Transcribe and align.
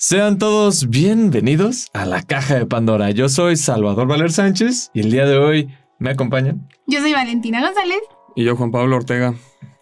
Sean 0.00 0.38
todos 0.38 0.90
bienvenidos 0.90 1.88
a 1.92 2.06
la 2.06 2.22
caja 2.22 2.54
de 2.54 2.66
Pandora. 2.66 3.10
Yo 3.10 3.28
soy 3.28 3.56
Salvador 3.56 4.06
Valer 4.06 4.30
Sánchez 4.30 4.92
y 4.94 5.00
el 5.00 5.10
día 5.10 5.26
de 5.26 5.36
hoy 5.36 5.70
me 5.98 6.10
acompañan. 6.10 6.68
Yo 6.86 7.00
soy 7.00 7.14
Valentina 7.14 7.60
González. 7.60 7.98
Y 8.36 8.44
yo 8.44 8.54
Juan 8.54 8.70
Pablo 8.70 8.94
Ortega. 8.94 9.34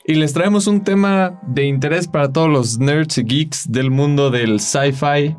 Y 0.06 0.14
les 0.14 0.32
traemos 0.32 0.68
un 0.68 0.82
tema 0.84 1.38
de 1.46 1.66
interés 1.66 2.08
para 2.08 2.32
todos 2.32 2.48
los 2.48 2.79
nerds 2.79 3.18
y 3.18 3.24
geeks 3.24 3.71
del 3.71 3.90
mundo 3.90 4.30
del 4.30 4.58
sci-fi 4.58 5.37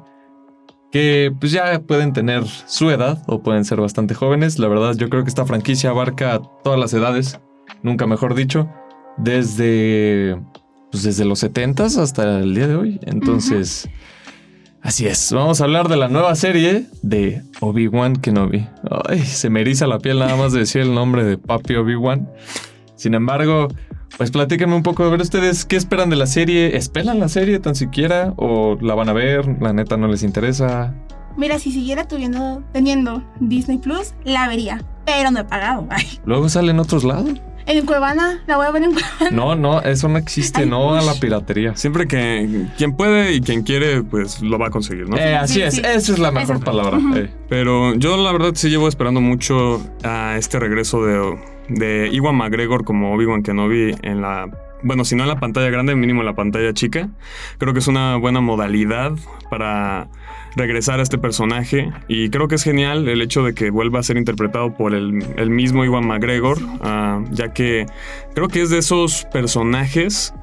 que 0.91 1.33
pues 1.39 1.51
ya 1.51 1.79
pueden 1.79 2.13
tener 2.13 2.45
su 2.45 2.91
edad 2.91 3.23
o 3.25 3.41
pueden 3.41 3.65
ser 3.65 3.81
bastante 3.81 4.13
jóvenes. 4.13 4.59
La 4.59 4.67
verdad 4.67 4.95
yo 4.95 5.09
creo 5.09 5.23
que 5.23 5.29
esta 5.29 5.47
franquicia 5.47 5.89
abarca 5.89 6.39
todas 6.63 6.79
las 6.79 6.93
edades, 6.93 7.39
nunca 7.81 8.05
mejor 8.05 8.35
dicho, 8.35 8.69
desde 9.17 10.39
pues 10.91 11.01
desde 11.01 11.25
los 11.25 11.43
70s 11.43 11.97
hasta 11.97 12.41
el 12.41 12.53
día 12.53 12.67
de 12.67 12.75
hoy. 12.75 12.99
Entonces, 13.07 13.89
así 14.81 15.07
es. 15.07 15.31
Vamos 15.31 15.61
a 15.61 15.65
hablar 15.65 15.87
de 15.87 15.97
la 15.97 16.07
nueva 16.07 16.35
serie 16.35 16.85
de 17.01 17.41
Obi-Wan 17.59 18.15
Kenobi. 18.15 18.67
Ay, 19.07 19.19
se 19.19 19.49
me 19.49 19.61
eriza 19.61 19.87
la 19.87 19.99
piel 19.99 20.19
nada 20.19 20.35
más 20.35 20.53
de 20.53 20.59
decir 20.59 20.81
el 20.81 20.93
nombre 20.93 21.23
de 21.23 21.37
Papi 21.37 21.75
Obi-Wan. 21.75 22.29
Sin 22.95 23.13
embargo, 23.13 23.67
pues 24.17 24.31
platíquenme 24.31 24.75
un 24.75 24.83
poco, 24.83 25.03
a 25.03 25.09
ver 25.09 25.21
ustedes 25.21 25.65
qué 25.65 25.75
esperan 25.75 26.09
de 26.09 26.15
la 26.15 26.25
serie. 26.25 26.75
¿Esperan 26.75 27.19
la 27.19 27.29
serie 27.29 27.59
tan 27.59 27.75
siquiera? 27.75 28.33
¿O 28.37 28.77
la 28.81 28.95
van 28.95 29.09
a 29.09 29.13
ver? 29.13 29.47
¿La 29.61 29.73
neta 29.73 29.97
no 29.97 30.07
les 30.07 30.23
interesa? 30.23 30.95
Mira, 31.37 31.59
si 31.59 31.71
siguiera 31.71 32.07
tuviendo, 32.07 32.63
teniendo 32.73 33.23
Disney 33.39 33.77
Plus, 33.77 34.15
la 34.23 34.47
vería. 34.47 34.83
Pero 35.05 35.29
no 35.29 35.39
he 35.39 35.43
pagado. 35.43 35.85
Ay. 35.91 36.05
Luego 36.25 36.49
sale 36.49 36.71
en 36.71 36.79
otros 36.79 37.03
lados. 37.03 37.39
En 37.67 37.85
Cuevana, 37.85 38.41
la 38.47 38.55
voy 38.57 38.65
a 38.65 38.71
ver 38.71 38.83
en 38.83 38.93
Cuevana. 38.93 39.29
No, 39.31 39.55
no, 39.55 39.81
eso 39.81 40.07
no 40.07 40.17
existe, 40.17 40.61
Ay, 40.61 40.69
no 40.69 40.95
a 40.95 41.01
la 41.01 41.13
piratería. 41.15 41.75
Siempre 41.75 42.07
que 42.07 42.65
quien 42.77 42.95
puede 42.95 43.33
y 43.33 43.41
quien 43.41 43.63
quiere, 43.63 44.03
pues 44.03 44.41
lo 44.41 44.57
va 44.57 44.67
a 44.67 44.69
conseguir, 44.71 45.09
¿no? 45.09 45.17
Eh, 45.17 45.35
así 45.35 45.55
Sí, 45.55 45.61
es, 45.61 45.75
sí. 45.75 45.81
esa 45.83 46.13
es 46.13 46.17
la 46.19 46.31
mejor 46.31 46.63
palabra. 46.63 46.97
Eh. 47.15 47.29
Pero 47.49 47.93
yo 47.95 48.15
la 48.17 48.31
verdad 48.31 48.51
sí 48.55 48.69
llevo 48.69 48.87
esperando 48.87 49.19
mucho 49.21 49.81
a 50.03 50.37
este 50.37 50.59
regreso 50.59 51.03
de, 51.05 51.37
de 51.67 52.09
Iwan 52.13 52.35
McGregor 52.35 52.85
como 52.85 53.13
Obi-Wan 53.13 53.43
Kenobi 53.43 53.95
en 54.01 54.21
la... 54.21 54.49
Bueno, 54.83 55.05
si 55.05 55.15
no 55.15 55.23
en 55.23 55.29
la 55.29 55.39
pantalla 55.39 55.69
grande, 55.69 55.95
mínimo 55.95 56.21
en 56.21 56.27
la 56.27 56.35
pantalla 56.35 56.73
chica. 56.73 57.09
Creo 57.57 57.73
que 57.73 57.79
es 57.79 57.87
una 57.87 58.15
buena 58.17 58.41
modalidad 58.41 59.13
para 59.49 60.09
regresar 60.55 60.99
a 60.99 61.03
este 61.03 61.17
personaje 61.17 61.91
y 62.07 62.29
creo 62.29 62.47
que 62.47 62.55
es 62.55 62.63
genial 62.63 63.07
el 63.07 63.21
hecho 63.21 63.43
de 63.43 63.53
que 63.53 63.69
vuelva 63.69 63.99
a 63.99 64.03
ser 64.03 64.17
interpretado 64.17 64.75
por 64.75 64.93
el, 64.93 65.23
el 65.37 65.49
mismo 65.49 65.85
Iwan 65.85 66.05
McGregor, 66.05 66.57
ah, 66.81 67.23
ya 67.31 67.53
que 67.53 67.85
creo 68.33 68.47
que 68.47 68.61
es 68.63 68.69
de 68.69 68.79
esos 68.79 69.25
personajes 69.31 70.33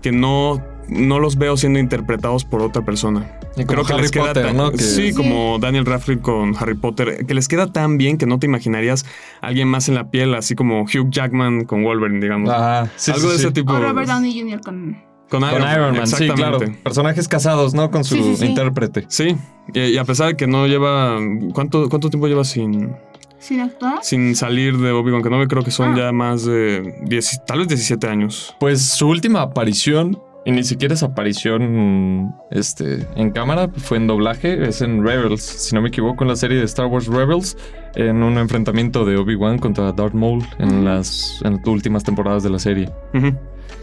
que 0.00 0.12
no, 0.12 0.62
no 0.88 1.18
los 1.18 1.36
veo 1.36 1.56
siendo 1.56 1.78
interpretados 1.78 2.44
por 2.44 2.60
otra 2.62 2.84
persona. 2.84 3.30
Y 3.56 3.64
Creo 3.64 3.84
que 3.84 3.92
Harry 3.92 4.02
les 4.02 4.10
queda 4.10 4.26
Potter, 4.28 4.46
tan- 4.46 4.56
¿no? 4.56 4.70
Que- 4.72 4.78
Sí, 4.78 5.08
Sí. 5.10 5.14
como 5.14 5.58
Daniel 5.58 5.86
Radcliffe 5.86 6.20
con 6.22 6.54
Harry 6.58 6.74
Potter, 6.74 7.24
que 7.26 7.34
les 7.34 7.48
queda 7.48 7.72
tan 7.72 7.98
bien 7.98 8.18
que 8.18 8.26
no 8.26 8.38
te 8.38 8.46
imaginarías 8.46 9.04
a 9.40 9.46
alguien 9.48 9.68
más 9.68 9.88
en 9.88 9.94
la 9.94 10.10
piel, 10.10 10.34
así 10.34 10.54
como 10.54 10.82
Hugh 10.82 11.10
Jackman 11.10 11.64
con 11.64 11.82
Wolverine, 11.84 12.20
digamos. 12.20 12.50
Ajá, 12.50 12.90
sí, 12.96 13.10
Algo 13.12 13.26
sí, 13.28 13.32
de 13.32 13.38
sí. 13.38 13.44
ese 13.44 13.52
tipo. 13.52 13.72
O 13.72 13.78
Robert 13.80 14.08
Downey 14.08 14.38
Jr. 14.40 14.60
con... 14.60 14.96
Con 15.30 15.40
Con 15.40 15.50
Iron 15.62 15.96
Man, 15.96 16.06
sí, 16.06 16.28
claro. 16.28 16.56
exactamente. 16.58 16.82
Personajes 16.84 17.28
casados, 17.28 17.74
¿no? 17.74 17.90
Con 17.90 18.04
su 18.04 18.14
Sí, 18.16 18.22
sí, 18.22 18.36
sí. 18.36 18.44
intérprete. 18.46 19.06
Sí, 19.08 19.34
y, 19.72 19.80
y 19.80 19.96
a 19.98 20.04
pesar 20.04 20.28
de 20.28 20.36
que 20.36 20.46
no 20.46 20.66
lleva. 20.66 21.18
¿Cuánto, 21.54 21.88
cuánto 21.88 22.08
tiempo 22.10 22.28
lleva 22.28 22.44
sin, 22.44 22.92
¿Sin 23.40 23.60
actuar? 23.60 23.98
sin 24.02 24.36
salir 24.36 24.76
de 24.78 24.92
Obi-Wan 24.92 25.22
Kenobi? 25.22 25.46
Creo 25.48 25.64
que 25.64 25.70
son 25.72 25.94
Ah. 25.94 25.96
ya 25.96 26.12
más 26.12 26.44
de 26.44 26.94
10, 27.04 27.40
tal 27.46 27.60
vez 27.60 27.68
17 27.68 28.06
años. 28.06 28.54
Pues 28.60 28.82
su 28.82 29.08
última 29.08 29.40
aparición, 29.40 30.20
y 30.46 30.52
ni 30.52 30.62
siquiera 30.64 30.94
es 30.94 31.02
aparición 31.02 32.34
este, 32.50 33.06
en 33.16 33.30
cámara, 33.30 33.68
fue 33.76 33.96
en 33.96 34.06
doblaje, 34.06 34.66
es 34.68 34.82
en 34.82 35.04
Rebels, 35.04 35.42
si 35.42 35.74
no 35.74 35.80
me 35.82 35.88
equivoco, 35.88 36.24
en 36.24 36.28
la 36.28 36.36
serie 36.36 36.58
de 36.58 36.64
Star 36.64 36.86
Wars 36.86 37.06
Rebels, 37.06 37.56
en 37.94 38.22
un 38.22 38.36
enfrentamiento 38.38 39.04
de 39.04 39.16
Obi-Wan 39.16 39.58
contra 39.58 39.92
Darth 39.92 40.14
Maul 40.14 40.44
en 40.58 40.68
Ujú. 40.74 40.82
las 40.84 41.40
en 41.44 41.54
las 41.56 41.66
últimas 41.66 42.04
temporadas 42.04 42.42
de 42.42 42.50
la 42.50 42.58
serie. 42.58 42.90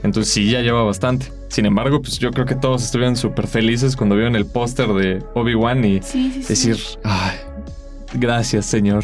Entonces 0.03 0.33
sí, 0.33 0.49
ya 0.49 0.61
lleva 0.61 0.83
bastante. 0.83 1.27
Sin 1.49 1.65
embargo, 1.65 2.01
pues 2.01 2.17
yo 2.17 2.31
creo 2.31 2.45
que 2.45 2.55
todos 2.55 2.83
estuvieron 2.83 3.15
súper 3.15 3.45
felices 3.47 3.95
cuando 3.95 4.15
vieron 4.15 4.35
el 4.35 4.45
póster 4.45 4.87
de 4.89 5.23
Obi-Wan 5.35 5.83
y 5.85 6.01
Sí, 6.01 6.31
sí, 6.31 6.41
sí. 6.55 6.69
decir, 6.69 6.77
ay, 7.03 7.37
gracias, 8.13 8.65
señor. 8.65 9.03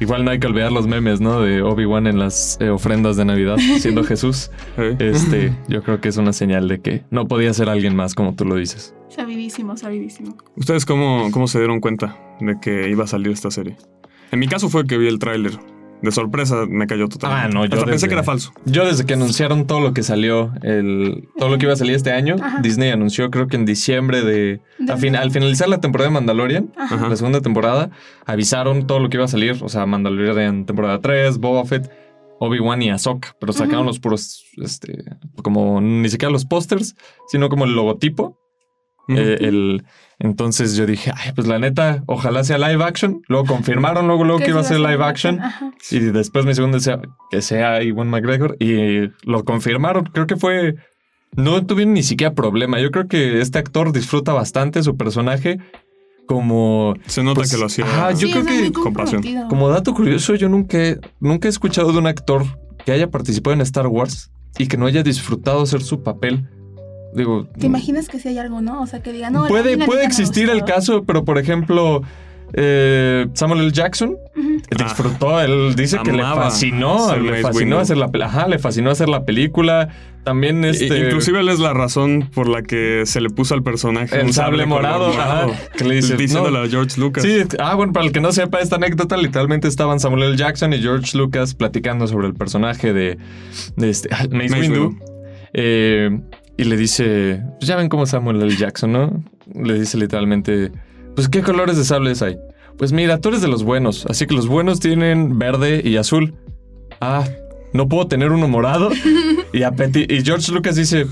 Igual 0.00 0.24
no 0.24 0.30
hay 0.30 0.40
que 0.40 0.46
olvidar 0.46 0.72
los 0.72 0.86
memes, 0.86 1.20
¿no? 1.20 1.40
De 1.40 1.62
Obi-Wan 1.62 2.06
en 2.06 2.18
las 2.18 2.58
eh, 2.60 2.70
ofrendas 2.70 3.16
de 3.16 3.24
Navidad, 3.24 3.56
siendo 3.78 4.02
Jesús. 4.04 4.50
Eh. 4.76 4.96
Este, 4.98 5.56
yo 5.68 5.82
creo 5.82 6.00
que 6.00 6.08
es 6.08 6.16
una 6.16 6.32
señal 6.32 6.68
de 6.68 6.80
que 6.80 7.04
no 7.10 7.28
podía 7.28 7.52
ser 7.54 7.68
alguien 7.68 7.94
más, 7.94 8.14
como 8.14 8.34
tú 8.34 8.44
lo 8.44 8.56
dices. 8.56 8.94
Sabidísimo, 9.08 9.76
sabidísimo. 9.76 10.36
¿Ustedes 10.56 10.84
cómo, 10.84 11.30
cómo 11.30 11.46
se 11.46 11.58
dieron 11.58 11.80
cuenta 11.80 12.16
de 12.40 12.58
que 12.60 12.88
iba 12.90 13.04
a 13.04 13.06
salir 13.06 13.30
esta 13.32 13.50
serie? 13.50 13.76
En 14.32 14.40
mi 14.40 14.48
caso 14.48 14.68
fue 14.68 14.84
que 14.86 14.98
vi 14.98 15.06
el 15.06 15.20
tráiler. 15.20 15.52
De 16.04 16.12
sorpresa 16.12 16.66
me 16.68 16.86
cayó 16.86 17.08
totalmente. 17.08 17.46
Ah, 17.46 17.48
no, 17.48 17.64
yo 17.64 17.72
Hasta 17.74 17.76
pensé 17.86 17.92
desde- 17.92 18.08
que 18.08 18.14
era 18.14 18.22
falso. 18.22 18.52
Yo 18.66 18.84
desde 18.86 19.06
que 19.06 19.14
anunciaron 19.14 19.66
todo 19.66 19.80
lo 19.80 19.94
que 19.94 20.02
salió, 20.02 20.52
el, 20.62 21.28
todo 21.38 21.48
lo 21.48 21.56
que 21.58 21.64
iba 21.66 21.72
a 21.72 21.76
salir 21.76 21.94
este 21.94 22.12
año, 22.12 22.36
Ajá. 22.40 22.60
Disney 22.60 22.90
anunció 22.90 23.30
creo 23.30 23.46
que 23.46 23.56
en 23.56 23.64
diciembre 23.64 24.22
de... 24.22 24.60
De- 24.78 24.92
a 24.92 24.96
fin- 24.96 25.16
al 25.16 25.30
finalizar 25.30 25.68
la 25.68 25.80
temporada 25.80 26.10
de 26.10 26.14
Mandalorian, 26.14 26.72
Ajá. 26.76 27.08
La 27.08 27.16
segunda 27.16 27.40
temporada, 27.40 27.90
avisaron 28.26 28.86
todo 28.86 29.00
lo 29.00 29.08
que 29.08 29.16
iba 29.16 29.24
a 29.24 29.28
salir. 29.28 29.56
O 29.62 29.68
sea, 29.68 29.86
Mandalorian 29.86 30.66
temporada 30.66 31.00
3, 31.00 31.38
Boba 31.38 31.64
Fett, 31.64 31.90
Obi-Wan 32.38 32.82
y 32.82 32.90
Ahsoka. 32.90 33.34
Pero 33.40 33.52
sacaron 33.52 33.86
los 33.86 33.98
puros, 34.00 34.44
este, 34.62 35.04
como 35.42 35.80
ni 35.80 36.08
siquiera 36.10 36.30
los 36.32 36.44
pósters, 36.44 36.96
sino 37.28 37.48
como 37.48 37.64
el 37.64 37.72
logotipo. 37.74 38.38
Eh, 39.08 39.36
el, 39.40 39.84
entonces 40.18 40.76
yo 40.76 40.86
dije, 40.86 41.10
ay, 41.14 41.32
pues 41.34 41.46
la 41.46 41.58
neta, 41.58 42.02
ojalá 42.06 42.42
sea 42.44 42.56
live 42.58 42.82
action. 42.82 43.20
Luego 43.28 43.44
confirmaron 43.46 44.06
luego, 44.06 44.24
luego 44.24 44.40
que 44.40 44.50
iba 44.50 44.60
a 44.60 44.64
ser 44.64 44.80
live 44.80 45.04
action. 45.04 45.40
Ajá. 45.40 45.72
Y 45.90 45.98
después 46.00 46.46
mi 46.46 46.54
segundo 46.54 46.78
decía 46.78 47.00
que 47.30 47.42
sea 47.42 47.82
Iwan 47.82 48.08
McGregor. 48.08 48.56
Y 48.60 49.10
lo 49.28 49.44
confirmaron. 49.44 50.04
Creo 50.04 50.26
que 50.26 50.36
fue... 50.36 50.76
No 51.36 51.66
tuvieron 51.66 51.94
ni 51.94 52.02
siquiera 52.04 52.32
problema. 52.32 52.78
Yo 52.80 52.90
creo 52.92 53.08
que 53.08 53.40
este 53.40 53.58
actor 53.58 53.92
disfruta 53.92 54.32
bastante 54.32 54.82
su 54.82 54.96
personaje 54.96 55.58
como... 56.26 56.94
Se 57.06 57.22
nota 57.22 57.40
pues, 57.40 57.50
que 57.52 57.58
lo 57.58 57.66
hacía. 57.66 57.84
ajá, 57.84 58.12
yo 58.12 58.28
Sí, 58.28 58.32
creo 58.32 58.44
que 58.46 58.72
con 58.72 58.92
pasión. 58.94 59.22
Como 59.48 59.68
dato 59.68 59.92
curioso, 59.94 60.34
yo 60.36 60.48
nunca, 60.48 60.78
he- 60.78 60.98
nunca 61.20 61.48
he 61.48 61.50
escuchado 61.50 61.92
de 61.92 61.98
un 61.98 62.06
actor 62.06 62.44
que 62.86 62.92
haya 62.92 63.10
participado 63.10 63.52
en 63.54 63.60
Star 63.62 63.86
Wars 63.88 64.30
y 64.58 64.66
que 64.68 64.76
no 64.76 64.86
haya 64.86 65.02
disfrutado 65.02 65.62
hacer 65.62 65.82
su 65.82 66.02
papel. 66.02 66.48
Digo, 67.14 67.46
¿Te 67.58 67.66
imaginas 67.66 68.08
que 68.08 68.18
si 68.18 68.28
hay 68.28 68.38
algo, 68.38 68.60
no? 68.60 68.82
O 68.82 68.86
sea, 68.86 69.00
que 69.00 69.12
diga, 69.12 69.30
no. 69.30 69.46
puede, 69.46 69.78
puede 69.78 70.04
existir 70.04 70.50
el 70.50 70.64
caso, 70.64 71.04
pero 71.04 71.24
por 71.24 71.38
ejemplo, 71.38 72.02
eh, 72.56 73.26
Samuel 73.34 73.62
L. 73.62 73.72
Jackson 73.72 74.16
Ujú. 74.36 74.62
Ah, 74.78 74.84
disfrutó, 74.84 75.40
él 75.40 75.74
dice 75.74 75.98
que 76.04 76.12
le 76.12 76.22
fascinó, 76.22 77.16
le 77.16 77.40
fascinó 77.42 77.78
hacer 77.78 77.96
la 77.96 78.08
ajá, 78.22 78.48
le 78.48 78.58
fascinó 78.58 78.90
hacer 78.90 79.08
la 79.08 79.24
película. 79.24 79.88
También 80.22 80.64
este 80.64 81.00
Inclusive 81.00 81.40
él 81.40 81.48
es 81.48 81.58
la 81.58 81.74
razón 81.74 82.30
por 82.32 82.48
la 82.48 82.62
que 82.62 83.02
se 83.06 83.20
le 83.20 83.28
puso 83.28 83.54
al 83.54 83.62
personaje 83.62 84.18
el 84.20 84.26
un 84.26 84.32
sable 84.32 84.64
color 84.64 84.68
morado, 84.68 85.08
ajá, 85.08 85.46
que 85.76 85.84
le 85.84 85.96
dice, 85.96 86.16
diciéndole 86.16 86.58
"No, 86.58 86.64
a 86.64 86.68
George 86.68 86.98
Lucas. 86.98 87.24
Sí, 87.24 87.42
ah, 87.58 87.74
bueno, 87.74 87.92
para 87.92 88.06
el 88.06 88.12
que 88.12 88.20
no 88.20 88.32
sepa 88.32 88.60
esta 88.60 88.76
anécdota, 88.76 89.16
literalmente 89.16 89.68
estaban 89.68 90.00
Samuel 90.00 90.22
L. 90.22 90.36
Jackson 90.36 90.72
y 90.72 90.78
George 90.78 91.16
Lucas 91.18 91.54
platicando 91.54 92.06
sobre 92.06 92.28
el 92.28 92.34
personaje 92.34 92.92
de, 92.92 93.18
de 93.76 93.90
este, 93.90 94.08
Mace, 94.30 94.30
Mace 94.30 94.60
Windu. 94.60 94.80
Windu. 94.86 95.04
Eh, 95.52 96.20
y 96.56 96.64
le 96.64 96.76
dice, 96.76 97.42
pues 97.58 97.68
ya 97.68 97.76
ven 97.76 97.88
cómo 97.88 98.06
Samuel 98.06 98.40
L. 98.42 98.56
Jackson, 98.56 98.92
¿no? 98.92 99.24
Le 99.54 99.78
dice 99.78 99.98
literalmente, 99.98 100.70
pues 101.14 101.28
¿qué 101.28 101.42
colores 101.42 101.76
de 101.76 101.84
sables 101.84 102.22
hay? 102.22 102.38
Pues 102.78 102.92
mira, 102.92 103.20
tú 103.20 103.30
eres 103.30 103.40
de 103.40 103.48
los 103.48 103.64
buenos, 103.64 104.06
así 104.06 104.26
que 104.26 104.34
los 104.34 104.46
buenos 104.46 104.80
tienen 104.80 105.38
verde 105.38 105.82
y 105.84 105.96
azul. 105.96 106.34
Ah, 107.00 107.24
no 107.72 107.88
puedo 107.88 108.06
tener 108.06 108.30
uno 108.30 108.48
morado. 108.48 108.90
y, 109.52 109.62
a 109.62 109.72
George 109.72 110.52
Lucas 110.52 110.76
dice, 110.76 111.06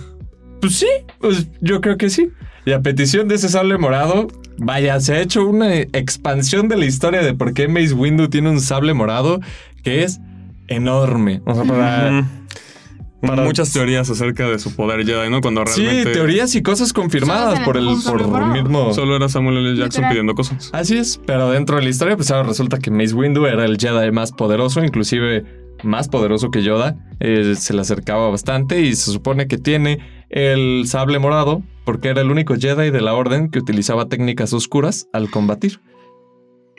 pues 0.60 0.76
sí, 0.76 0.88
pues 1.20 1.48
yo 1.60 1.80
creo 1.80 1.96
que 1.96 2.08
sí. 2.08 2.30
Y 2.64 2.72
a 2.72 2.80
petición 2.80 3.26
de 3.26 3.34
ese 3.34 3.48
sable 3.48 3.78
morado, 3.78 4.28
vaya, 4.58 4.98
se 5.00 5.14
ha 5.14 5.20
hecho 5.20 5.46
una 5.46 5.74
expansión 5.74 6.68
de 6.68 6.76
la 6.76 6.86
historia 6.86 7.22
de 7.22 7.34
por 7.34 7.52
qué 7.52 7.66
Mace 7.66 7.94
Windu 7.94 8.28
tiene 8.28 8.50
un 8.50 8.60
sable 8.60 8.94
morado 8.94 9.40
que 9.82 10.04
es 10.04 10.20
enorme. 10.68 11.42
O 11.44 11.54
sea. 11.54 12.24
Para- 13.28 13.42
Muchas 13.44 13.72
teorías 13.72 14.08
acerca 14.10 14.48
de 14.48 14.58
su 14.58 14.74
poder 14.76 15.04
Jedi, 15.06 15.30
¿no? 15.30 15.40
Cuando 15.40 15.64
Sí, 15.66 15.82
realmente 15.84 16.12
teorías 16.12 16.54
y 16.54 16.62
cosas 16.62 16.92
confirmadas 16.92 17.60
por 17.60 17.76
el 17.76 17.86
por 18.04 18.46
mismo. 18.52 18.92
solo 18.92 19.16
era 19.16 19.28
Samuel 19.28 19.58
L. 19.58 19.68
Jackson 19.76 19.84
Literal. 20.02 20.10
pidiendo 20.10 20.34
cosas. 20.34 20.70
Así 20.72 20.96
es, 20.98 21.20
pero 21.26 21.50
dentro 21.50 21.76
de 21.76 21.82
la 21.82 21.88
historia, 21.90 22.16
pues 22.16 22.30
ahora 22.30 22.48
resulta 22.48 22.78
que 22.78 22.90
Mace 22.90 23.14
Windu 23.14 23.46
era 23.46 23.64
el 23.64 23.78
Jedi 23.78 24.10
más 24.12 24.32
poderoso, 24.32 24.82
inclusive 24.84 25.44
más 25.84 26.08
poderoso 26.08 26.50
que 26.50 26.62
Yoda. 26.62 26.96
Eh, 27.20 27.54
se 27.56 27.74
le 27.74 27.80
acercaba 27.80 28.28
bastante 28.30 28.80
y 28.80 28.94
se 28.94 29.10
supone 29.10 29.46
que 29.48 29.58
tiene 29.58 29.98
el 30.30 30.84
sable 30.86 31.18
morado 31.18 31.62
porque 31.84 32.08
era 32.08 32.20
el 32.20 32.30
único 32.30 32.54
Jedi 32.56 32.90
de 32.90 33.00
la 33.00 33.14
Orden 33.14 33.50
que 33.50 33.58
utilizaba 33.58 34.08
técnicas 34.08 34.52
oscuras 34.52 35.08
al 35.12 35.30
combatir. 35.30 35.80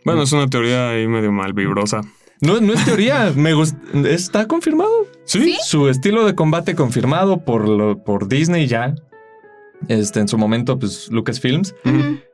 Bueno, 0.06 0.24
es 0.24 0.32
una 0.34 0.48
teoría 0.48 0.90
ahí 0.90 1.08
medio 1.08 1.32
mal 1.32 1.54
vibrosa. 1.54 2.02
No, 2.46 2.60
no 2.60 2.74
es 2.74 2.84
teoría, 2.86 3.32
me 3.36 3.54
gust- 3.56 3.78
está 4.06 4.48
confirmado. 4.48 4.92
¿Sí? 5.26 5.40
¿Sí? 5.44 5.58
Su 5.64 5.88
estilo 5.90 6.26
de 6.26 6.36
combate 6.36 6.76
confirmado 6.76 7.44
por, 7.46 7.68
lo- 7.68 8.04
por 8.04 8.28
Disney 8.28 8.68
ya. 8.68 8.96
este, 9.88 10.20
en 10.20 10.28
su 10.28 10.38
momento, 10.38 10.78
pues 10.80 11.10
Lucasfilms, 11.12 11.76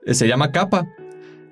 eh, 0.06 0.14
se 0.14 0.28
llama 0.28 0.52
Kappa, 0.52 0.88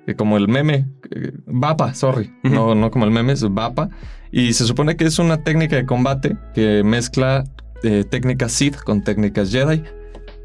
eh, 0.06 0.14
como 0.14 0.36
el 0.36 0.48
meme, 0.48 0.88
eh, 1.10 1.32
Vapa, 1.46 1.94
sorry, 1.94 2.32
no, 2.42 2.74
no 2.74 2.90
como 2.90 3.04
el 3.04 3.10
meme, 3.10 3.32
es 3.32 3.42
Vapa. 3.52 3.88
Y 4.30 4.52
se 4.52 4.64
supone 4.64 4.96
que 4.96 5.04
es 5.04 5.18
una 5.18 5.42
técnica 5.42 5.76
de 5.76 5.86
combate 5.86 6.36
que 6.54 6.82
mezcla 6.84 7.44
eh, 7.82 8.04
técnicas 8.08 8.52
Sith 8.52 8.76
con 8.76 9.02
técnicas 9.02 9.50
Jedi. 9.50 9.82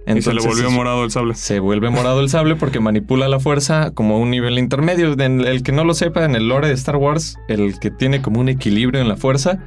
Y 0.06 0.22
se 0.22 0.34
le 0.34 0.40
Entonces, 0.40 0.46
volvió 0.46 0.72
morado 0.72 1.04
el 1.04 1.12
sable. 1.12 1.36
se 1.36 1.60
vuelve 1.60 1.90
morado 1.90 2.20
el 2.20 2.30
sable 2.30 2.56
porque 2.56 2.80
manipula 2.80 3.28
la 3.28 3.40
fuerza 3.40 3.92
como 3.92 4.16
a 4.16 4.20
un 4.20 4.32
nivel 4.32 4.60
intermedio. 4.60 5.14
En 5.14 5.42
el 5.42 5.64
que 5.64 5.72
no 5.72 5.84
lo 5.84 5.94
sepa, 5.94 6.26
en 6.26 6.36
el 6.36 6.48
lore 6.48 6.68
de 6.68 6.74
Star 6.74 6.98
Wars, 6.98 7.38
el 7.48 7.80
que 7.80 7.90
tiene 7.90 8.22
como 8.22 8.40
un 8.40 8.50
equilibrio 8.50 9.02
en 9.02 9.08
la 9.08 9.16
fuerza, 9.16 9.60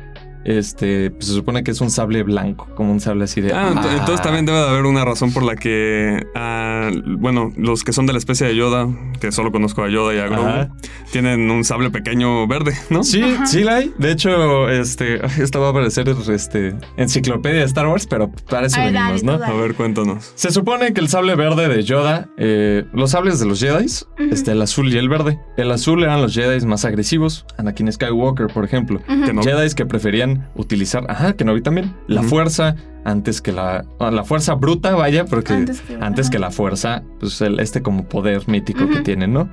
este, 0.46 1.10
pues 1.10 1.26
se 1.26 1.32
supone 1.34 1.64
que 1.64 1.72
es 1.72 1.81
un 1.81 1.90
sable 1.90 2.22
blanco, 2.22 2.69
como 2.76 2.93
un 2.93 3.00
sable 3.00 3.25
así 3.25 3.40
de. 3.40 3.52
Ah, 3.52 3.72
ent- 3.75 3.81
ah. 3.82 3.96
entonces 3.98 4.22
también 4.22 4.46
debe 4.46 4.58
de 4.58 4.69
haber 4.69 4.84
una 4.87 5.04
razón 5.04 5.32
por 5.32 5.43
la 5.43 5.56
que, 5.56 6.25
ah, 6.37 6.90
bueno, 7.19 7.52
los 7.56 7.82
que 7.82 7.93
son 7.93 8.06
de 8.06 8.12
la 8.12 8.19
especie 8.19 8.46
de 8.46 8.54
Yoda, 8.54 8.88
que 9.20 9.32
solo 9.32 9.50
conozco 9.50 9.82
a 9.82 9.88
Yoda 9.88 10.14
y 10.14 10.19
a 10.19 10.26
Grogu, 10.28 10.46
Ajá. 10.48 10.69
tienen 11.10 11.50
un 11.50 11.64
sable 11.64 11.90
pequeño 11.90 12.46
verde, 12.46 12.75
¿no? 12.90 13.02
Sí, 13.02 13.22
Ajá. 13.22 13.44
sí 13.46 13.64
la 13.64 13.76
hay. 13.76 13.93
De 13.98 14.12
hecho, 14.12 14.70
este, 14.70 15.20
esta 15.43 15.58
va 15.58 15.66
a 15.69 15.70
aparecer 15.70 16.08
este, 16.32 16.76
enciclopedia 16.96 17.60
de 17.60 17.66
Star 17.66 17.88
Wars, 17.88 18.06
pero 18.06 18.31
para 18.48 18.69
eso 18.69 18.81
A 18.81 18.84
ver, 18.84 18.93
venimos, 18.93 19.22
dale, 19.25 19.38
¿no? 19.38 19.44
A 19.44 19.60
ver, 19.60 19.75
cuéntanos. 19.75 20.32
Se 20.37 20.50
supone 20.52 20.93
que 20.93 21.00
el 21.00 21.08
sable 21.08 21.34
verde 21.34 21.69
de 21.69 21.82
Yoda, 21.82 22.28
eh, 22.37 22.84
los 22.93 23.10
sables 23.10 23.40
de 23.40 23.46
los 23.46 23.58
Jedi, 23.60 23.87
este, 24.31 24.52
el 24.52 24.62
azul 24.62 24.93
y 24.93 24.96
el 24.98 25.08
verde. 25.08 25.40
El 25.56 25.72
azul 25.72 26.04
eran 26.04 26.22
los 26.22 26.34
Jedi 26.34 26.64
más 26.66 26.84
agresivos, 26.84 27.46
Anakin 27.58 27.90
Skywalker, 27.93 28.46
por 28.46 28.64
ejemplo. 28.64 29.00
Que 29.06 29.32
no- 29.32 29.43
Jedi 29.43 29.75
que 29.75 29.87
preferían 29.87 30.36
utilizar, 30.55 31.05
ajá, 31.09 31.35
que 31.35 31.44
no 31.44 31.55
vi 31.55 31.61
también, 31.62 31.94
la 32.06 32.23
fuerza 32.23 32.77
antes 33.05 33.41
que 33.41 33.53
la, 33.53 33.85
ah, 34.00 34.11
la 34.11 34.25
fuerza 34.25 34.55
bruta, 34.55 34.94
vaya, 34.94 35.25
porque 35.27 35.53
antes 35.53 35.83
Antes 36.00 36.27
que, 36.29 36.33
que- 36.33 36.38
la 36.41 36.50
fuerza, 36.50 37.03
pues 37.21 37.41
el, 37.41 37.61
este 37.61 37.81
como 37.83 38.09
poder 38.09 38.49
mítico 38.49 38.88
que 38.88 39.00
tienen, 39.00 39.33
¿no? 39.33 39.49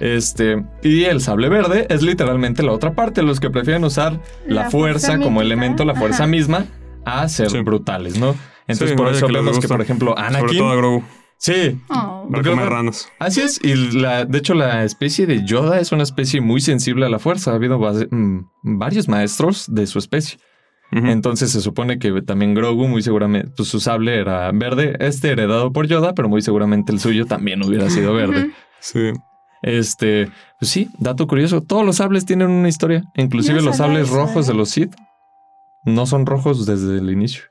Este, 0.00 0.64
y 0.82 1.04
el 1.04 1.20
sable 1.20 1.48
verde 1.48 1.86
es 1.88 2.02
literalmente 2.02 2.62
la 2.62 2.72
otra 2.72 2.94
parte, 2.94 3.22
los 3.22 3.38
que 3.40 3.48
prefieren 3.50 3.84
usar 3.84 4.20
la, 4.46 4.64
La 4.64 4.70
fuerza, 4.70 5.08
fuerza 5.08 5.12
como 5.24 5.40
mítica, 5.40 5.42
elemento, 5.42 5.84
la 5.84 5.94
fuerza 5.94 6.24
ajá. 6.24 6.26
misma, 6.26 6.64
a 7.04 7.28
ser 7.28 7.50
Sí. 7.50 7.60
brutales, 7.60 8.18
¿no? 8.18 8.34
Entonces 8.66 8.90
Sí, 8.90 8.96
por 8.96 9.08
eso 9.08 9.26
que 9.26 9.32
vemos 9.32 9.52
que, 9.52 9.56
gusta. 9.58 9.74
por 9.74 9.82
ejemplo, 9.82 10.14
Sobre 10.16 10.52
todo 10.58 10.68
a 10.68 10.72
Anakin... 10.72 11.04
Sí, 11.38 11.78
Oh. 11.90 12.28
para 12.30 12.42
comer 12.42 12.68
ranas. 12.68 13.08
Así 13.18 13.40
es, 13.42 13.60
y 13.62 13.74
la, 13.98 14.24
de 14.24 14.38
hecho 14.38 14.54
la 14.54 14.84
especie 14.84 15.26
de 15.26 15.44
Yoda 15.44 15.78
es 15.80 15.92
una 15.92 16.02
especie 16.04 16.40
muy 16.40 16.60
sensible 16.60 17.04
a 17.04 17.08
la 17.10 17.18
fuerza. 17.18 17.50
Ha 17.52 17.54
habido 17.56 17.78
base- 17.78 18.08
mm, 18.10 18.38
varios 18.78 19.08
maestros 19.08 19.66
de 19.68 19.86
su 19.86 19.98
especie. 19.98 20.38
Entonces 20.92 21.50
se 21.50 21.60
supone 21.60 21.98
que 21.98 22.22
también 22.22 22.54
Grogu 22.54 22.86
muy 22.86 23.02
seguramente, 23.02 23.50
pues 23.56 23.68
su 23.68 23.80
sable 23.80 24.16
era 24.16 24.52
verde, 24.52 24.94
este 25.00 25.30
heredado 25.32 25.72
por 25.72 25.88
Yoda, 25.88 26.14
pero 26.14 26.28
muy 26.28 26.40
seguramente 26.40 26.92
el 26.92 27.00
suyo 27.00 27.26
también 27.26 27.64
hubiera 27.66 27.90
sido 27.90 28.14
verde. 28.14 28.52
Sí. 28.78 29.10
Este, 29.62 30.30
pues 30.60 30.70
sí, 30.70 30.88
dato 31.00 31.26
curioso, 31.26 31.62
todos 31.62 31.84
los 31.84 31.96
sables 31.96 32.26
tienen 32.26 32.48
una 32.50 32.68
historia, 32.68 33.02
inclusive 33.16 33.58
no 33.58 33.64
los 33.66 33.78
sables 33.78 34.04
eso, 34.06 34.14
rojos 34.14 34.46
¿eh? 34.48 34.52
de 34.52 34.58
los 34.58 34.68
Sith 34.70 34.94
no 35.84 36.06
son 36.06 36.26
rojos 36.26 36.64
desde 36.64 36.98
el 36.98 37.10
inicio. 37.10 37.42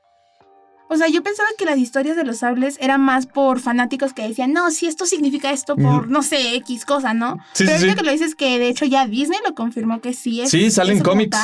O 0.88 0.96
sea, 0.96 1.08
yo 1.08 1.22
pensaba 1.22 1.48
que 1.56 1.64
las 1.64 1.78
historias 1.78 2.16
de 2.16 2.24
los 2.24 2.38
sables 2.38 2.76
eran 2.80 3.00
más 3.00 3.26
por 3.26 3.58
fanáticos 3.60 4.12
que 4.12 4.26
decían, 4.28 4.52
no, 4.52 4.70
si 4.70 4.86
esto 4.86 5.06
significa 5.06 5.50
esto 5.50 5.76
por, 5.76 6.08
no 6.08 6.22
sé, 6.22 6.56
X 6.56 6.84
cosa, 6.84 7.14
¿no? 7.14 7.38
Sí, 7.52 7.64
Pero 7.64 7.78
sí, 7.78 7.88
sí. 7.88 7.96
que 7.96 8.02
lo 8.02 8.10
dices 8.12 8.34
que 8.34 8.58
de 8.58 8.68
hecho 8.68 8.84
ya 8.84 9.06
Disney 9.06 9.38
lo 9.46 9.54
confirmó 9.54 10.00
que 10.00 10.12
sí 10.12 10.42
es. 10.42 10.50
Sí, 10.50 10.70
salen 10.70 11.00
cómics. 11.00 11.38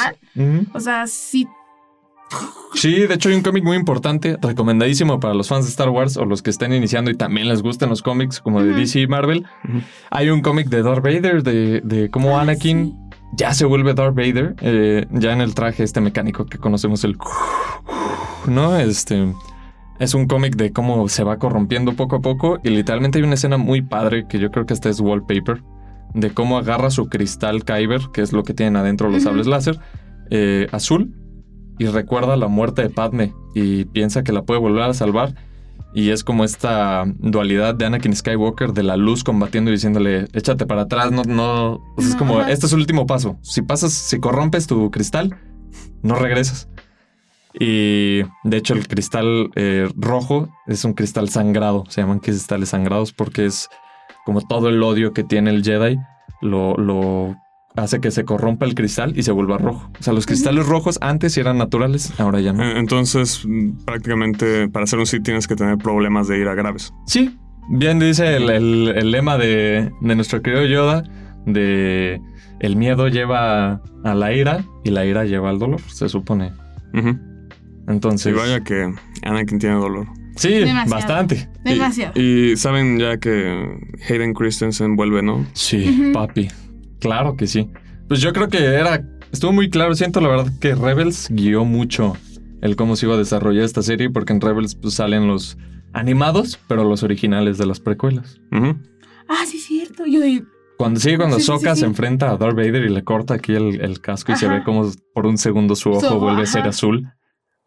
O 0.74 0.80
sea, 0.80 1.06
sí. 1.06 1.48
Sí, 2.74 3.06
de 3.06 3.14
hecho 3.14 3.28
hay 3.28 3.34
un 3.34 3.42
cómic 3.42 3.64
muy 3.64 3.76
importante, 3.76 4.36
recomendadísimo 4.40 5.18
para 5.18 5.34
los 5.34 5.48
fans 5.48 5.64
de 5.64 5.70
Star 5.70 5.88
Wars 5.88 6.16
o 6.16 6.24
los 6.24 6.42
que 6.42 6.50
estén 6.50 6.72
iniciando 6.72 7.10
y 7.10 7.16
también 7.16 7.48
les 7.48 7.62
gustan 7.62 7.88
los 7.88 8.02
cómics 8.02 8.40
como 8.40 8.62
de. 8.62 8.72
DC 8.72 9.00
y 9.00 9.06
Marvel. 9.08 9.46
Hay 10.10 10.28
un 10.30 10.40
cómic 10.42 10.68
de 10.68 10.82
Darth 10.82 11.02
Vader, 11.02 11.42
de, 11.42 11.80
de 11.82 12.08
cómo 12.10 12.38
Ah, 12.38 12.42
Anakin 12.42 12.96
ya 13.32 13.52
se 13.54 13.64
vuelve 13.64 13.94
Darth 13.94 14.14
Vader, 14.14 14.54
eh, 14.60 15.06
ya 15.10 15.32
en 15.32 15.40
el 15.40 15.54
traje 15.54 15.82
este 15.82 16.00
mecánico 16.00 16.46
que 16.46 16.58
conocemos, 16.58 17.02
el... 17.04 17.16
¿No? 18.46 18.76
Este... 18.76 19.34
Es 20.00 20.14
un 20.14 20.26
cómic 20.26 20.56
de 20.56 20.72
cómo 20.72 21.08
se 21.10 21.24
va 21.24 21.38
corrompiendo 21.38 21.92
poco 21.92 22.16
a 22.16 22.20
poco 22.20 22.58
y 22.64 22.70
literalmente 22.70 23.18
hay 23.18 23.24
una 23.24 23.34
escena 23.34 23.58
muy 23.58 23.82
padre 23.82 24.26
que 24.26 24.38
yo 24.38 24.50
creo 24.50 24.64
que 24.64 24.72
esta 24.72 24.88
es 24.88 24.98
wallpaper, 24.98 25.62
de 26.14 26.30
cómo 26.30 26.56
agarra 26.56 26.88
su 26.88 27.10
cristal 27.10 27.64
Kyber, 27.64 28.00
que 28.10 28.22
es 28.22 28.32
lo 28.32 28.42
que 28.42 28.54
tienen 28.54 28.76
adentro 28.76 29.10
los 29.10 29.24
sables 29.24 29.46
láser, 29.46 29.78
eh, 30.30 30.68
azul, 30.72 31.14
y 31.78 31.86
recuerda 31.86 32.36
la 32.36 32.48
muerte 32.48 32.80
de 32.80 32.88
Padme 32.88 33.34
y 33.54 33.84
piensa 33.84 34.22
que 34.22 34.32
la 34.32 34.42
puede 34.42 34.60
volver 34.60 34.84
a 34.84 34.94
salvar. 34.94 35.34
Y 35.92 36.10
es 36.10 36.24
como 36.24 36.44
esta 36.44 37.04
dualidad 37.18 37.74
de 37.74 37.84
Anakin 37.84 38.14
Skywalker 38.14 38.72
de 38.72 38.84
la 38.84 38.96
luz 38.96 39.24
combatiendo 39.24 39.70
y 39.70 39.74
diciéndole, 39.74 40.28
échate 40.32 40.64
para 40.64 40.82
atrás, 40.82 41.10
no, 41.10 41.24
no. 41.24 41.72
o 41.72 41.94
sea, 41.98 42.10
es 42.10 42.16
como, 42.16 42.42
este 42.42 42.66
es 42.66 42.72
el 42.72 42.78
último 42.78 43.06
paso. 43.06 43.38
Si 43.42 43.60
pasas, 43.60 43.92
si 43.92 44.20
corrompes 44.20 44.66
tu 44.66 44.90
cristal, 44.90 45.36
no 46.02 46.14
regresas. 46.14 46.68
Y 47.58 48.20
de 48.44 48.56
hecho, 48.56 48.74
el 48.74 48.86
cristal 48.86 49.50
eh, 49.56 49.88
rojo 49.96 50.48
es 50.66 50.84
un 50.84 50.92
cristal 50.94 51.28
sangrado. 51.28 51.84
Se 51.88 52.00
llaman 52.00 52.20
cristales 52.20 52.68
sangrados 52.70 53.12
porque 53.12 53.46
es 53.46 53.68
como 54.24 54.40
todo 54.42 54.68
el 54.68 54.82
odio 54.82 55.12
que 55.12 55.24
tiene 55.24 55.50
el 55.50 55.64
Jedi 55.64 55.98
lo, 56.42 56.74
lo 56.76 57.36
hace 57.76 58.00
que 58.00 58.10
se 58.10 58.24
corrompa 58.24 58.66
el 58.66 58.74
cristal 58.74 59.14
y 59.16 59.22
se 59.22 59.32
vuelva 59.32 59.58
rojo. 59.58 59.90
O 59.98 60.02
sea, 60.02 60.12
los 60.12 60.26
cristales 60.26 60.66
rojos 60.66 60.98
antes 61.00 61.32
sí 61.34 61.40
eran 61.40 61.58
naturales, 61.58 62.18
ahora 62.20 62.40
ya 62.40 62.52
no. 62.52 62.62
Eh, 62.62 62.78
Entonces, 62.78 63.44
mm, 63.46 63.84
prácticamente 63.84 64.68
para 64.68 64.84
hacer 64.84 64.98
un 64.98 65.06
Sith 65.06 65.22
tienes 65.24 65.46
que 65.46 65.56
tener 65.56 65.78
problemas 65.78 66.28
de 66.28 66.38
ira 66.38 66.54
graves. 66.54 66.92
Sí, 67.06 67.36
bien 67.70 67.98
dice 67.98 68.36
el, 68.36 68.48
el- 68.50 68.92
el 68.96 69.10
lema 69.10 69.38
de, 69.38 69.90
de 70.00 70.14
nuestro 70.14 70.40
querido 70.42 70.64
Yoda, 70.66 71.02
de 71.46 72.20
el 72.60 72.76
miedo 72.76 73.08
lleva 73.08 73.80
a 74.04 74.14
la 74.14 74.32
ira 74.34 74.64
y 74.84 74.90
la 74.90 75.04
ira 75.06 75.24
lleva 75.24 75.50
al 75.50 75.58
dolor, 75.58 75.80
se 75.88 76.08
supone. 76.08 76.52
Entonces, 77.90 78.32
Y 78.32 78.36
vaya 78.36 78.60
que 78.60 78.92
Anakin 79.22 79.58
tiene 79.58 79.74
dolor. 79.76 80.06
sí, 80.36 80.50
Demasiado. 80.50 80.90
bastante. 80.94 81.48
Y- 81.64 81.70
Demasiado. 81.70 82.12
Y, 82.20 82.56
saben 82.56 82.98
ya 82.98 83.18
que 83.18 83.68
Hayden 84.08 84.32
Christensen 84.34 84.96
vuelve, 84.96 85.22
¿no? 85.22 85.44
Sí, 85.52 86.10
papi. 86.14 86.48
Claro 87.00 87.36
que 87.36 87.46
sí. 87.46 87.68
Pues 88.08 88.20
yo 88.20 88.32
creo 88.32 88.48
que 88.48 88.58
era. 88.64 89.02
Estuvo 89.32 89.52
muy 89.52 89.70
claro. 89.70 89.94
Siento 89.94 90.20
la 90.20 90.28
verdad 90.28 90.52
que 90.60 90.74
Rebels 90.74 91.28
guió 91.30 91.64
mucho 91.64 92.16
el 92.62 92.76
cómo 92.76 92.96
se 92.96 93.06
iba 93.06 93.14
a 93.14 93.18
desarrollar 93.18 93.64
esta 93.64 93.82
serie, 93.82 94.10
porque 94.10 94.32
en 94.32 94.40
Rebels 94.40 94.74
pues, 94.74 94.94
salen 94.94 95.26
los 95.28 95.56
animados, 95.92 96.58
pero 96.68 96.84
los 96.84 97.02
originales 97.02 97.56
de 97.58 97.66
las 97.66 97.80
precuelas. 97.80 98.40
Ah, 99.28 99.44
sí, 99.46 99.56
es 99.58 99.64
cierto. 99.64 100.04
Yo 100.06 100.20
Cuando 100.76 100.98
sí, 101.00 101.16
cuando 101.16 101.38
Sí, 101.38 101.52
sí, 101.58 101.76
se 101.76 101.86
enfrenta 101.86 102.30
a 102.30 102.36
Darth 102.36 102.56
Vader 102.56 102.84
y 102.84 102.88
le 102.88 103.02
corta 103.04 103.34
aquí 103.34 103.52
el, 103.54 103.80
el 103.80 104.00
casco 104.00 104.32
y 104.32 104.36
se 104.36 104.48
ve 104.48 104.62
como 104.64 104.90
por 105.14 105.26
un 105.26 105.38
segundo 105.38 105.76
su 105.76 105.90
ojo 105.90 106.18
vuelve 106.18 106.42
a 106.42 106.46
ser 106.46 106.66
azul. 106.66 107.08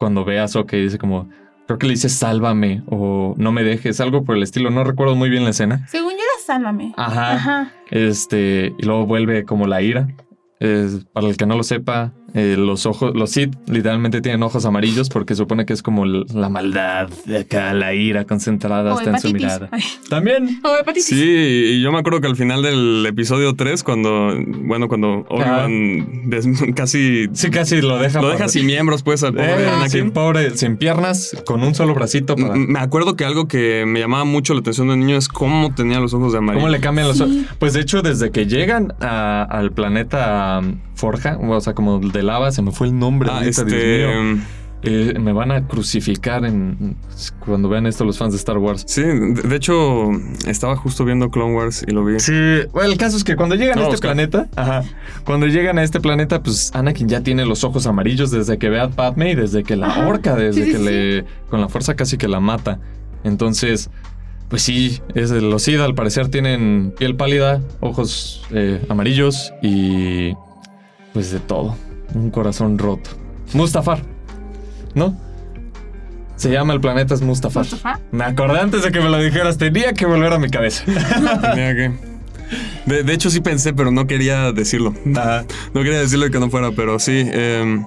Cuando 0.04 0.26
ve 0.26 0.40
a 0.40 0.48
y 0.78 0.82
dice 0.82 0.98
como, 0.98 1.30
creo 1.66 1.80
que 1.80 1.88
le 1.88 1.94
dice 1.94 2.10
sálvame 2.10 2.84
o 2.88 3.36
no 3.38 3.52
me 3.54 3.64
dejes, 3.64 4.02
algo 4.02 4.26
por 4.26 4.36
el 4.36 4.44
estilo. 4.44 4.70
No 4.70 4.84
recuerdo 4.84 5.16
muy 5.16 5.30
bien 5.30 5.46
la 5.46 5.52
escena. 5.52 5.88
Según 5.88 6.12
yo 6.12 6.18
era 6.18 6.44
Sálvame. 6.46 6.94
Ajá. 6.98 7.34
Ajá. 7.36 7.72
Este, 7.90 8.74
y 8.78 8.84
luego 8.86 9.06
vuelve 9.06 9.46
como 9.46 9.66
la 9.66 9.82
ira. 9.82 10.08
Es- 10.60 11.06
para 11.14 11.28
el 11.28 11.38
que 11.38 11.46
no 11.46 11.56
lo 11.56 11.64
sepa, 11.64 12.12
eh, 12.36 12.56
los 12.58 12.86
ojos, 12.86 13.14
los 13.16 13.30
Sith 13.32 13.54
literalmente 13.68 14.20
tienen 14.22 14.42
ojos 14.44 14.66
amarillos 14.66 15.10
porque 15.10 15.36
supone 15.36 15.66
que 15.66 15.74
es 15.74 15.84
como 15.84 16.06
la 16.06 16.50
maldad 16.50 17.08
de 17.26 17.40
acá, 17.40 17.74
la 17.74 17.94
ira 17.94 18.26
concentrada 18.26 18.94
O 18.94 18.98
hasta 18.98 19.12
en 19.12 19.20
su 19.20 19.32
mirada. 19.32 19.70
Ay, 19.72 19.82
También. 20.10 20.60
O 20.64 20.76
hepatitis. 20.76 21.06
Sí, 21.06 21.24
y 21.24 21.82
yo 21.82 21.92
me 21.92 22.00
acuerdo 22.00 22.22
que 22.22 22.28
al 22.28 22.36
final 22.36 22.64
del 22.64 23.06
episodio 23.08 23.54
3, 23.56 23.84
cuando, 23.84 24.34
bueno, 24.64 24.88
cuando 24.88 25.26
Obi-Wan 25.30 26.74
casi 26.76 27.28
Sí, 27.34 27.50
casi 27.52 27.82
lo 27.82 28.00
deja. 28.00 28.22
lo 28.22 28.30
deja 28.30 28.48
sin 28.48 28.66
miembros, 28.66 29.04
pues, 29.04 29.24
al 29.24 29.34
pobre 29.34 29.64
Eh, 29.66 29.68
Anakin. 29.70 29.90
sin 29.90 30.12
pobre, 30.12 30.58
sin 30.58 30.78
piernas, 30.78 31.38
con 31.46 31.62
un 31.64 31.76
solo 31.76 31.94
bracito 31.94 32.36
para. 32.36 32.56
Me 32.56 32.80
acuerdo 32.80 33.16
que 33.16 33.26
algo 33.26 33.48
que 33.48 33.84
me 33.86 34.00
llamaba 34.00 34.24
mucho 34.26 34.54
la 34.54 34.62
atención 34.62 34.88
de 34.90 34.98
niño 34.98 35.18
es 35.18 35.28
cómo 35.28 35.74
tenía 35.76 36.00
los 36.00 36.14
ojos 36.14 36.32
de 36.32 36.40
amarillo. 36.40 36.62
¿Cómo 36.62 36.72
le 36.72 36.80
cambian 36.80 37.08
los 37.08 37.18
Sí. 37.18 37.24
ojos? 37.24 37.36
Pues 37.60 37.74
de 37.74 37.82
hecho, 37.82 38.02
desde 38.02 38.32
que 38.32 38.46
llegan 38.48 38.94
a- 39.02 39.44
al 39.44 39.72
planeta 39.72 40.60
um, 40.64 40.78
Forja, 40.96 41.38
o 41.38 41.60
sea, 41.62 41.74
como 41.74 42.00
de 42.00 42.24
lava, 42.24 42.52
se 42.52 42.62
me 42.62 42.72
fue 42.72 42.88
el 42.88 42.98
nombre. 42.98 43.30
Ah, 43.32 43.38
ahorita, 43.40 43.62
este. 43.62 43.98
Dios 43.98 44.24
mío. 44.24 44.44
Eh, 44.86 45.18
me 45.18 45.32
van 45.32 45.50
a 45.54 45.66
crucificar 45.66 46.44
en, 46.44 46.98
cuando 47.40 47.70
vean 47.70 47.86
esto 47.88 48.04
los 48.04 48.18
fans 48.18 48.34
de 48.34 48.38
Star 48.38 48.58
Wars. 48.58 48.84
Sí, 48.86 49.02
de, 49.02 49.34
de 49.42 49.56
hecho, 49.56 50.10
estaba 50.46 50.76
justo 50.76 51.06
viendo 51.06 51.32
Clone 51.32 51.56
Wars 51.56 51.86
y 51.88 51.92
lo 51.92 52.04
vi. 52.04 52.20
Sí, 52.20 52.34
bueno, 52.74 52.92
el 52.92 52.98
caso 52.98 53.16
es 53.16 53.24
que 53.24 53.38
cuando 53.38 53.56
llegan 53.56 53.78
a 53.78 53.82
No, 53.82 53.84
este 53.84 53.96
Oscar. 53.96 54.10
planeta, 54.12 54.50
ajá, 54.58 54.84
cuando 55.24 55.48
llegan 55.48 55.78
a 55.78 55.84
este 55.84 56.02
planeta, 56.02 56.44
pues 56.44 56.76
Anakin 56.76 57.08
ya 57.08 57.22
tiene 57.22 57.46
los 57.46 57.64
ojos 57.64 57.88
amarillos 57.88 58.30
desde 58.30 58.58
que 58.58 58.70
ve 58.70 58.82
a 58.82 58.90
Padme 58.90 59.32
y 59.32 59.36
desde 59.36 59.64
que 59.64 59.78
la 59.78 59.88
ahorca, 59.88 60.36
desde 60.36 60.66
Sí, 60.66 60.72
que 60.74 60.78
sí. 60.78 60.84
le 60.84 61.26
con 61.50 61.62
la 61.62 61.70
fuerza 61.70 61.96
casi 61.96 62.18
que 62.18 62.28
la 62.28 62.42
mata. 62.42 62.80
Entonces, 63.24 63.90
pues 64.50 64.64
sí, 64.64 65.00
es 65.16 65.32
los 65.32 65.64
Sith 65.64 65.80
al 65.80 65.96
parecer 65.96 66.28
tienen 66.28 66.94
piel 67.00 67.16
pálida, 67.16 67.62
ojos 67.80 68.44
eh, 68.52 68.86
amarillos 68.90 69.54
y 69.62 70.34
pues 71.14 71.32
de 71.32 71.40
todo, 71.40 71.76
un 72.14 72.30
corazón 72.32 72.78
roto. 72.78 73.12
Mustafar, 73.54 74.02
¿no? 74.96 75.18
Se 76.36 76.50
llama 76.52 76.74
El 76.74 76.82
planeta 76.82 77.14
es 77.14 77.22
Mustafa. 77.22 77.60
Mustafa. 77.60 78.00
Me 78.12 78.24
acordé 78.24 78.60
antes 78.60 78.84
de 78.84 78.92
que 78.92 79.00
me 79.00 79.10
lo 79.10 79.18
dijeras, 79.20 79.58
tenía 79.58 79.94
que 79.94 80.06
volver 80.06 80.34
a 80.34 80.40
mi 80.40 80.50
cabeza. 80.50 80.84
Tenía 80.86 81.76
que. 81.76 81.92
De, 82.86 83.04
de 83.04 83.14
hecho, 83.14 83.30
sí 83.30 83.40
pensé, 83.40 83.74
pero 83.74 83.92
no 83.92 84.08
quería 84.08 84.52
decirlo. 84.52 84.94
No 85.06 85.84
quería 85.84 86.00
decirlo 86.00 86.30
que 86.32 86.40
no 86.40 86.50
fuera, 86.50 86.72
pero 86.72 87.00
sí. 87.00 87.24
eh, 87.32 87.86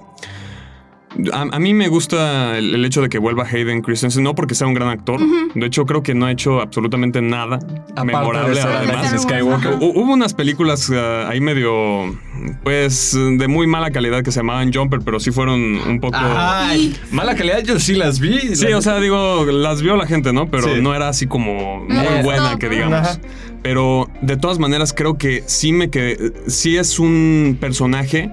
a, 1.33 1.43
a 1.53 1.59
mí 1.59 1.75
me 1.75 1.89
gusta 1.89 2.59
el, 2.59 2.75
el 2.75 2.85
hecho 2.85 3.03
de 3.03 3.09
que 3.09 3.19
vuelva 3.19 3.45
Hayden 3.45 3.83
Christensen, 3.83 4.23
no 4.23 4.35
porque 4.35 4.55
sea 4.55 4.67
un 4.67 4.75
gran 4.75 4.89
actor. 4.89 5.21
De 5.55 5.67
hecho, 5.67 5.87
creo 5.87 6.03
que 6.03 6.15
no 6.15 6.27
ha 6.27 6.33
hecho 6.33 6.61
absolutamente 6.61 7.23
nada 7.23 7.57
Aparte 7.57 8.05
memorable 8.05 8.55
de 8.55 8.61
además. 8.61 9.23
Skywalker. 9.23 9.75
Hubo 9.81 10.13
unas 10.13 10.35
películas 10.35 10.91
eh, 10.93 11.25
ahí 11.29 11.41
medio, 11.41 12.17
pues, 12.63 13.17
de 13.17 13.49
muy 13.49 13.67
mala 13.67 13.91
calidad 13.91 14.23
que 14.23 14.31
se 14.33 14.41
llamaban 14.41 14.73
Jumper, 14.73 15.01
pero 15.05 15.21
sí 15.21 15.31
fueron 15.31 15.61
un 15.61 16.01
poco... 16.01 16.17
Ay, 16.21 16.95
mala 17.11 17.35
calidad, 17.35 17.63
yo 17.65 17.79
sí 17.79 17.95
las 17.95 18.21
vi. 18.21 18.55
Sí, 18.57 18.67
o 18.73 18.83
sea, 18.83 18.99
digo, 19.01 19.45
las 19.47 19.83
vio 19.83 19.97
la 19.97 20.07
gente, 20.07 20.33
¿no? 20.33 20.51
Pero 20.51 20.65
Sí. 20.75 20.81
no 20.83 20.95
era 20.95 21.09
así 21.09 21.27
como 21.27 21.81
muy 21.81 21.97
No, 21.97 22.23
buena, 22.23 22.53
no, 22.53 22.59
que 22.59 22.69
digamos. 22.69 22.99
Ajá. 22.99 23.19
Pero 23.63 24.09
de 24.21 24.37
todas 24.37 24.59
maneras 24.59 24.93
creo 24.93 25.19
que 25.19 25.43
sí 25.47 25.73
me 25.73 25.91
que 25.91 26.33
sí 26.47 26.77
es 26.77 26.99
un 27.01 27.57
personaje 27.61 28.31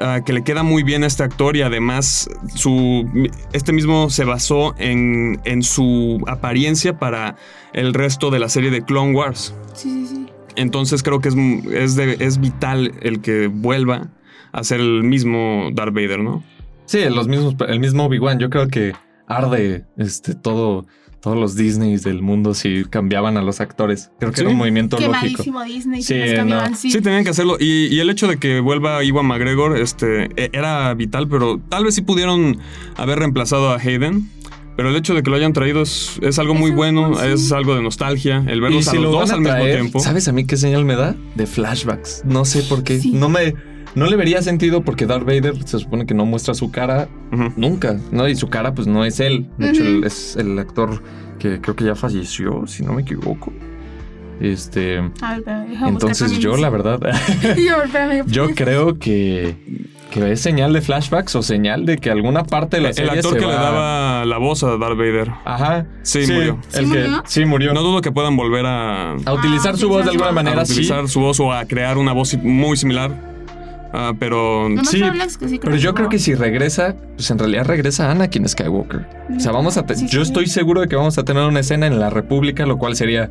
ah, 0.00 0.20
que 0.24 0.32
le 0.32 0.42
queda 0.42 0.62
muy 0.62 0.82
bien 0.82 1.04
a 1.04 1.06
este 1.06 1.22
actor 1.22 1.56
y 1.56 1.62
además 1.62 2.28
su 2.54 3.06
este 3.52 3.72
mismo 3.72 4.10
se 4.10 4.24
basó 4.24 4.74
en, 4.78 5.40
en 5.44 5.62
su 5.62 6.22
apariencia 6.26 6.98
para 6.98 7.36
el 7.72 7.94
resto 7.94 8.30
de 8.30 8.38
la 8.38 8.48
serie 8.48 8.70
de 8.70 8.82
Clone 8.82 9.14
Wars. 9.14 9.54
Sí, 9.74 9.90
sí, 9.90 10.06
sí. 10.06 10.26
Entonces 10.56 11.02
creo 11.02 11.20
que 11.20 11.28
es, 11.28 11.36
es, 11.72 11.94
de- 11.96 12.16
es 12.20 12.40
vital 12.40 12.92
el 13.02 13.20
que 13.20 13.46
vuelva 13.46 14.08
a 14.52 14.64
ser 14.64 14.80
el 14.80 15.04
mismo 15.04 15.70
Darth 15.72 15.94
Vader, 15.94 16.18
¿no? 16.18 16.42
Sí, 16.86 16.98
los 17.08 17.28
mismos, 17.28 17.54
el 17.68 17.78
mismo 17.78 18.04
Obi-Wan. 18.06 18.40
Yo 18.40 18.50
creo 18.50 18.66
que 18.66 18.92
arde 19.28 19.84
este, 19.96 20.34
todo, 20.34 20.86
todos 21.20 21.36
los 21.36 21.54
Disneys 21.54 22.02
del 22.02 22.22
mundo 22.22 22.54
si 22.54 22.84
cambiaban 22.88 23.36
a 23.36 23.42
los 23.42 23.60
actores. 23.60 24.10
Creo 24.18 24.30
que 24.32 24.38
Sí. 24.38 24.42
era 24.42 24.50
un 24.50 24.56
movimiento 24.56 24.96
lógico. 24.98 25.12
Quemadísimo 25.44 25.64
Disney. 25.64 26.02
Sí, 26.02 26.14
Sí, 26.14 26.20
los 26.20 26.32
cambiaban, 26.34 26.70
no. 26.72 26.76
sí. 26.76 26.90
Sí, 26.90 27.00
tenían 27.00 27.24
que 27.24 27.30
hacerlo. 27.30 27.56
Y, 27.60 27.86
y 27.94 28.00
el 28.00 28.08
hecho 28.10 28.26
de 28.26 28.38
que 28.38 28.60
vuelva 28.60 29.04
Iwan 29.04 29.26
McGregor 29.26 29.76
este, 29.78 30.24
e- 30.36 30.50
era 30.52 30.92
vital, 30.94 31.28
pero 31.28 31.60
tal 31.68 31.84
vez 31.84 31.94
sí 31.94 32.02
pudieron 32.02 32.58
haber 32.96 33.18
reemplazado 33.18 33.70
a 33.70 33.76
Hayden. 33.76 34.28
Pero 34.76 34.88
el 34.88 34.96
hecho 34.96 35.12
de 35.14 35.22
que 35.22 35.28
lo 35.28 35.36
hayan 35.36 35.52
traído 35.52 35.82
es, 35.82 36.18
es 36.22 36.38
algo 36.38 36.54
muy 36.54 36.70
Es 36.70 36.76
bueno, 36.76 37.12
sí. 37.14 37.26
es 37.26 37.52
algo 37.52 37.74
de 37.74 37.82
nostalgia. 37.82 38.42
El 38.46 38.62
verlos 38.62 38.88
a 38.88 38.92
si 38.92 38.96
los 38.96 39.12
lo 39.12 39.20
dos 39.20 39.30
a 39.30 39.34
al 39.34 39.40
mismo 39.42 39.62
tiempo. 39.64 40.00
¿Sabes 40.00 40.26
a 40.28 40.32
mí 40.32 40.46
qué 40.46 40.56
señal 40.56 40.86
me 40.86 40.94
da? 40.96 41.14
De 41.34 41.46
flashbacks. 41.46 42.22
No 42.24 42.46
sé 42.46 42.62
por 42.62 42.82
qué. 42.82 42.98
Sí. 42.98 43.10
No 43.12 43.28
me. 43.28 43.54
No 43.94 44.06
le 44.06 44.16
vería 44.16 44.40
sentido 44.42 44.82
porque 44.82 45.06
Darth 45.06 45.24
Vader 45.24 45.54
se 45.66 45.78
supone 45.78 46.06
que 46.06 46.14
no 46.14 46.24
muestra 46.26 46.54
su 46.54 46.70
cara 46.70 47.08
nunca, 47.56 47.98
¿no? 48.12 48.28
Y 48.28 48.36
su 48.36 48.48
cara, 48.48 48.74
pues 48.74 48.86
no 48.86 49.04
es 49.04 49.18
él. 49.20 49.48
De 49.58 49.70
hecho, 49.70 49.82
él 49.82 50.04
es 50.04 50.36
el 50.36 50.58
actor 50.58 51.02
que 51.38 51.60
creo 51.60 51.74
que 51.74 51.84
ya 51.84 51.94
falleció, 51.96 52.66
si 52.66 52.82
no 52.84 52.92
me 52.92 53.02
equivoco. 53.02 53.52
Este. 54.40 55.00
Ver, 55.00 55.66
Entonces 55.86 56.38
yo, 56.38 56.56
la 56.56 56.70
verdad. 56.70 56.98
Yo, 58.26 58.44
pues. 58.46 58.56
creo 58.56 58.98
que, 58.98 59.54
que 60.10 60.32
es 60.32 60.40
señal 60.40 60.72
de 60.72 60.80
flashbacks 60.80 61.36
o 61.36 61.42
señal 61.42 61.84
de 61.84 61.98
que 61.98 62.10
alguna 62.10 62.44
parte 62.44 62.78
de 62.78 62.82
la 62.84 62.88
El 62.88 62.94
serie 62.94 63.10
actor 63.10 63.34
se 63.34 63.38
que 63.38 63.46
le 63.46 63.52
daba 63.52 64.24
la 64.24 64.38
voz 64.38 64.62
a 64.62 64.78
Darth 64.78 64.96
Vader. 64.96 65.30
Ajá. 65.44 65.86
Sí, 66.02 66.20
murió. 66.32 66.58
El 66.72 66.86
¿Sí 66.86 66.90
que 66.92 66.98
murió? 67.00 67.22
sí 67.26 67.44
murió. 67.44 67.74
No 67.74 67.82
dudo 67.82 68.00
que 68.00 68.12
puedan 68.12 68.34
volver 68.34 68.64
a, 68.64 69.12
a 69.12 69.32
utilizar 69.34 69.74
Ah, 69.74 69.76
su 69.76 69.88
voz 69.90 70.04
de 70.06 70.12
alguna 70.12 70.32
manera, 70.32 70.60
a 70.60 70.64
utilizar 70.64 71.06
sí. 71.06 71.12
su 71.12 71.20
voz 71.20 71.38
o 71.40 71.52
a 71.52 71.66
crear 71.66 71.98
una 71.98 72.12
voz 72.14 72.34
muy 72.38 72.78
similar. 72.78 73.29
Ah, 73.92 74.12
pero 74.18 74.68
sí, 74.84 75.02
hablas 75.02 75.36
que 75.36 75.48
sí 75.48 75.58
Pero 75.62 75.74
yo 75.76 75.94
creo 75.94 76.08
que 76.08 76.18
si 76.18 76.34
regresa, 76.34 76.94
pues 77.16 77.30
en 77.30 77.38
realidad 77.38 77.64
regresa 77.66 78.10
Anakin 78.10 78.48
Skywalker. 78.48 79.06
O 79.36 79.40
sea, 79.40 79.52
vamos 79.52 79.76
a 79.76 79.84
te- 79.86 79.96
Sí, 79.96 80.06
yo 80.06 80.24
sí. 80.24 80.30
estoy 80.30 80.46
seguro 80.46 80.80
de 80.80 80.88
que 80.88 80.96
vamos 80.96 81.18
a 81.18 81.24
tener 81.24 81.42
una 81.44 81.60
escena 81.60 81.86
en 81.86 81.98
la 81.98 82.08
República, 82.10 82.66
lo 82.66 82.78
cual 82.78 82.94
sería 82.94 83.30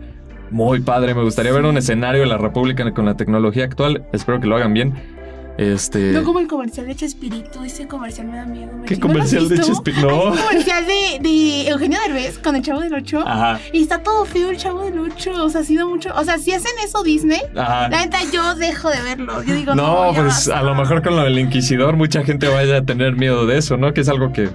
muy 0.52 0.82
padre. 0.82 1.14
Me 1.16 1.24
gustaría 1.24 1.52
ver 1.54 1.64
un 1.64 1.78
escenario 1.78 2.22
de 2.22 2.28
la 2.28 2.38
República 2.38 2.92
con 2.94 3.06
la 3.06 3.16
tecnología 3.16 3.64
actual. 3.66 4.04
Espero 4.12 4.40
que 4.42 4.48
lo 4.48 4.56
hagan 4.58 4.74
bien. 4.74 4.94
Este. 5.60 6.14
No 6.14 6.24
como 6.24 6.40
el 6.40 6.48
comercial 6.48 6.88
de 6.88 6.96
Chespirito, 6.96 7.66
ese 7.66 7.86
comercial 7.86 8.28
me 8.28 8.38
da 8.38 8.46
miedo. 8.46 8.72
¿Qué 8.86 8.96
¿No 8.96 9.08
lo 9.08 9.22
has 9.22 9.30
comercial 9.30 9.50
de? 9.50 9.60
Chespirito? 9.60 10.08
No. 10.08 10.24
Un 10.32 10.38
comercial 10.38 10.86
de, 10.88 11.20
de 11.22 11.68
Eugenio 11.68 12.00
Derbez 12.08 12.40
con 12.40 12.56
el 12.56 12.62
Chavo 12.62 12.80
del 12.80 12.94
Ocho. 12.94 13.20
Ajá. 13.28 13.60
Y 13.74 13.82
está 13.82 14.02
todo 14.02 14.24
feo 14.24 14.52
el 14.52 14.58
Chavo 14.58 14.86
del 14.86 14.98
Ocho. 15.00 15.32
O 15.44 15.50
sea, 15.50 15.60
ha 15.60 15.64
sido 15.66 15.90
mucho. 15.90 16.14
O 16.16 16.24
sea, 16.24 16.38
si 16.38 16.54
hacen 16.54 16.72
eso 16.82 17.04
Disney, 17.04 17.42
Ajá. 17.58 17.90
la 17.90 18.06
neta 18.06 18.20
yo 18.32 18.56
dejo 18.56 18.90
de 18.90 19.02
verlo. 19.02 19.44
Yo 19.44 19.54
digo, 19.54 19.76
no. 19.76 20.14
No, 20.14 20.14
pues 20.14 20.48
a 20.48 20.62
lo 20.64 20.76
mejor 20.76 21.04
con 21.04 21.18
lo 21.18 21.24
del 21.24 21.38
Inquisidor 21.38 21.98
mucha 21.98 22.24
gente 22.24 22.48
vaya 22.48 22.78
a 22.78 22.82
tener 22.84 23.18
miedo 23.18 23.46
de 23.46 23.58
eso, 23.58 23.76
¿no? 23.76 23.94
Que 23.94 24.00
es 24.00 24.08
algo 24.08 24.32
que 24.32 24.50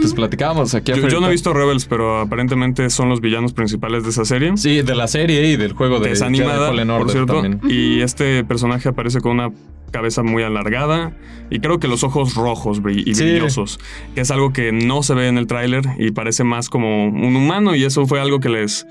pues 0.00 0.14
platicábamos 0.14 0.74
aquí 0.74 0.92
yo, 0.92 1.20
no 1.20 1.28
he 1.28 1.30
visto 1.30 1.52
Rebels, 1.52 1.86
pero 1.86 2.20
aparentemente 2.20 2.88
son 2.90 3.08
los 3.08 3.20
villanos 3.20 3.52
principales 3.52 4.04
de 4.04 4.10
esa 4.10 4.24
serie. 4.24 4.52
Sí, 4.56 4.82
de 4.82 4.94
la 4.94 5.06
serie 5.08 5.48
y 5.50 5.56
del 5.56 5.72
juego 5.72 5.98
de 6.00 6.06
que 6.06 6.12
es 6.12 6.20
Jedi 6.22 6.40
animada, 6.40 6.68
Fallen 6.68 6.88
por 6.88 7.10
cierto. 7.10 7.40
también. 7.40 7.60
Y 7.68 8.00
este 8.00 8.44
personaje 8.44 8.88
aparece 8.90 9.20
con 9.20 9.32
una 9.32 9.50
cabeza 9.90 10.22
muy 10.22 10.42
alargada 10.42 11.16
y 11.50 11.58
creo 11.60 11.80
que 11.80 11.88
los 11.88 12.04
ojos 12.04 12.34
rojos 12.36 12.80
y 13.04 13.14
Sí. 13.14 13.24
brillosos, 13.24 13.80
que 14.14 14.20
es 14.20 14.30
algo 14.30 14.52
que 14.52 14.70
no 14.70 15.02
se 15.02 15.14
ve 15.14 15.26
en 15.28 15.36
el 15.38 15.46
tráiler 15.46 15.82
y 15.98 16.12
parece 16.12 16.44
más 16.44 16.68
como 16.68 17.06
un 17.08 17.34
humano 17.34 17.74
y 17.74 17.84
eso 17.84 18.06
fue 18.06 18.20
algo 18.20 18.38
que 18.40 18.48
les 18.50 18.86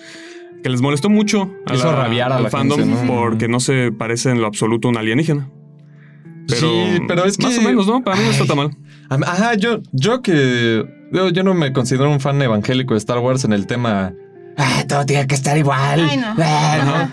que 0.61 0.69
les 0.69 0.81
molestó 0.81 1.09
mucho 1.09 1.49
a 1.67 1.73
Hizo 1.73 1.89
rabiar 1.89 2.33
a 2.33 2.35
al 2.37 2.43
la 2.43 2.49
fandom 2.49 2.79
gente, 2.79 3.05
¿no? 3.05 3.15
porque 3.15 3.47
no 3.47 3.61
se 3.61 3.93
parece 3.93 4.31
en 4.31 4.41
lo 4.41 4.47
absoluto 4.47 4.89
a 4.89 4.91
un 4.91 4.97
alienígena. 4.97 5.49
Pero, 6.49 6.59
Sí, 6.61 6.99
pero 7.07 7.25
es 7.25 7.39
más 7.39 7.53
que- 7.53 7.59
o 7.59 7.61
menos, 7.61 7.87
¿no? 7.87 8.03
Para 8.03 8.17
mí 8.17 8.23
no 8.25 8.31
está 8.31 8.45
tan 8.45 8.57
mal. 8.57 8.71
Ajá, 9.09 9.55
yo, 9.55 9.79
yo 9.91 10.21
que. 10.21 10.85
Yo, 11.11 11.29
yo 11.29 11.43
no 11.43 11.53
me 11.53 11.73
considero 11.73 12.11
un 12.11 12.19
fan 12.19 12.41
evangélico 12.41 12.93
de 12.93 12.99
Star 12.99 13.19
Wars 13.19 13.43
en 13.45 13.53
el 13.53 13.65
tema. 13.65 14.13
Ah, 14.57 14.83
todo 14.87 15.05
tiene 15.05 15.25
que 15.25 15.35
estar 15.35 15.57
igual. 15.57 15.99
Ay, 16.09 16.17
no. 16.17 16.35
Ah. 16.37 17.09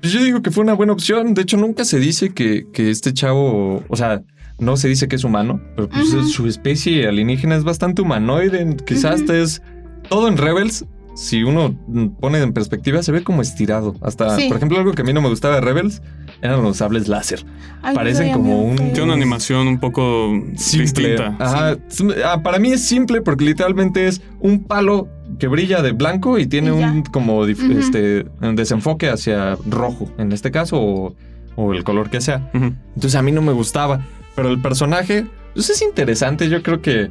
Pues 0.00 0.12
yo 0.12 0.22
digo 0.22 0.42
que 0.42 0.50
fue 0.50 0.62
una 0.62 0.74
buena 0.74 0.92
opción. 0.92 1.34
De 1.34 1.42
hecho, 1.42 1.56
nunca 1.56 1.84
se 1.84 1.98
dice 1.98 2.30
que, 2.30 2.66
que 2.72 2.90
este 2.90 3.12
chavo. 3.14 3.82
O 3.88 3.96
sea, 3.96 4.22
no 4.58 4.76
se 4.76 4.86
dice 4.88 5.08
que 5.08 5.16
es 5.16 5.24
humano, 5.24 5.60
pero 5.74 5.88
pues 5.88 6.08
su 6.30 6.46
especie 6.46 7.08
alienígena 7.08 7.56
es 7.56 7.64
bastante 7.64 8.02
humanoide. 8.02 8.76
Quizás 8.86 9.20
hasta 9.22 9.36
es. 9.36 9.62
Todo 10.08 10.28
en 10.28 10.36
Rebels. 10.36 10.84
Si 11.16 11.42
uno 11.44 11.74
pone 12.20 12.38
en 12.40 12.52
perspectiva, 12.52 13.02
se 13.02 13.12
ve 13.12 13.22
como 13.22 13.40
estirado. 13.40 13.94
Hasta, 14.02 14.36
Sí. 14.36 14.48
por 14.48 14.56
ejemplo, 14.56 14.78
algo 14.78 14.92
que 14.92 15.02
a 15.02 15.04
mí 15.04 15.12
no 15.12 15.22
me 15.22 15.28
gustaba 15.28 15.54
de 15.54 15.60
Rebels 15.60 16.02
eran 16.44 16.62
los 16.62 16.76
sables 16.76 17.08
láser. 17.08 17.44
Ay, 17.82 17.94
parecen 17.94 18.32
como 18.32 18.62
un-. 18.62 18.76
Tiene 18.76 19.02
una 19.04 19.14
animación 19.14 19.66
un 19.66 19.78
poco 19.80 20.30
simple. 20.56 20.82
distinta. 20.82 21.36
Ajá. 21.38 21.76
Ah, 22.24 22.42
Para 22.42 22.58
mí 22.58 22.70
es 22.72 22.84
simple 22.84 23.22
porque 23.22 23.44
literalmente 23.44 24.06
es 24.06 24.20
un 24.40 24.64
palo 24.64 25.08
que 25.38 25.48
brilla 25.48 25.82
de 25.82 25.90
diblanco 25.90 26.38
y 26.38 26.46
tiene 26.46 26.68
Y 26.68 26.70
un 26.72 27.02
como 27.02 27.46
este 27.46 28.26
un 28.40 28.56
desenfoque 28.56 29.08
hacia 29.08 29.56
rojo 29.66 30.12
en 30.18 30.32
este 30.32 30.50
caso 30.50 30.76
o, 30.80 31.16
o 31.56 31.72
el 31.72 31.82
color 31.82 32.10
que 32.10 32.20
sea. 32.20 32.50
Entonces 32.52 33.14
a 33.16 33.22
mí 33.22 33.32
no 33.32 33.42
me 33.42 33.52
gustaba, 33.52 34.00
pero 34.36 34.50
el 34.50 34.60
personaje 34.60 35.26
pues 35.54 35.70
es 35.70 35.82
interesante, 35.82 36.48
yo 36.48 36.62
creo 36.62 36.82
que 36.82 37.10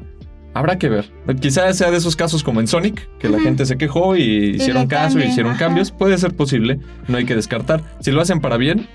habrá 0.54 0.78
que 0.78 0.90
ver. 0.90 1.12
Quizás 1.42 1.78
sea 1.78 1.90
de 1.92 1.98
esos 1.98 2.16
casos 2.16 2.44
como 2.44 2.60
en 2.60 2.68
Sonic, 2.68 3.10
que 3.18 3.30
la 3.30 3.40
gente 3.40 3.66
se 3.66 3.78
quejó 3.78 4.16
y 4.16 4.56
hicieron 4.56 4.88
caso 4.88 5.20
y 5.20 5.24
hicieron 5.24 5.54
ajá. 5.54 5.66
cambios, 5.66 5.92
puede 5.92 6.18
ser 6.18 6.36
posible, 6.36 6.80
no 7.08 7.18
hay 7.18 7.26
que 7.26 7.36
descartar. 7.36 7.82
Si 8.00 8.12
lo 8.12 8.22
hacen 8.22 8.40
para 8.42 8.58
bien, 8.58 8.88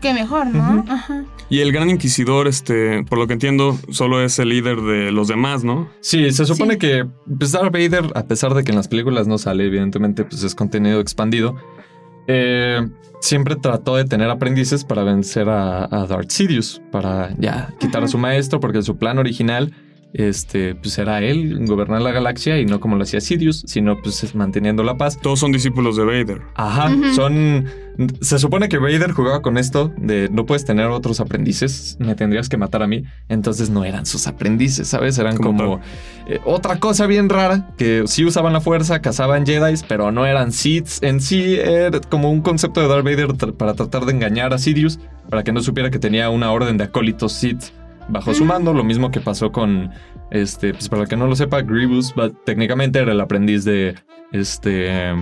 Que 0.00 0.12
mejor, 0.14 0.46
¿no? 0.48 0.84
Ajá. 0.88 1.24
Y 1.48 1.60
el 1.60 1.72
gran 1.72 1.90
inquisidor, 1.90 2.48
este, 2.48 3.04
por 3.04 3.18
lo 3.18 3.26
que 3.26 3.32
entiendo, 3.34 3.78
solo 3.90 4.20
es 4.22 4.38
el 4.38 4.48
líder 4.48 4.80
de 4.80 5.12
los 5.12 5.28
demás, 5.28 5.62
¿no? 5.64 5.88
Sí, 6.00 6.30
se 6.32 6.44
supone 6.44 6.72
Sí. 6.74 6.78
que 6.80 7.06
pues, 7.38 7.52
Darth 7.52 7.72
Vader, 7.72 8.10
a 8.14 8.24
pesar 8.24 8.52
de 8.54 8.64
que 8.64 8.72
en 8.72 8.76
las 8.76 8.88
películas 8.88 9.26
no 9.28 9.38
sale, 9.38 9.64
evidentemente, 9.66 10.24
pues 10.24 10.42
es 10.42 10.54
contenido 10.54 11.00
expandido. 11.00 11.54
eh, 12.28 12.80
siempre 13.20 13.54
trató 13.56 13.94
de 13.96 14.04
tener 14.04 14.28
aprendices 14.30 14.84
para 14.84 15.04
vencer 15.04 15.48
a, 15.48 15.84
a 15.84 16.06
Darth 16.06 16.30
Sidious, 16.30 16.82
para 16.90 17.32
ya 17.38 17.72
quitar 17.78 18.02
a 18.02 18.08
su 18.08 18.18
maestro, 18.18 18.58
porque 18.60 18.82
su 18.82 18.98
plan 18.98 19.18
original, 19.18 19.72
este, 20.18 20.74
pues 20.74 20.96
era 20.98 21.20
él 21.22 21.66
gobernar 21.66 22.00
la 22.00 22.10
galaxia 22.10 22.58
y 22.58 22.64
no 22.64 22.80
como 22.80 22.96
lo 22.96 23.02
hacía 23.02 23.20
Sidious, 23.20 23.62
sino 23.66 24.00
pues 24.00 24.24
es 24.24 24.34
manteniendo 24.34 24.82
la 24.82 24.96
paz. 24.96 25.18
Todos 25.20 25.40
son 25.40 25.52
discípulos 25.52 25.96
de 25.96 26.04
Vader. 26.04 26.42
Ajá, 26.54 26.90
son. 27.14 27.66
Se 28.20 28.38
supone 28.38 28.68
que 28.68 28.76
Vader 28.78 29.12
jugaba 29.12 29.40
con 29.40 29.56
esto 29.56 29.90
de 29.96 30.28
no 30.30 30.44
puedes 30.44 30.64
tener 30.66 30.86
otros 30.88 31.18
aprendices, 31.20 31.96
me 31.98 32.14
tendrías 32.14 32.48
que 32.50 32.56
matar 32.58 32.82
a 32.82 32.86
mí. 32.86 33.04
Entonces 33.28 33.70
no 33.70 33.84
eran 33.84 34.04
sus 34.04 34.26
aprendices, 34.26 34.88
¿sabes? 34.88 35.16
Eran 35.18 35.36
Como 35.36 35.62
como 35.62 35.80
eh, 36.28 36.38
otra 36.44 36.78
cosa 36.78 37.06
bien 37.06 37.28
rara 37.30 37.74
que 37.78 38.02
sí 38.06 38.24
usaban 38.24 38.52
la 38.52 38.60
fuerza, 38.60 39.00
cazaban 39.00 39.46
Jedi, 39.46 39.74
pero 39.88 40.12
no 40.12 40.26
eran 40.26 40.52
Sith 40.52 40.88
en 41.02 41.20
sí. 41.20 41.56
Era 41.56 42.00
como 42.00 42.30
un 42.30 42.42
concepto 42.42 42.80
de 42.82 42.88
Darth 42.88 43.04
Vader 43.04 43.28
tra- 43.28 43.54
para 43.54 43.72
tratar 43.74 44.04
de 44.04 44.12
engañar 44.12 44.52
a 44.52 44.58
Sidious 44.58 44.98
para 45.30 45.42
que 45.42 45.52
no 45.52 45.60
supiera 45.62 45.90
que 45.90 45.98
tenía 45.98 46.28
una 46.30 46.52
orden 46.52 46.76
de 46.76 46.84
acólitos 46.84 47.32
Sith 47.32 47.64
bajo 48.08 48.34
su 48.34 48.44
mando. 48.44 48.72
Lo 48.72 48.84
mismo 48.84 49.10
que 49.10 49.20
pasó 49.20 49.52
con 49.52 49.90
este, 50.30 50.72
pues 50.72 50.88
para 50.88 51.02
el 51.02 51.08
que 51.08 51.16
no 51.16 51.26
lo 51.26 51.36
sepa, 51.36 51.62
Grievous 51.62 52.14
técnicamente 52.44 52.98
era 52.98 53.12
el 53.12 53.20
aprendiz 53.20 53.64
de 53.64 53.94
este. 54.32 55.14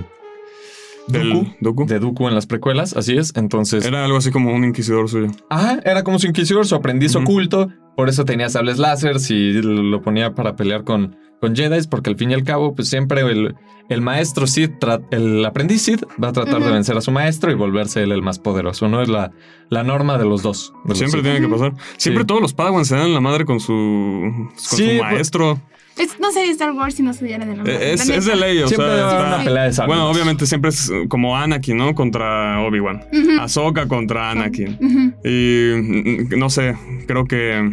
Del 1.06 1.30
Dooku, 1.34 1.46
Dooku. 1.60 1.86
de 1.86 1.98
Dooku 1.98 2.28
en 2.28 2.34
las 2.34 2.46
precuelas, 2.46 2.96
así 2.96 3.14
es. 3.16 3.32
Entonces, 3.36 3.84
Era 3.84 4.06
algo 4.06 4.16
así 4.16 4.30
como 4.30 4.54
un 4.54 4.64
inquisidor 4.64 5.08
suyo. 5.10 5.26
ajá, 5.50 5.78
era 5.84 6.02
como 6.02 6.18
su 6.18 6.26
inquisidor, 6.26 6.66
su 6.66 6.74
aprendiz 6.74 7.14
oculto. 7.14 7.68
Por 7.94 8.08
eso 8.08 8.24
tenía 8.24 8.48
sables 8.48 8.78
láser 8.78 9.16
y 9.28 9.52
lo 9.62 10.00
ponía 10.00 10.34
para 10.34 10.56
pelear 10.56 10.82
con, 10.84 11.14
con 11.44 11.54
Jedi, 11.54 11.86
porque 11.88 12.10
al 12.10 12.16
fin 12.16 12.30
y 12.30 12.34
al 12.34 12.42
cabo, 12.44 12.74
pues 12.74 12.88
siempre 12.88 13.20
el, 13.20 13.54
el 13.90 14.00
maestro 14.00 14.46
Sith, 14.46 14.72
el 15.10 15.44
aprendiz 15.44 15.82
Sith, 15.82 16.02
va 16.22 16.28
a 16.28 16.32
tratar 16.32 16.62
de 16.62 16.70
vencer 16.72 16.96
a 16.96 17.00
su 17.02 17.10
maestro 17.10 17.50
y 17.50 17.54
volverse 17.54 18.02
él 18.02 18.12
el 18.12 18.22
más 18.22 18.38
poderoso. 18.38 18.88
No 18.88 19.02
es 19.02 19.08
la, 19.08 19.30
la 19.68 19.82
norma 19.82 20.16
de 20.16 20.24
los 20.24 20.42
dos. 20.42 20.72
de 20.84 20.94
Siempre 20.94 21.20
tiene 21.22 21.40
que 21.40 21.48
pasar. 21.48 21.74
Siempre 21.98 22.22
Sí. 22.22 22.26
todos 22.26 22.40
los 22.40 22.54
Padawans 22.54 22.88
se 22.88 22.96
dan 22.96 23.12
la 23.12 23.20
madre 23.20 23.44
con 23.44 23.60
su, 23.60 23.72
con 23.72 24.52
Sí, 24.56 24.76
su 24.76 24.84
pues- 24.98 25.00
maestro. 25.02 25.60
Es- 25.96 26.18
no 26.18 26.32
sería 26.32 26.50
Star 26.50 26.72
Wars 26.72 26.94
si 26.96 27.02
no 27.04 27.12
se 27.12 27.32
en 27.32 27.40
la 27.62 27.70
Eh, 27.70 27.92
Es, 27.92 28.08
la 28.08 28.16
es 28.16 28.24
de 28.24 28.34
ley, 28.34 28.58
o 28.62 28.66
Siempre 28.66 28.88
sea. 28.88 28.96
está- 29.10 29.26
una 29.36 29.44
pelea 29.44 29.62
de 29.70 29.86
bueno, 29.86 30.10
obviamente 30.10 30.44
siempre 30.46 30.70
es 30.70 30.90
como 31.08 31.36
Anakin, 31.36 31.76
¿no? 31.76 31.94
Contra 31.94 32.60
Obi-Wan. 32.62 33.02
Ujú. 33.12 33.40
Ahsoka 33.40 33.86
contra 33.86 34.30
Anakin. 34.32 34.76
Y 35.24 35.70
mm, 35.76 36.36
no 36.38 36.48
sé, 36.50 36.74
creo 37.06 37.26
que. 37.26 37.70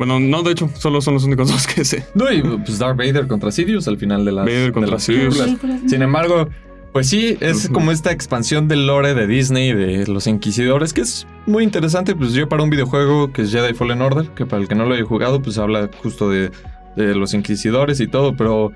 Bueno, 0.00 0.18
no, 0.18 0.42
de 0.42 0.52
hecho, 0.52 0.70
solo 0.78 1.02
son 1.02 1.12
los 1.12 1.24
únicos 1.24 1.48
dos 1.52 1.66
que 1.66 1.84
sé. 1.84 2.06
No, 2.14 2.32
y 2.32 2.40
pues 2.40 2.78
Darth 2.78 2.96
Vader 2.96 3.26
contra 3.26 3.50
Sidious 3.50 3.86
al 3.86 3.98
final 3.98 4.24
de 4.24 4.32
las, 4.32 4.46
Vader 4.46 4.72
contra 4.72 4.86
de 4.86 4.96
las 4.96 5.06
películas. 5.06 5.58
Sin 5.86 6.00
embargo, 6.00 6.48
pues 6.90 7.06
sí, 7.06 7.36
es 7.40 7.68
como 7.68 7.92
esta 7.92 8.10
expansión 8.10 8.66
del 8.66 8.86
lore 8.86 9.12
de 9.12 9.26
Disney, 9.26 9.74
de 9.74 10.06
los 10.06 10.26
inquisidores, 10.26 10.94
que 10.94 11.02
es 11.02 11.26
muy 11.44 11.64
interesante. 11.64 12.16
Pues 12.16 12.32
yo 12.32 12.48
para 12.48 12.62
un 12.62 12.70
videojuego 12.70 13.30
que 13.30 13.42
es 13.42 13.52
Jedi 13.52 13.74
Fallen 13.74 14.00
Order, 14.00 14.30
que 14.30 14.46
para 14.46 14.62
el 14.62 14.68
que 14.68 14.74
no 14.74 14.86
lo 14.86 14.94
haya 14.94 15.04
jugado, 15.04 15.42
pues 15.42 15.58
habla 15.58 15.90
justo 16.02 16.30
de, 16.30 16.50
de 16.96 17.14
los 17.14 17.34
inquisidores 17.34 18.00
y 18.00 18.06
todo, 18.06 18.34
pero 18.34 18.72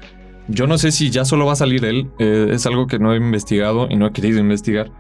yo 0.49 0.67
no 0.67 0.77
sé 0.77 0.93
si 0.93 1.09
ya 1.09 1.25
solo 1.25 1.47
va 1.47 1.55
a 1.55 1.57
salir 1.57 1.87
él. 1.87 2.07
Eh, 2.19 2.49
es 2.51 2.67
algo 2.67 2.87
que 2.87 2.99
no 2.99 3.15
he 3.15 3.17
investigado 3.17 3.89
y 3.89 3.97
no 3.97 4.09
he 4.09 4.13
querido 4.13 4.41
investigar, 4.41 4.93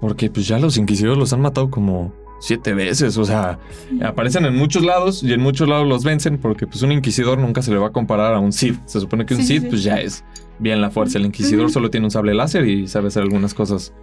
porque 0.00 0.28
pues 0.28 0.48
ya 0.48 0.58
los 0.58 0.76
inquisidores 0.76 1.18
los 1.18 1.32
han 1.32 1.40
matado 1.40 1.70
como 1.70 2.12
siete 2.44 2.74
veces, 2.74 3.16
o 3.18 3.24
sea, 3.24 3.60
aparecen 4.04 4.44
en 4.44 4.56
muchos 4.56 4.82
lados 4.84 5.22
y 5.22 5.32
en 5.32 5.40
muchos 5.40 5.68
lados 5.68 5.86
los 5.86 6.02
vencen 6.02 6.38
porque 6.38 6.66
pues 6.66 6.82
un 6.82 6.90
inquisidor 6.90 7.38
nunca 7.38 7.62
se 7.62 7.70
le 7.70 7.78
va 7.78 7.86
a 7.86 7.90
comparar 7.92 8.34
a 8.34 8.40
un 8.40 8.52
Sith. 8.52 8.80
Se 8.84 8.98
supone 8.98 9.24
que 9.24 9.34
un 9.34 9.42
Sí, 9.44 9.60
sí. 9.60 9.66
pues 9.68 9.84
ya 9.84 10.00
es 10.00 10.24
bien 10.58 10.80
la 10.80 10.90
fuerza. 10.90 11.18
El 11.18 11.24
inquisidor 11.26 11.70
solo 11.70 11.88
tiene 11.88 12.06
un 12.06 12.10
sable 12.10 12.34
láser 12.34 12.66
y 12.66 12.88
sabe 12.88 13.08
hacer 13.08 13.22
algunas 13.22 13.54
cosas. 13.54 13.94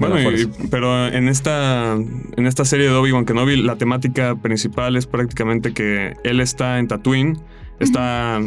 Bueno, 0.00 0.16
y- 0.32 0.48
pero 0.72 1.06
en 1.06 1.28
esta, 1.28 1.92
en 1.94 2.46
esta 2.48 2.64
serie 2.64 2.88
de 2.88 2.94
Obi-Wan 2.96 3.24
Kenobi, 3.24 3.62
la 3.62 3.76
temática 3.76 4.34
principal 4.34 4.96
es 4.96 5.06
prácticamente 5.06 5.72
que 5.72 6.14
él 6.24 6.40
está 6.40 6.80
en 6.80 6.88
Tatooine, 6.88 7.38
está, 7.78 8.40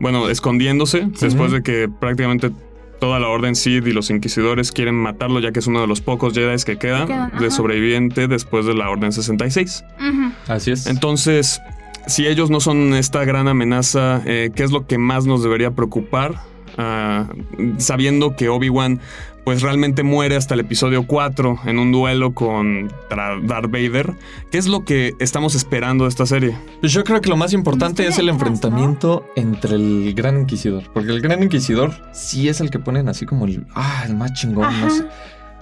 bueno, 0.00 0.28
escondiéndose 0.28 1.08
después 1.20 1.52
de 1.52 1.62
que 1.62 1.88
prácticamente 1.88 2.50
toda 2.98 3.18
la 3.20 3.28
Orden 3.28 3.54
Sith 3.54 3.86
y 3.86 3.92
los 3.92 4.10
Inquisidores 4.10 4.72
quieren 4.72 4.94
matarlo, 4.94 5.40
ya 5.40 5.52
que 5.52 5.60
es 5.60 5.66
uno 5.66 5.80
de 5.80 5.86
los 5.86 6.00
pocos 6.00 6.34
Jedi 6.34 6.62
que 6.64 6.78
quedan 6.78 7.06
Quedan, 7.06 7.30
de 7.38 7.46
ajá. 7.46 7.50
sobreviviente 7.50 8.28
después 8.28 8.66
de 8.66 8.74
la 8.74 8.90
Orden 8.90 9.12
66. 9.12 9.84
Ujú. 9.98 10.32
Así 10.48 10.70
es. 10.72 10.86
Entonces, 10.86 11.60
si 12.06 12.26
ellos 12.26 12.50
no 12.50 12.60
son 12.60 12.94
esta 12.94 13.24
gran 13.24 13.48
amenaza, 13.48 14.22
eh, 14.24 14.50
¿qué 14.54 14.62
es 14.64 14.72
lo 14.72 14.86
que 14.86 14.98
más 14.98 15.26
nos 15.26 15.42
debería 15.42 15.72
preocupar? 15.72 16.34
Ah, 16.80 17.26
sabiendo 17.78 18.36
que 18.36 18.48
Obi-Wan 18.48 19.00
pues 19.48 19.62
realmente 19.62 20.02
muere 20.02 20.36
hasta 20.36 20.52
el 20.52 20.60
episodio 20.60 21.06
4 21.06 21.60
en 21.64 21.78
un 21.78 21.90
duelo 21.90 22.34
contra 22.34 23.40
Darth 23.40 23.70
Vader. 23.70 24.12
¿Qué 24.50 24.58
es 24.58 24.66
lo 24.66 24.84
que 24.84 25.14
estamos 25.20 25.54
esperando 25.54 26.04
de 26.04 26.10
esta 26.10 26.26
serie? 26.26 26.54
Pues 26.80 26.92
yo 26.92 27.02
creo 27.02 27.22
que 27.22 27.30
lo 27.30 27.38
más 27.38 27.54
importante 27.54 28.06
es 28.06 28.18
el 28.18 28.28
enfrentamiento 28.28 29.24
entre 29.36 29.76
el 29.76 30.12
Gran 30.12 30.40
Inquisidor. 30.40 30.82
Porque 30.92 31.12
el 31.12 31.22
Gran 31.22 31.42
Inquisidor 31.42 31.94
sí 32.12 32.50
es 32.50 32.60
el 32.60 32.68
que 32.68 32.78
ponen 32.78 33.08
así 33.08 33.24
como 33.24 33.46
el, 33.46 33.64
ah, 33.74 34.04
el 34.06 34.16
más 34.16 34.34
chingón, 34.34 34.68
no 34.82 34.90
sé. 34.90 35.06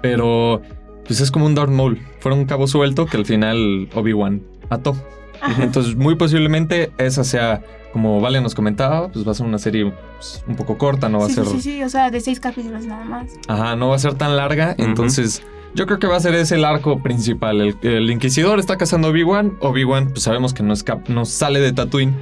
Pero 0.03 0.63
pues 1.07 1.21
es 1.21 1.31
como 1.31 1.47
un 1.47 1.55
Darth 1.55 1.71
Maul. 1.71 2.01
Fuera 2.19 2.37
un 2.37 2.45
cabo 2.45 2.67
suelto 2.67 3.07
que 3.07 3.19
al 3.19 3.25
final 3.25 3.89
Obi-Wan 3.95 4.43
ató. 4.69 4.97
Ajá. 5.41 5.63
Entonces, 5.63 5.95
muy 5.95 6.17
posiblemente 6.17 6.91
esa 6.99 7.23
sea, 7.23 7.63
como 7.97 8.21
Vale 8.21 8.43
nos 8.43 8.55
comentaba, 8.55 9.09
pues 9.09 9.27
va 9.27 9.31
a 9.33 9.35
ser 9.35 9.47
una 9.47 9.57
serie 9.57 9.91
pues, 10.17 10.45
un 10.47 10.55
poco 10.55 10.77
corta, 10.77 11.09
no 11.09 11.21
va 11.21 11.27
Sí, 11.29 11.33
a 11.33 11.35
ser. 11.37 11.45
sí, 11.47 11.53
sí, 11.53 11.61
sí, 11.77 11.83
o 11.83 11.89
sea, 11.89 12.11
de 12.11 12.21
seis 12.21 12.41
capítulos 12.41 12.85
nada 12.85 13.07
más. 13.07 13.33
Ajá, 13.49 13.75
no 13.75 13.89
va 13.89 13.97
a 13.97 13.99
ser 13.99 14.13
tan 14.13 14.37
larga. 14.37 14.75
Entonces, 14.77 15.43
yo 15.75 15.87
creo 15.87 15.99
que 15.99 16.07
va 16.07 16.17
a 16.17 16.21
ser 16.21 16.35
ese 16.35 16.57
el 16.57 16.67
arco 16.67 17.03
principal. 17.03 17.63
El, 17.63 17.77
el 17.81 18.11
Inquisidor 18.11 18.59
está 18.59 18.77
cazando 18.77 19.09
a 19.09 19.13
Obi-Wan. 19.13 19.57
Obi-Wan, 19.63 20.09
pues 20.11 20.25
sabemos 20.25 20.53
que 20.53 20.63
no, 20.63 20.75
escap- 20.75 21.09
no 21.09 21.25
sale 21.25 21.59
de 21.61 21.73
Tatooine. 21.73 22.15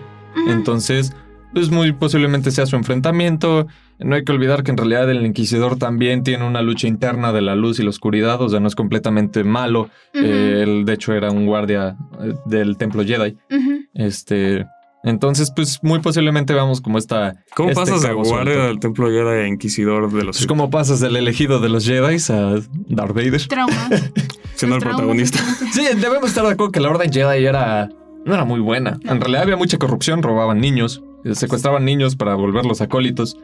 Entonces, 0.49 1.13
pues 1.53 1.71
muy 1.71 1.91
posiblemente 1.93 2.53
sea 2.53 2.67
su 2.67 2.77
enfrentamiento. 2.77 3.67
No 3.99 4.15
hay 4.15 4.23
que 4.25 4.31
olvidar 4.31 4.63
que 4.63 4.71
en 4.71 4.77
realidad 4.77 5.11
el 5.11 5.27
Inquisidor 5.27 5.77
también 5.77 6.23
tiene 6.23 6.47
una 6.47 6.63
lucha 6.63 6.87
interna 6.87 7.33
de 7.33 7.43
la 7.43 7.57
luz 7.57 7.81
y 7.81 7.83
la 7.83 7.91
oscuridad. 7.91 8.41
O 8.43 8.49
sea, 8.49 8.61
no 8.61 8.69
es 8.69 8.77
completamente 8.77 9.43
malo. 9.43 9.89
Eh, 10.13 10.61
él, 10.63 10.85
de 10.85 10.93
hecho, 10.93 11.13
era 11.15 11.33
un 11.33 11.47
guardia 11.47 11.97
eh, 12.21 12.35
del 12.47 12.77
templo 12.77 13.05
Jedi. 13.05 13.37
Este. 13.93 14.67
Entonces, 15.05 15.53
pues 15.55 15.81
muy 15.83 16.01
posiblemente 16.01 16.55
vamos 16.55 16.81
como 16.81 16.97
esta. 16.97 17.45
¿Cómo 17.55 17.69
este 17.69 17.81
pasas 17.83 18.03
de 18.03 18.13
guardia 18.13 18.65
del 18.65 18.81
Templo 18.81 19.09
Jedi 19.09 19.43
a 19.43 19.47
Inquisidor 19.47 20.11
de 20.11 20.25
los 20.25 20.39
Pues 20.39 20.47
cómo 20.47 20.71
pasas 20.71 20.99
del 21.01 21.17
elegido 21.17 21.61
de 21.61 21.69
los 21.69 21.85
Jedi 21.85 22.17
a 22.33 22.61
Darth 22.89 23.15
Vader. 23.15 23.47
Trauma. 23.49 23.91
siendo 24.55 24.77
el 24.77 24.83
protagonista? 24.83 25.39
Sí, 25.73 25.83
debemos 25.97 26.31
estar 26.31 26.45
de 26.47 26.53
acuerdo 26.53 26.73
que 26.73 26.81
la 26.81 26.89
Orden 26.89 27.13
Jedi 27.13 27.45
era. 27.45 27.91
No 28.25 28.33
era 28.33 28.47
muy 28.47 28.61
buena. 28.61 28.99
No. 29.03 29.13
En 29.13 29.21
realidad 29.21 29.43
había 29.43 29.57
mucha 29.57 29.77
corrupción, 29.77 30.23
robaban 30.23 30.59
niños, 30.59 31.03
secuestraban 31.33 31.85
niños 31.85 32.17
para 32.17 32.35
volverlos 32.35 32.81
acólitos. 32.81 33.37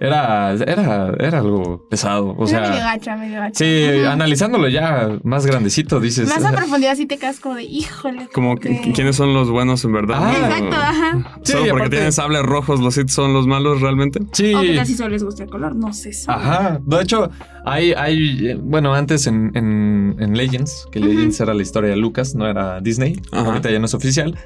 Era, 0.00 0.52
era, 0.54 1.12
era 1.20 1.38
algo 1.40 1.86
pesado. 1.90 2.30
O 2.38 2.48
Era 2.48 2.60
medio 2.62 2.74
sea, 2.74 2.84
gacha, 2.84 3.16
medio 3.16 3.38
gacha. 3.40 3.52
sí, 3.54 3.84
analizándolo 4.06 4.68
ya 4.68 5.18
más 5.24 5.44
grandecito, 5.46 6.00
dices. 6.00 6.28
Más 6.28 6.42
a 6.44 6.48
"Ah". 6.48 6.52
profundidad 6.52 6.96
sí 6.96 7.06
te 7.06 7.18
casco 7.18 7.54
de 7.54 7.64
híjole. 7.64 8.28
Como 8.32 8.56
que, 8.56 8.80
que- 8.80 8.92
quiénes 8.92 9.16
son 9.16 9.34
los 9.34 9.50
buenos 9.50 9.84
en 9.84 9.92
verdad. 9.92 10.18
Ah. 10.20 10.32
Exacto, 10.32 10.76
ajá. 10.76 11.38
Sí, 11.42 11.52
Solo 11.52 11.60
porque 11.64 11.70
aparte- 11.70 11.96
tienen 11.96 12.12
sables 12.12 12.42
rojos, 12.42 12.80
los 12.80 12.94
Sith 12.94 13.08
son 13.10 13.32
los 13.34 13.46
malos 13.46 13.80
realmente. 13.80 14.20
Sí. 14.32 14.54
O 14.54 14.60
que 14.60 14.84
solo 14.86 15.10
les 15.10 15.22
gusta 15.22 15.44
el 15.44 15.50
color, 15.50 15.76
no 15.76 15.92
sé. 15.92 16.12
sabe. 16.12 16.42
Ajá. 16.42 16.80
De 16.84 17.02
hecho, 17.02 17.30
hay, 17.64 17.92
hay, 17.92 18.48
eh, 18.48 18.58
bueno, 18.60 18.94
antes 18.94 19.26
en, 19.26 19.52
en, 19.54 20.16
en 20.18 20.36
Legends, 20.36 20.86
que. 20.90 20.98
Legends 21.00 21.38
era 21.40 21.52
la 21.54 21.62
historia 21.62 21.90
de 21.90 21.96
Lucas, 21.96 22.34
no 22.34 22.48
era 22.48 22.80
Disney, 22.80 23.20
Ajá. 23.32 23.46
ahorita 23.46 23.70
ya 23.70 23.78
no 23.78 23.84
es 23.86 23.94
oficial. 23.94 24.36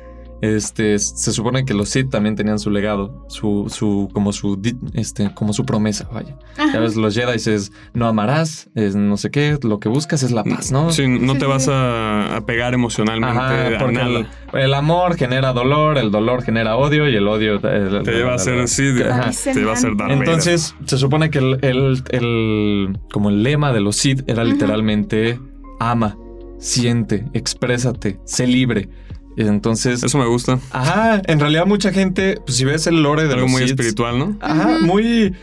Este, 0.43 0.99
se 0.99 1.31
supone 1.33 1.65
que 1.65 1.73
los 1.73 1.89
Sith 1.89 2.11
también 2.11 2.35
tenían 2.35 2.59
su 2.59 2.69
legado, 2.71 3.25
su, 3.29 3.67
su, 3.71 4.09
como 4.13 4.33
su, 4.33 4.61
este, 4.93 5.33
como 5.35 5.53
su 5.53 5.65
promesa, 5.65 6.09
vaya. 6.13 6.37
Ajá. 6.59 6.73
Ya 6.73 6.81
ves, 6.81 6.97
los 6.97 7.15
Jedi 7.15 7.37
es 7.37 7.71
no 7.95 8.09
amarás, 8.09 8.69
es 8.75 8.97
no 8.97 9.17
sé 9.17 9.31
qué, 9.31 9.57
lo 9.63 9.79
que 9.79 9.89
buscas 9.89 10.25
es 10.25 10.33
la 10.33 10.43
paz, 10.43 10.73
¿no? 10.73 10.91
Sí, 10.91 11.07
no 11.07 11.37
te 11.37 11.47
vas 11.47 11.69
a, 11.69 12.37
a 12.37 12.45
pegar 12.45 12.75
emocionalmente 12.75 13.39
Ajá, 13.39 13.77
a 13.77 13.79
porque 13.79 13.95
nada. 13.99 14.29
el, 14.53 14.61
el 14.61 14.75
amor 14.75 15.15
genera 15.17 15.53
dolor, 15.53 15.97
el 15.97 16.11
dolor 16.11 16.43
genera 16.43 16.77
odio 16.77 17.09
y 17.09 17.15
el 17.15 17.29
odio 17.29 17.61
eh, 17.63 18.01
Te 18.03 18.11
lleva 18.11 18.35
a 18.35 18.39
ser 18.39 18.67
Sith, 18.67 19.01
Ajá. 19.01 19.31
te 19.45 19.55
lleva 19.55 19.75
a 19.75 19.77
ser 19.77 19.91
Darth 19.97 20.11
Vader. 20.11 20.19
Entonces, 20.19 20.75
se 20.87 20.99
supone 20.99 21.31
que 21.31 21.39
el, 21.39 21.59
el- 21.63 22.03
el- 22.11 22.99
como 23.13 23.31
el 23.31 23.45
lema 23.45 23.73
de 23.73 23.81
los 23.81 23.95
Sith 23.95 24.29
era 24.29 24.43
literalmente 24.43 25.39
ama, 25.79 26.17
siente, 26.59 27.27
exprésate, 27.33 28.19
sé 28.25 28.49
libre. 28.49 28.89
Entonces, 29.37 30.03
Eso 30.03 30.19
me 30.19 30.27
gusta. 30.27 30.59
ajá, 30.71 31.23
en 31.27 31.41
realidad 31.41 31.67
mucha 31.67 31.93
gente, 31.93 32.39
pues 32.45 32.57
si 32.57 32.65
ves 32.65 32.87
el 32.87 33.03
lore 33.03 33.23
de 33.25 33.31
Algo 33.35 33.43
los 33.43 33.51
muy 33.51 33.63
espiritual, 33.63 34.19
¿no? 34.19 34.37
ajá, 34.41 34.79
muy, 34.83 35.35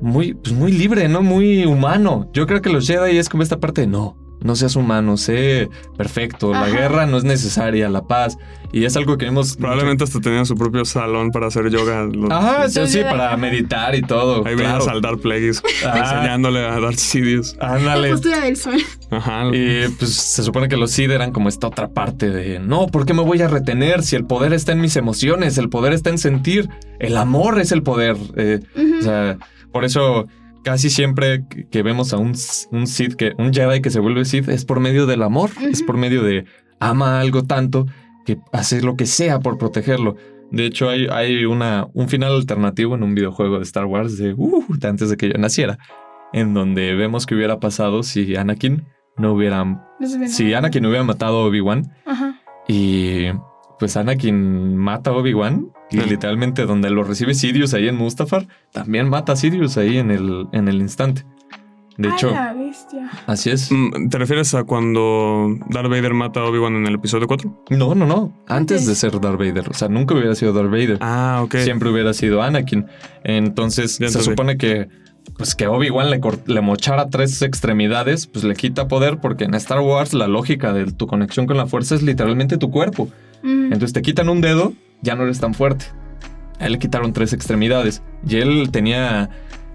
muy, 0.00 0.34
pues 0.34 0.54
muy 0.54 0.72
libre, 0.72 1.08
¿no? 1.08 1.22
Muy 1.22 1.64
humano. 1.64 2.30
Yo 2.34 2.46
creo 2.46 2.60
que 2.62 2.70
los 2.70 2.86
Jedi 2.86 3.16
es 3.18 3.28
como 3.28 3.42
esta 3.42 3.58
parte 3.58 3.82
de 3.82 3.86
no. 3.86 4.16
No 4.40 4.54
seas 4.56 4.76
humano, 4.76 5.16
sé 5.16 5.68
perfecto. 5.96 6.52
La 6.52 6.68
guerra 6.68 7.06
no 7.06 7.16
es 7.18 7.24
necesaria, 7.24 7.88
la 7.88 8.02
paz. 8.06 8.38
Y 8.70 8.84
es 8.84 8.96
algo 8.96 9.16
que 9.16 9.24
vimos. 9.24 9.56
Probablemente 9.56 10.04
hasta 10.04 10.20
tenían 10.20 10.44
su 10.46 10.54
propio 10.54 10.84
salón 10.84 11.30
para 11.30 11.46
hacer 11.46 11.70
yoga. 11.70 12.04
Los- 12.04 12.30
Ajá, 12.30 12.68
sí, 12.68 12.80
sí, 12.86 13.00
para 13.02 13.36
meditar 13.36 13.94
y 13.94 14.02
todo. 14.02 14.46
Ahí 14.46 14.54
claro. 14.54 14.78
veías 14.78 14.88
al 14.88 15.00
Darth 15.00 15.20
Plagueis 15.22 15.62
Ajá. 15.86 15.98
enseñándole 15.98 16.66
a 16.66 16.78
Sidious. 16.92 17.56
La 17.58 17.74
Ándale. 17.74 18.10
postura 18.10 18.40
del 18.40 18.56
sol. 18.56 18.76
Ajá. 19.10 19.46
Y 19.54 19.88
pues 19.98 20.12
se 20.12 20.42
supone 20.42 20.68
que 20.68 20.76
los 20.76 20.90
Sith 20.90 21.10
eran 21.10 21.32
como 21.32 21.48
esta 21.48 21.66
otra 21.66 21.88
parte 21.88 22.30
de 22.30 22.58
no, 22.58 22.86
¿por 22.88 23.06
qué 23.06 23.14
me 23.14 23.22
voy 23.22 23.40
a 23.42 23.48
retener 23.48 24.02
si 24.02 24.16
el 24.16 24.24
poder 24.26 24.52
está 24.52 24.72
en 24.72 24.80
mis 24.82 24.96
emociones? 24.96 25.56
El 25.58 25.68
poder 25.70 25.94
está 25.94 26.10
en 26.10 26.18
sentir. 26.18 26.68
El 27.00 27.16
amor 27.16 27.58
es 27.58 27.72
el 27.72 27.82
poder. 27.82 28.16
Eh, 28.36 28.60
o 29.00 29.02
sea, 29.02 29.38
por 29.72 29.84
eso 29.84 30.26
casi 30.64 30.90
siempre 30.90 31.44
que- 31.70 31.82
vemos 31.82 32.12
a 32.12 32.18
un, 32.18 32.34
un 32.72 32.86
Sith, 32.86 33.14
que, 33.14 33.32
un 33.38 33.52
Jedi 33.52 33.80
que 33.80 33.90
se 33.90 34.00
vuelve 34.00 34.24
Sith, 34.24 34.48
es 34.48 34.64
por 34.64 34.80
medio 34.80 35.06
del 35.06 35.22
amor, 35.22 35.50
es 35.70 35.82
por 35.82 35.96
medio 35.96 36.22
de 36.22 36.44
ama 36.80 37.20
algo 37.20 37.44
tanto 37.44 37.86
que 38.26 38.38
hace 38.52 38.82
lo 38.82 38.96
que 38.96 39.06
sea 39.06 39.40
por 39.40 39.58
protegerlo. 39.58 40.16
De 40.50 40.64
hecho, 40.66 40.88
hay, 40.88 41.06
hay 41.10 41.44
una, 41.44 41.88
un 41.94 42.08
final 42.08 42.32
alternativo 42.34 42.94
en 42.94 43.02
un 43.02 43.14
videojuego 43.14 43.56
de 43.58 43.64
Star 43.64 43.84
Wars 43.86 44.16
de, 44.18 44.34
uh, 44.34 44.64
antes 44.82 45.10
de 45.10 45.16
que 45.16 45.28
yo 45.28 45.34
naciera, 45.38 45.78
en 46.32 46.54
donde 46.54 46.94
vemos 46.94 47.26
que 47.26 47.34
hubiera 47.34 47.58
pasado 47.60 48.02
si 48.02 48.34
Anakin 48.36 48.84
no 49.16 49.32
hubiera 49.32 49.64
No 49.64 49.80
si. 50.28 50.54
Anakin 50.54 50.86
hubiera 50.86 51.04
matado 51.04 51.38
a 51.42 51.44
Obi-Wan 51.46 51.90
Ajá. 52.06 52.40
y 52.66 53.26
pues 53.78 53.96
Anakin 53.96 54.76
mata 54.76 55.10
a 55.10 55.14
Obi-Wan 55.14 55.68
y 55.90 55.98
literalmente 56.00 56.66
donde 56.66 56.90
lo 56.90 57.04
recibe 57.04 57.34
Sidious 57.34 57.74
ahí 57.74 57.88
en 57.88 57.96
Mustafar, 57.96 58.46
también 58.72 59.08
mata 59.08 59.32
a 59.32 59.36
Sidious 59.36 59.76
ahí 59.78 59.98
en 59.98 60.10
el, 60.10 60.46
en 60.52 60.68
el 60.68 60.76
instante. 60.80 61.24
De 61.96 62.08
A 62.10 62.12
hecho, 62.14 62.30
la 62.30 62.52
bestia. 62.54 63.10
así 63.26 63.50
es. 63.50 63.72
Mm, 63.72 64.08
¿Te 64.08 64.18
refieres 64.18 64.54
a 64.54 64.62
cuando 64.62 65.56
Darth 65.68 65.88
Vader 65.90 66.14
mata 66.14 66.38
a 66.40 66.44
Obi-Wan 66.44 66.76
en 66.76 66.86
el 66.86 66.94
episodio 66.94 67.26
4? 67.26 67.64
No, 67.70 67.94
no, 67.96 68.06
no. 68.06 68.32
Antes 68.46 68.86
de 68.86 68.94
ser 68.94 69.18
Darth 69.20 69.36
Vader. 69.38 69.68
O 69.68 69.74
sea, 69.74 69.88
nunca 69.88 70.14
hubiera 70.14 70.36
sido 70.36 70.52
Darth 70.52 70.70
Vader. 70.70 70.98
Ah, 71.00 71.40
ok. 71.42 71.56
Siempre 71.56 71.90
hubiera 71.90 72.14
sido 72.14 72.40
Anakin. 72.40 72.86
Entonces, 73.24 73.98
Ya 73.98 74.08
se 74.08 74.18
entendí. 74.18 74.24
supone 74.30 74.56
que. 74.56 74.88
Pues 75.36 75.54
que 75.54 75.66
Obi-Wan 75.66 76.10
le, 76.10 76.20
le 76.46 76.60
mochara 76.60 77.08
tres 77.10 77.42
extremidades, 77.42 78.26
pues 78.26 78.44
le 78.44 78.54
quita 78.54 78.88
poder, 78.88 79.18
porque 79.18 79.44
en 79.44 79.54
Star 79.54 79.80
Wars 79.80 80.14
la 80.14 80.26
lógica 80.26 80.72
de 80.72 80.86
tu 80.92 81.06
conexión 81.06 81.46
con 81.46 81.56
la 81.56 81.66
fuerza 81.66 81.94
es 81.94 82.02
literalmente 82.02 82.58
tu 82.58 82.70
cuerpo. 82.70 83.08
Mm. 83.42 83.72
Entonces 83.72 83.92
te 83.92 84.02
quitan 84.02 84.28
un 84.28 84.40
dedo, 84.40 84.72
ya 85.02 85.14
no 85.14 85.22
eres 85.24 85.40
tan 85.40 85.54
fuerte. 85.54 85.86
A 86.58 86.66
él 86.66 86.72
le 86.72 86.78
quitaron 86.78 87.12
tres 87.12 87.32
extremidades. 87.32 88.02
Y 88.26 88.36
él 88.36 88.70
tenía 88.72 89.30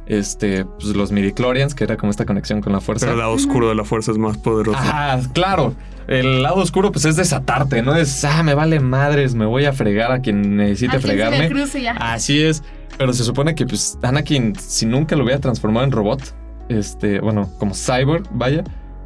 este, 0.05 0.65
pues, 0.65 0.95
los 0.95 1.11
midichlorians, 1.11 1.75
que 1.75 1.85
era 1.85 1.95
como 1.97 2.09
esta 2.11 2.25
conexión 2.25 2.61
con 2.61 2.73
la 2.73 2.81
fuerza. 2.81 3.05
Pero 3.05 3.13
el 3.13 3.19
lado 3.19 3.31
oscuro 3.31 3.69
de 3.69 3.75
la 3.75 3.85
fuerza 3.85 4.11
es 4.11 4.17
más 4.17 4.37
poderoso. 4.37 4.77
Ajá, 4.77 5.19
claro. 5.33 5.75
El 6.07 6.43
lado 6.43 6.55
oscuro, 6.57 6.91
pues 6.91 7.05
es 7.05 7.15
desatarte, 7.15 7.81
¿no? 7.81 7.95
Es, 7.95 8.25
ah, 8.25 8.43
me 8.43 8.53
vale 8.53 8.81
madres, 8.81 9.35
me 9.35 9.45
voy 9.45 9.63
a 9.63 9.71
fregar 9.71 10.11
a 10.11 10.19
quien 10.19 10.57
necesite 10.57 10.97
A 10.97 10.99
quien 10.99 11.01
se 11.01 11.07
le 11.07 11.13
fregarme. 11.13 11.49
cruce 11.49 11.81
ya. 11.81 11.93
Así 11.93 12.43
es. 12.43 12.61
Pero 12.97 13.13
se 13.13 13.23
supone 13.23 13.55
que, 13.55 13.65
pues, 13.65 13.97
Anakin, 14.01 14.55
si 14.55 14.85
nunca 14.85 15.15
lo 15.15 15.23
hubiera 15.23 15.39
transformado 15.39 15.85
en 15.85 15.91
robot, 15.91 16.35
este, 16.69 17.19
bueno, 17.19 17.49
como 17.59 17.73
cyborg, 17.73 18.23
vaya, 18.31 18.63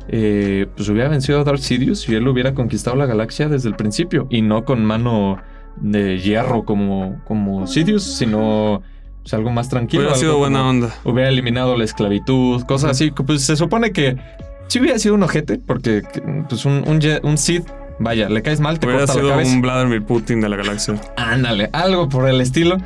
eh, 0.10 0.68
pues 0.76 0.88
hubiera 0.90 1.10
vencido 1.10 1.40
a 1.42 1.44
Darth 1.44 1.60
Sidious 1.62 2.08
y 2.08 2.16
él 2.16 2.28
hubiera 2.28 2.54
conquistado 2.54 2.96
la 2.96 3.06
galaxia 3.06 3.50
desde 3.50 3.70
el 3.70 3.76
principio. 3.76 4.28
Y 4.30 4.42
no 4.42 4.66
con 4.66 4.84
mano 4.86 5.38
de 5.78 6.20
hierro 6.20 6.64
como, 6.66 7.22
como 7.26 7.68
Sidious, 7.68 8.04
sino 8.04 8.82
pues, 9.22 9.34
algo 9.34 9.52
más 9.52 9.70
tranquilo. 9.70 10.04
Hubiera 10.04 10.18
sido 10.18 10.38
buena 10.38 10.68
onda. 10.68 10.94
hubiera 11.04 11.30
eliminado 11.30 11.76
la 11.78 11.84
esclavitud, 11.84 12.64
cosas 12.64 12.92
así. 12.92 13.12
Pues 13.12 13.44
se 13.44 13.56
supone 13.56 13.92
que 13.92 14.18
sí 14.68 14.80
hubiera 14.80 15.00
sido 15.00 15.16
un 15.16 15.24
ojete, 15.24 15.58
porque 15.60 16.04
pues 16.48 16.66
un, 16.66 16.84
un, 16.88 17.00
un 17.24 17.38
Sith, 17.38 17.66
vaya, 18.00 18.30
le 18.30 18.42
caes 18.42 18.60
mal, 18.60 18.80
te 18.80 18.86
Hubiera 18.88 19.02
corta 19.06 19.14
la 19.16 19.20
sido 19.20 19.32
cabeza. 19.32 19.52
un 19.54 19.62
Vladimir 19.62 20.04
Putin 20.04 20.42
de 20.42 20.50
la 20.50 20.56
galaxia. 20.58 20.96
Ándale, 21.18 21.70
algo 21.74 22.08
por 22.10 22.30
el 22.30 22.40
estilo. 22.42 22.78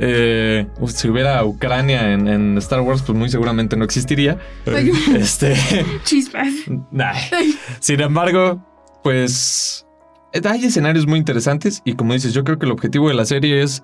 Eh, 0.00 0.66
si 0.86 1.08
hubiera 1.08 1.44
Ucrania 1.44 2.12
en, 2.12 2.28
en 2.28 2.58
Star 2.58 2.80
Wars, 2.80 3.02
pues 3.02 3.18
muy 3.18 3.28
seguramente 3.30 3.76
no 3.76 3.84
existiría. 3.84 4.38
Ay, 4.66 4.90
Este. 5.16 5.56
Chispas. 6.04 6.48
Sin 7.80 8.00
embargo, 8.00 8.64
pues. 9.02 9.86
eh, 10.32 10.40
Hay 10.44 10.64
escenarios 10.64 11.06
muy 11.06 11.18
interesantes. 11.18 11.82
Y 11.84 11.94
como 11.94 12.12
dices, 12.12 12.32
yo 12.34 12.44
creo 12.44 12.58
que 12.58 12.66
el 12.66 12.72
objetivo 12.72 13.08
de 13.08 13.14
la 13.14 13.24
serie 13.24 13.62
es 13.62 13.82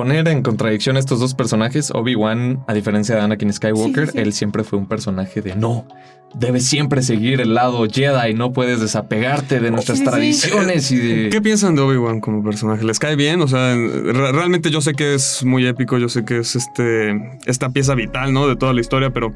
poner 0.00 0.28
en 0.28 0.42
contradicción 0.42 0.96
a 0.96 0.98
estos 0.98 1.20
dos 1.20 1.34
personajes. 1.34 1.90
Obi-Wan, 1.94 2.64
a 2.66 2.72
diferencia 2.74 3.16
de 3.16 3.20
Anakin 3.20 3.52
Skywalker, 3.52 4.06
Sí, 4.06 4.12
sí, 4.12 4.18
sí. 4.18 4.18
él 4.22 4.32
siempre 4.32 4.64
fue 4.64 4.78
un 4.78 4.86
personaje 4.86 5.42
de 5.42 5.54
no. 5.56 5.86
Debes 6.32 6.64
siempre 6.64 7.02
seguir 7.02 7.40
el 7.40 7.54
lado 7.54 7.86
Jedi, 7.90 8.34
no 8.34 8.52
puedes 8.52 8.80
desapegarte 8.80 9.58
de 9.60 9.70
nuestras 9.72 9.98
Sí, 9.98 10.04
sí, 10.04 10.06
sí. 10.06 10.10
tradiciones 10.10 10.90
y 10.92 10.96
de. 10.96 11.28
¿Qué 11.28 11.40
piensan 11.42 11.74
de 11.74 11.82
Obi-Wan 11.82 12.20
como 12.20 12.42
personaje? 12.44 12.84
¿Les 12.84 12.98
cae 13.00 13.16
bien? 13.16 13.42
O 13.42 13.48
sea, 13.48 13.74
re- 13.74 14.32
realmente 14.32 14.70
yo 14.70 14.80
sé 14.80 14.94
que 14.94 15.14
es 15.14 15.44
muy 15.44 15.66
épico, 15.66 15.98
yo 15.98 16.08
sé 16.08 16.24
que 16.24 16.38
es 16.38 16.54
este 16.56 17.38
esta 17.46 17.70
pieza 17.70 17.94
vital, 17.94 18.32
¿no? 18.32 18.46
De 18.48 18.54
toda 18.56 18.72
la 18.72 18.80
historia, 18.80 19.10
pero 19.10 19.34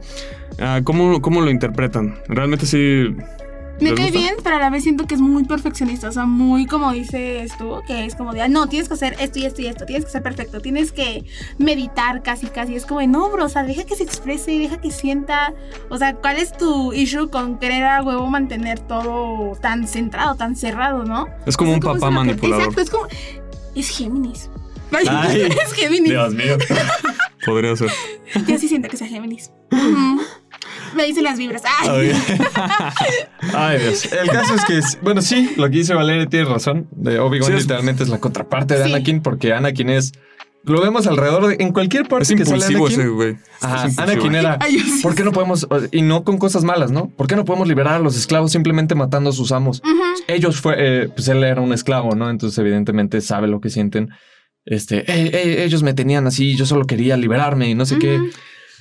ah, 0.61 0.81
¿cómo, 0.85 1.21
¿cómo 1.21 1.41
lo 1.41 1.51
interpretan? 1.51 2.15
¿Realmente 2.29 2.65
sí 2.65 3.09
Me 3.81 3.95
cae 3.95 4.05
gusta? 4.07 4.19
bien, 4.19 4.35
pero 4.43 4.57
a 4.57 4.59
la 4.59 4.71
vez 4.71 4.83
siento 4.85 5.07
que 5.07 5.15
es 5.15 5.21
muy 5.21 5.45
perfeccionista. 5.45 6.09
O 6.09 6.13
sea, 6.13 6.25
muy 6.27 6.67
como 6.67 6.93
dices 6.93 7.53
tú, 7.59 7.81
que 7.87 8.05
es 8.05 8.15
como 8.15 8.33
de, 8.33 8.43
ah, 8.43 8.49
no, 8.49 8.69
tienes 8.69 8.89
que 8.89 8.95
hacer 8.95 9.17
esto 9.19 9.39
y 9.39 9.47
esto 9.47 9.63
y 9.63 9.67
esto, 9.67 9.85
tienes 9.85 10.05
que 10.05 10.11
ser 10.11 10.23
perfecto, 10.23 10.61
tienes 10.61 10.93
que 10.93 11.25
meditar 11.59 12.23
casi, 12.23 12.47
casi. 12.47 12.77
Es 12.77 12.87
como, 12.87 13.01
de, 13.01 13.07
no, 13.07 13.31
bro, 13.31 13.45
o 13.45 13.49
sea, 13.49 13.65
deja 13.65 13.85
que 13.85 13.97
se 13.97 14.03
exprese, 14.05 14.53
deja 14.59 14.81
que 14.81 14.91
sienta. 14.91 15.53
O 15.89 15.99
sea, 15.99 16.15
¿cuál 16.15 16.37
es 16.37 16.57
tu 16.57 16.93
issue 16.93 17.31
con 17.31 17.59
querer 17.59 17.85
a 17.85 18.03
huevo 18.03 18.27
mantener 18.29 18.81
todo 18.81 19.57
tan 19.61 19.87
centrado, 19.89 20.35
tan 20.37 20.57
cerrado, 20.57 21.05
no? 21.05 21.27
Es 21.47 21.57
como 21.57 21.71
O 21.71 21.73
sea, 21.73 21.77
un 21.77 21.81
¿cómo 21.81 21.95
papá 21.95 22.11
manipulador. 22.11 22.61
Exacto, 22.63 22.81
es 22.81 22.91
como, 22.91 23.07
es 23.75 23.89
Géminis. 23.89 24.51
Ay. 25.09 25.43
es 25.65 25.73
Géminis. 25.73 26.13
mío. 26.33 26.59
Podría 27.45 27.77
ser. 27.77 27.91
Yo 28.47 28.59
sí 28.59 28.69
siento 28.69 28.89
que 28.89 28.97
sea 28.97 29.07
Géminis. 29.07 29.51
Me 30.97 31.05
dicen 31.05 31.25
las 31.25 31.39
vibras. 31.39 31.63
Ay. 31.83 32.13
Ay, 33.53 33.79
Dios. 33.83 34.13
El 34.13 34.29
caso 34.29 34.55
es 34.55 34.65
que, 34.65 34.81
bueno, 35.03 35.23
sí, 35.23 35.53
lo 35.57 35.65
que 35.71 35.79
dice 35.79 35.95
Valeria 35.95 36.27
tiene 36.27 36.47
razón. 36.47 36.89
De 36.93 37.19
Obi-Wan 37.19 37.51
Sí, 37.51 37.57
es- 37.57 37.63
literalmente 37.63 38.03
es 38.03 38.09
la 38.09 38.19
contraparte 38.21 38.75
de 38.79 38.85
Sí. 38.85 38.93
Anakin, 38.93 39.21
porque 39.23 39.53
Anakin 39.53 39.91
es. 39.91 40.13
Lo 40.67 40.81
vemos 40.81 41.07
alrededor 41.07 41.47
de. 41.47 41.63
En 41.63 41.73
cualquier 41.75 42.09
parte 42.09 42.23
Es 42.33 42.39
que 42.39 42.45
sale 42.47 42.57
impulsivo 42.73 42.87
Anakin. 42.87 43.01
ese 43.01 43.09
güey. 43.11 43.37
Ajá, 43.61 43.87
Es. 43.87 43.99
Anakin 43.99 44.35
era. 44.35 44.59
¿Por 45.03 45.15
qué 45.15 45.23
no 45.23 45.31
podemos.? 45.33 45.69
Y 45.93 46.01
no 46.01 46.25
con 46.25 46.39
cosas 46.39 46.65
malas, 46.65 46.91
¿no? 46.91 47.09
¿Por 47.11 47.27
qué 47.27 47.37
no 47.37 47.45
podemos 47.45 47.69
liberar 47.69 47.95
a 47.95 47.99
los 47.99 48.17
esclavos 48.17 48.51
simplemente 48.53 48.95
matando 48.95 49.29
a 49.31 49.33
sus 49.35 49.53
amos? 49.53 49.83
Ellos 50.27 50.61
fue. 50.63 50.75
eh, 50.79 51.09
pues 51.15 51.29
él 51.29 51.45
era 51.45 51.61
un 51.61 51.73
esclavo, 51.75 52.15
¿no? 52.15 52.31
Entonces, 52.31 52.57
evidentemente, 52.59 53.21
sabe 53.21 53.47
lo 53.47 53.61
que 53.61 53.69
sienten. 53.69 54.09
Este. 54.65 55.01
"Eh, 55.01 55.31
eh, 55.35 55.65
ellos 55.65 55.83
me 55.83 55.93
tenían 55.93 56.27
así, 56.27 56.57
yo 56.57 56.65
solo 56.65 56.87
quería 56.87 57.19
liberarme 57.19 57.69
y 57.69 57.75
no 57.75 57.85
sé 57.85 57.99
qué. 57.99 58.19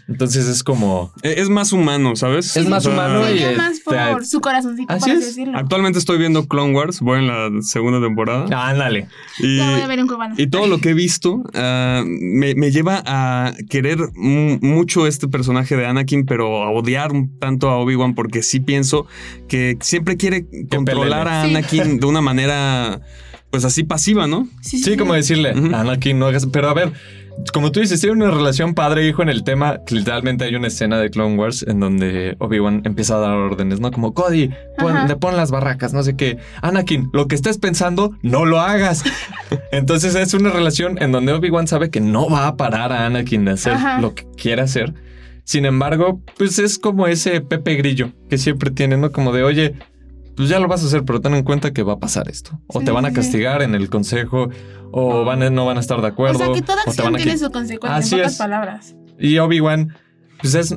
Entonces 0.08 0.48
es 0.48 0.64
como. 0.64 1.14
Eh, 1.24 1.36
Es 1.38 1.50
más 1.50 1.72
humano, 1.72 2.16
¿sabes? 2.18 2.58
Es 2.58 2.68
más 2.68 2.86
humano 2.86 3.22
y, 3.30 3.56
más 3.56 3.78
este, 3.78 3.96
por 4.12 4.26
su 4.26 4.42
corazoncito, 4.42 4.92
así 4.92 5.02
por 5.06 5.12
así 5.12 5.20
es. 5.20 5.26
decirlo. 5.28 5.58
Actualmente 5.58 5.98
estoy 5.98 6.18
viendo 6.18 6.46
Clone 6.48 6.74
Wars, 6.74 7.00
voy 7.00 7.20
en 7.20 7.28
la 7.28 7.50
segunda 7.62 8.02
temporada. 8.02 8.46
Ándale. 8.70 9.08
Y, 9.40 9.58
La 9.58 9.72
voy 9.72 9.82
a 9.82 9.88
ver 9.88 10.00
en 10.00 10.08
cubano. 10.08 10.36
y 10.38 10.48
todo 10.48 10.68
lo 10.68 10.80
que 10.80 10.90
he 10.90 10.94
visto 10.94 11.42
ah, 11.54 12.04
me, 12.06 12.54
me 12.56 12.72
lleva 12.72 13.02
a 13.06 13.54
querer 13.70 13.98
mu- 14.16 14.60
mucho 14.62 15.08
este 15.08 15.28
personaje 15.30 15.78
de 15.78 15.86
Anakin, 15.86 16.26
pero 16.26 16.64
a 16.64 16.70
odiar 16.72 17.12
un 17.14 17.40
tanto 17.40 17.70
a 17.70 17.78
Obi-Wan 17.78 18.14
porque 18.14 18.44
sí 18.44 18.60
pienso 18.60 19.08
que 19.48 19.78
siempre 19.80 20.18
quiere 20.18 20.46
controlar 20.70 21.28
a 21.30 21.44
Sí. 21.46 21.50
Anakin 21.52 22.00
de 22.02 22.06
una 22.06 22.20
manera, 22.22 23.00
pues 23.52 23.64
así 23.66 23.84
pasiva, 23.84 24.28
¿no? 24.28 24.48
Sí, 24.62 24.98
como 24.98 25.14
decirle. 25.14 25.52
Anakin, 25.52 26.20
no 26.20 26.26
hagas. 26.28 26.46
Pero 26.48 26.70
a 26.70 26.74
ver, 26.74 26.92
como 27.52 27.72
tú 27.72 27.80
dices, 27.80 28.00
tiene 28.02 28.16
una 28.16 28.32
relación 28.32 28.74
padre-hijo 28.74 29.22
en 29.22 29.30
el 29.30 29.44
tema. 29.44 29.80
Literalmente 29.90 30.46
hay 30.46 30.56
una 30.56 30.68
escena 30.68 30.98
de 31.00 31.10
Clone 31.10 31.36
Wars 31.36 31.66
en 31.68 31.80
donde 31.80 32.36
Obi-Wan 32.40 32.82
empieza 32.86 33.16
a 33.16 33.20
dar 33.20 33.32
órdenes, 33.32 33.80
¿no? 33.80 33.92
Como 33.92 34.14
Cody, 34.14 34.50
pon, 34.78 35.08
le 35.08 35.16
pon 35.16 35.36
las 35.36 35.52
barracas, 35.52 35.94
no 35.94 36.04
sé 36.04 36.16
qué. 36.16 36.38
Anakin, 36.62 37.10
lo 37.14 37.28
que 37.28 37.36
estés 37.36 37.58
pensando, 37.58 38.12
no 38.22 38.46
lo 38.46 38.60
hagas. 38.60 39.04
Entonces 39.72 40.16
es 40.16 40.34
una 40.34 40.50
relación 40.50 41.02
en 41.02 41.12
donde 41.12 41.34
Obi-Wan 41.34 41.68
sabe 41.68 41.90
que 41.90 42.02
no 42.02 42.30
va 42.30 42.48
a 42.48 42.58
parar 42.58 42.92
a 42.92 43.06
Anakin 43.06 43.46
de 43.46 43.52
hacer 43.52 43.74
Ajá. 43.74 44.00
lo 44.00 44.14
que 44.16 44.26
quiera 44.38 44.64
hacer. 44.64 44.94
Sin 45.44 45.66
embargo, 45.66 46.22
pues 46.38 46.58
es 46.60 46.80
como 46.80 47.08
ese 47.08 47.42
Pepe 47.42 47.76
Grillo 47.76 48.12
que 48.30 48.38
siempre 48.38 48.72
tiene, 48.72 48.98
¿no? 48.98 49.12
Como 49.12 49.34
de, 49.34 49.44
oye, 49.44 49.74
pues 50.36 50.50
ya 50.50 50.60
lo 50.60 50.68
vas 50.68 50.84
a 50.84 50.88
hacer, 50.88 51.04
pero 51.06 51.22
ten 51.22 51.34
en 51.36 51.44
cuenta 51.44 51.72
que 51.74 51.84
va 51.84 51.94
a 51.94 52.00
pasar 52.00 52.30
esto. 52.30 52.60
O 52.68 52.80
Sí, 52.80 52.86
te 52.86 52.92
van 52.92 53.06
a 53.06 53.10
sí. 53.10 53.16
castigar 53.16 53.62
en 53.62 53.76
el 53.76 53.90
consejo, 53.90 54.50
o 54.92 55.24
van 55.26 55.44
a- 55.44 55.50
no 55.50 55.66
van 55.66 55.78
a 55.78 55.80
estar 55.80 56.02
de 56.02 56.08
acuerdo. 56.08 56.40
O 56.40 56.46
sea, 56.46 56.54
que 56.54 56.62
toda 56.62 56.82
acción 56.86 57.14
van 57.14 57.22
tiene 57.22 57.38
su 57.38 57.52
consecuencia, 57.52 57.96
Así 57.98 58.16
en 58.16 58.22
pocas 58.22 58.32
es. 58.34 58.38
palabras. 58.38 58.96
Y 59.20 59.38
Obi-Wan, 59.38 59.94
pues 60.42 60.56
es, 60.56 60.76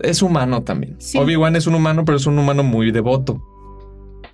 es 0.00 0.22
humano 0.22 0.62
también. 0.62 0.96
Sí. 0.98 1.18
Obi-Wan 1.18 1.54
es 1.56 1.66
un 1.66 1.74
humano, 1.74 2.04
pero 2.04 2.16
es 2.16 2.26
un 2.26 2.38
humano 2.38 2.62
muy 2.62 2.90
devoto. 2.90 3.42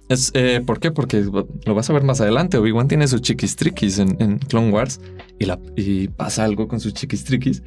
Es, 0.08 0.30
eh, 0.34 0.62
¿Por 0.64 0.80
qué? 0.80 0.90
Porque 0.90 1.22
lo 1.64 1.74
vas 1.74 1.88
a 1.88 1.92
ver 1.94 2.02
más 2.04 2.20
adelante. 2.20 2.58
Obi-Wan 2.58 2.88
tiene 2.88 3.08
sus 3.08 3.22
chiquistriquis 3.22 3.98
en, 3.98 4.16
en 4.20 4.38
Clone 4.38 4.70
Wars 4.70 5.00
y, 5.38 5.46
la, 5.46 5.58
y 5.76 6.08
pasa 6.08 6.44
algo 6.44 6.68
con 6.68 6.78
sus 6.80 6.92
chiquistriquis 6.94 7.62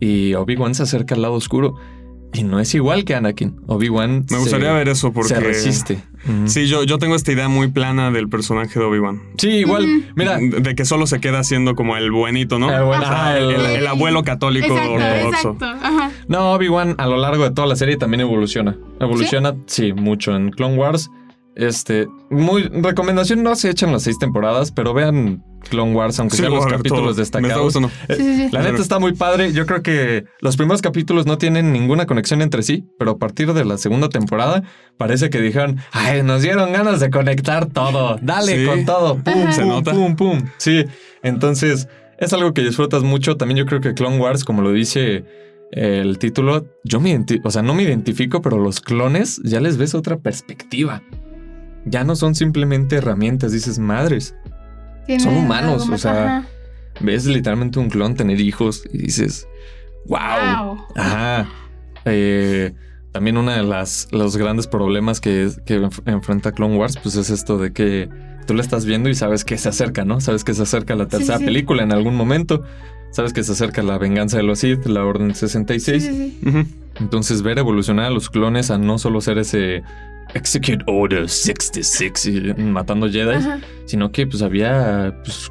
y 0.00 0.34
Obi-Wan 0.34 0.74
se 0.74 0.82
acerca 0.82 1.14
al 1.14 1.22
lado 1.22 1.34
oscuro 1.34 1.74
y 2.34 2.42
no 2.44 2.60
es 2.60 2.74
igual 2.74 3.04
que 3.04 3.14
Anakin. 3.14 3.56
Obi-Wan 3.66 4.26
Me 4.30 4.38
gustaría 4.38 4.68
se, 4.68 4.74
ver 4.74 4.88
eso 4.88 5.12
porque... 5.12 5.28
se 5.34 5.40
resiste. 5.40 6.02
Sí, 6.46 6.66
yo, 6.66 6.82
yo 6.84 6.98
tengo 6.98 7.14
esta 7.14 7.32
idea 7.32 7.48
muy 7.48 7.68
plana 7.68 8.10
del 8.10 8.28
personaje 8.28 8.78
de 8.78 8.84
Obi-Wan. 8.84 9.22
Sí, 9.38 9.48
igual. 9.48 9.86
Mira, 10.14 10.36
De 10.38 10.74
que 10.74 10.84
solo 10.84 11.06
se 11.06 11.20
queda 11.20 11.42
siendo 11.42 11.74
como 11.74 11.96
el 11.96 12.10
buenito, 12.10 12.58
¿no? 12.58 12.70
El 12.70 12.84
buen- 12.84 13.00
ah, 13.04 13.38
el, 13.38 13.50
el- 13.52 13.66
el 13.76 13.86
abuelo 13.86 14.22
católico 14.24 14.66
Exacto, 14.66 14.92
ortodoxo. 14.92 15.28
exacto. 15.50 15.64
Ajá. 15.86 16.10
No, 16.28 16.52
Obi-Wan 16.52 16.96
a 16.98 17.06
lo 17.06 17.16
largo 17.16 17.44
de 17.44 17.50
toda 17.52 17.66
la 17.66 17.76
serie 17.76 17.96
también 17.96 18.20
evoluciona. 18.20 18.76
Evoluciona, 19.00 19.54
sí, 19.66 19.92
mucho 19.94 20.36
en 20.36 20.50
Clone 20.50 20.76
Wars. 20.76 21.10
Este, 21.58 22.06
muy 22.30 22.62
recomendación, 22.68 23.42
no 23.42 23.56
se 23.56 23.68
echan 23.70 23.90
las 23.90 24.02
seis 24.04 24.16
temporadas, 24.18 24.70
pero 24.70 24.94
vean 24.94 25.42
Clone 25.68 25.92
Wars, 25.92 26.20
aunque 26.20 26.36
Sí, 26.36 26.42
sean 26.42 26.52
lo 26.52 26.58
los 26.58 26.66
capítulos 26.66 27.00
todo. 27.02 27.16
Me 27.16 27.22
está 27.22 27.38
destacados. 27.40 27.64
gustando. 27.64 27.88
Eh, 28.08 28.14
Sí, 28.16 28.22
sí, 28.22 28.36
sí. 28.46 28.48
La 28.52 28.62
neta 28.62 28.80
está 28.80 29.00
muy 29.00 29.12
padre. 29.12 29.52
Yo 29.52 29.66
creo 29.66 29.82
que 29.82 30.24
los 30.40 30.56
primeros 30.56 30.82
capítulos 30.82 31.26
no 31.26 31.36
tienen 31.36 31.72
ninguna 31.72 32.06
conexión 32.06 32.42
entre 32.42 32.62
sí, 32.62 32.84
pero 32.96 33.10
a 33.10 33.18
partir 33.18 33.52
de 33.54 33.64
la 33.64 33.76
segunda 33.76 34.08
temporada 34.08 34.62
parece 34.98 35.30
que 35.30 35.40
dijeron, 35.40 35.78
ay, 35.90 36.22
nos 36.22 36.42
dieron 36.42 36.72
ganas 36.72 37.00
de 37.00 37.10
conectar 37.10 37.66
todo. 37.66 38.18
Dale 38.22 38.60
Sí. 38.60 38.64
con 38.64 38.84
todo. 38.84 39.16
Pum, 39.16 39.34
Ajá. 39.42 39.52
Se 39.52 39.62
pum, 39.62 39.68
nota. 39.70 39.90
pum, 39.92 40.14
pum. 40.14 40.42
Sí. 40.58 40.84
Entonces, 41.24 41.88
es 42.20 42.32
algo 42.32 42.54
que 42.54 42.62
disfrutas 42.62 43.02
mucho. 43.02 43.36
También 43.36 43.58
yo 43.58 43.66
creo 43.66 43.80
que 43.80 43.94
Clone 43.94 44.18
Wars, 44.18 44.44
como 44.44 44.62
lo 44.62 44.70
dice 44.70 45.24
el 45.72 46.18
título, 46.18 46.66
yo 46.84 47.00
me 47.00 47.10
identifico, 47.10 47.48
o 47.48 47.50
sea, 47.50 47.62
no 47.62 47.74
me 47.74 47.82
identifico, 47.82 48.40
pero 48.42 48.58
los 48.58 48.80
clones 48.80 49.40
ya 49.44 49.60
les 49.60 49.76
ves 49.76 49.96
otra 49.96 50.16
perspectiva. 50.18 51.02
Ya 51.88 52.04
no 52.04 52.16
son 52.16 52.34
simplemente 52.34 52.96
herramientas, 52.96 53.52
dices 53.52 53.78
madres. 53.78 54.34
Tiene 55.06 55.22
son 55.22 55.36
humanos, 55.36 55.88
o 55.88 55.98
sea, 55.98 56.38
ajá. 56.38 56.48
Ves 57.00 57.26
literalmente 57.26 57.78
un 57.78 57.88
clon 57.90 58.14
tener 58.14 58.40
hijos 58.40 58.82
y 58.92 58.98
dices, 58.98 59.46
wow. 60.06 60.18
Wow. 60.74 60.84
Ajá. 60.96 61.48
Eh, 62.04 62.74
también 63.12 63.36
uno 63.36 63.50
de 63.52 63.62
las, 63.62 64.08
los 64.10 64.36
grandes 64.36 64.66
problemas 64.66 65.20
que, 65.20 65.50
que 65.64 65.80
enf- 65.80 66.02
enfrenta 66.06 66.52
Clone 66.52 66.76
Wars, 66.76 66.98
pues 67.02 67.14
es 67.16 67.30
esto 67.30 67.56
de 67.58 67.72
que 67.72 68.08
tú 68.46 68.54
lo 68.54 68.60
estás 68.60 68.84
viendo 68.84 69.08
y 69.08 69.14
sabes 69.14 69.44
que 69.44 69.56
se 69.58 69.68
acerca, 69.68 70.04
¿no? 70.04 70.20
Sabes 70.20 70.42
que 70.44 70.54
se 70.54 70.62
acerca 70.62 70.94
la 70.96 71.06
tercera 71.06 71.38
sí, 71.38 71.44
sí. 71.44 71.46
película 71.46 71.82
en 71.82 71.92
algún 71.92 72.14
momento. 72.16 72.64
Sabes 73.10 73.32
que 73.32 73.42
se 73.42 73.52
acerca 73.52 73.82
la 73.82 73.96
venganza 73.96 74.36
de 74.36 74.42
los 74.42 74.58
Sith, 74.58 74.84
la 74.86 75.04
Orden 75.04 75.34
66. 75.34 76.02
Sí, 76.02 76.08
sí, 76.10 76.38
sí. 76.42 76.48
Ujú. 76.48 76.64
Entonces 77.00 77.42
ver 77.42 77.58
evolucionar 77.58 78.06
a 78.06 78.10
los 78.10 78.28
clones 78.28 78.70
a 78.70 78.76
no 78.78 78.98
solo 78.98 79.20
ser 79.20 79.38
ese 79.38 79.82
Execute 80.34 80.84
Order 80.86 81.28
66 81.28 82.26
y 82.26 82.62
matando 82.62 83.08
Jedi, 83.08 83.36
Ajá. 83.36 83.60
sino 83.86 84.10
que 84.12 84.26
pues 84.26 84.42
había, 84.42 85.20
pues 85.24 85.50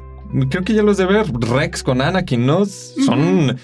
creo 0.50 0.62
que 0.62 0.74
ya 0.74 0.82
los 0.82 0.96
de 0.96 1.06
ver, 1.06 1.26
Rex 1.32 1.82
con 1.82 2.00
Anakin, 2.00 2.46
¿no? 2.46 2.64
Son, 2.64 3.56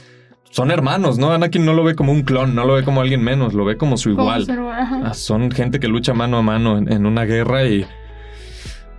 son 0.51 0.71
hermanos, 0.71 1.19
¿no? 1.19 1.33
Anakin 1.33 1.65
no 1.65 1.73
lo 1.75 1.85
ve 1.85 1.95
como 1.95 2.13
un 2.13 2.23
clon, 2.23 2.55
no 2.55 2.65
lo 2.65 2.75
ve 2.75 2.85
como 2.85 3.01
alguien 3.01 3.23
menos, 3.23 3.55
lo 3.55 3.65
ve 3.65 3.77
como 3.77 3.97
su 3.97 4.11
igual. 4.11 4.47
Ah, 4.51 5.15
son 5.15 5.51
gente 5.51 5.81
que 5.81 5.89
lucha 5.89 6.15
mano 6.15 6.39
a 6.39 6.43
mano 6.43 6.79
en, 6.79 6.93
en 6.93 7.07
una 7.07 7.25
guerra 7.25 7.67
y, 7.67 7.87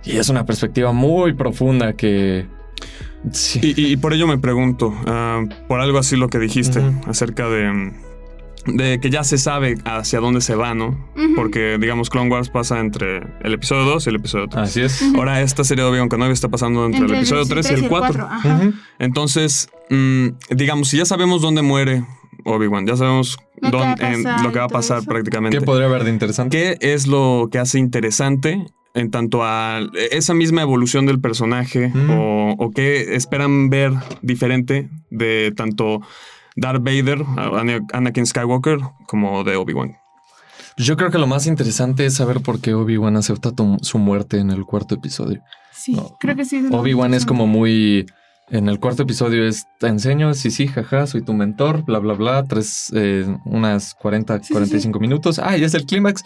y 0.04 0.16
es 0.16 0.28
una 0.28 0.44
perspectiva 0.46 0.92
muy 0.92 1.34
profunda 1.34 1.94
que... 1.94 2.46
Sí. 3.32 3.74
Y, 3.76 3.96
por 3.96 4.12
ello 4.12 4.28
me 4.28 4.38
pregunto, 4.38 4.94
ah, 5.06 5.42
por 5.66 5.80
algo 5.80 5.98
así 5.98 6.14
lo 6.14 6.28
que 6.28 6.38
dijiste 6.38 6.80
acerca 7.06 7.48
de, 7.48 7.92
de 8.66 8.98
que 9.00 9.10
ya 9.10 9.24
se 9.24 9.38
sabe 9.38 9.76
hacia 9.84 10.20
dónde 10.20 10.40
se 10.40 10.54
va, 10.54 10.74
¿no? 10.74 10.96
Porque, 11.34 11.78
digamos, 11.80 12.10
Clone 12.10 12.30
Wars 12.30 12.48
pasa 12.50 12.80
entre 12.80 13.18
el 13.42 13.54
episodio 13.54 13.84
2 13.84 14.06
y 14.06 14.10
el 14.10 14.16
episodio 14.16 14.48
3. 14.48 14.62
Así 14.64 14.80
es. 14.82 15.02
Ahora 15.14 15.40
esta 15.42 15.64
serie 15.64 15.84
de 15.84 15.90
Obi-Wan 15.90 16.08
Kenobi 16.08 16.32
está 16.32 16.48
pasando 16.48 16.84
entre, 16.86 17.04
el 17.06 17.14
episodio 17.14 17.44
3 17.46 17.70
y 17.70 17.74
el 17.74 17.88
4. 17.88 18.24
ajá. 18.28 18.56
Ujú. 18.56 18.72
Entonces, 18.98 19.68
mm, 19.90 20.26
digamos, 20.50 20.88
si 20.88 20.96
ya 20.96 21.04
sabemos 21.04 21.42
dónde 21.42 21.62
muere 21.62 22.04
Obi-Wan, 22.44 22.86
ya 22.86 22.96
sabemos 22.96 23.36
Lo 23.60 23.70
que 23.70 23.76
va 23.76 23.82
a 23.82 23.86
dónde- 23.96 24.06
en- 24.06 24.22
pasar 24.24 24.44
lo 24.44 24.52
que 24.52 24.58
va 24.58 24.64
a 24.64 24.68
pasar 24.68 24.98
eso. 24.98 25.06
prácticamente. 25.08 25.58
¿Qué 25.58 25.64
podría 25.64 25.86
haber 25.86 26.04
de 26.04 26.10
interesante? 26.10 26.56
¿Qué 26.56 26.92
es 26.94 27.06
lo 27.06 27.48
que 27.50 27.58
hace 27.58 27.78
interesante 27.78 28.64
en 28.94 29.10
tanto 29.10 29.44
a 29.44 29.80
esa 30.10 30.32
misma 30.32 30.62
evolución 30.62 31.04
del 31.06 31.20
personaje 31.20 31.88
Mm. 31.92 32.10
o, 32.10 32.52
o 32.58 32.70
qué 32.70 33.14
esperan 33.14 33.68
ver 33.68 33.92
diferente 34.22 34.88
de 35.10 35.52
tanto 35.54 36.00
Darth 36.56 36.82
Vader, 36.82 37.22
Anakin 37.92 38.26
Skywalker, 38.26 38.78
como 39.06 39.44
de 39.44 39.56
Obi-Wan? 39.56 39.96
Yo 40.78 40.96
creo 40.96 41.10
que 41.10 41.18
lo 41.18 41.26
más 41.26 41.46
interesante 41.46 42.04
es 42.06 42.14
saber 42.14 42.40
por 42.42 42.60
qué 42.60 42.74
Obi-Wan 42.74 43.16
acepta 43.16 43.52
tu- 43.52 43.78
su 43.82 43.98
muerte 43.98 44.38
en 44.38 44.50
el 44.50 44.64
cuarto 44.64 44.94
episodio. 44.94 45.40
Sí, 45.72 45.94
No. 45.94 46.16
creo 46.18 46.36
que 46.36 46.44
sí. 46.44 46.66
Obi-Wan 46.70 47.14
es 47.14 47.24
como 47.26 47.46
muy... 47.46 48.06
En 48.48 48.68
el 48.68 48.78
cuarto 48.78 49.02
episodio 49.02 49.44
es, 49.44 49.66
te 49.80 49.88
enseño, 49.88 50.32
sí, 50.34 50.52
sí, 50.52 50.68
jaja, 50.68 51.08
soy 51.08 51.20
tu 51.22 51.32
mentor, 51.34 51.82
bla, 51.84 51.98
bla, 51.98 52.14
bla, 52.14 52.44
tres, 52.44 52.92
eh, 52.94 53.26
unas 53.44 53.94
40, 53.94 54.40
sí, 54.44 54.52
45 54.52 55.00
minutos. 55.00 55.40
Ah, 55.40 55.56
ya 55.56 55.66
es 55.66 55.74
el 55.74 55.84
clímax. 55.84 56.24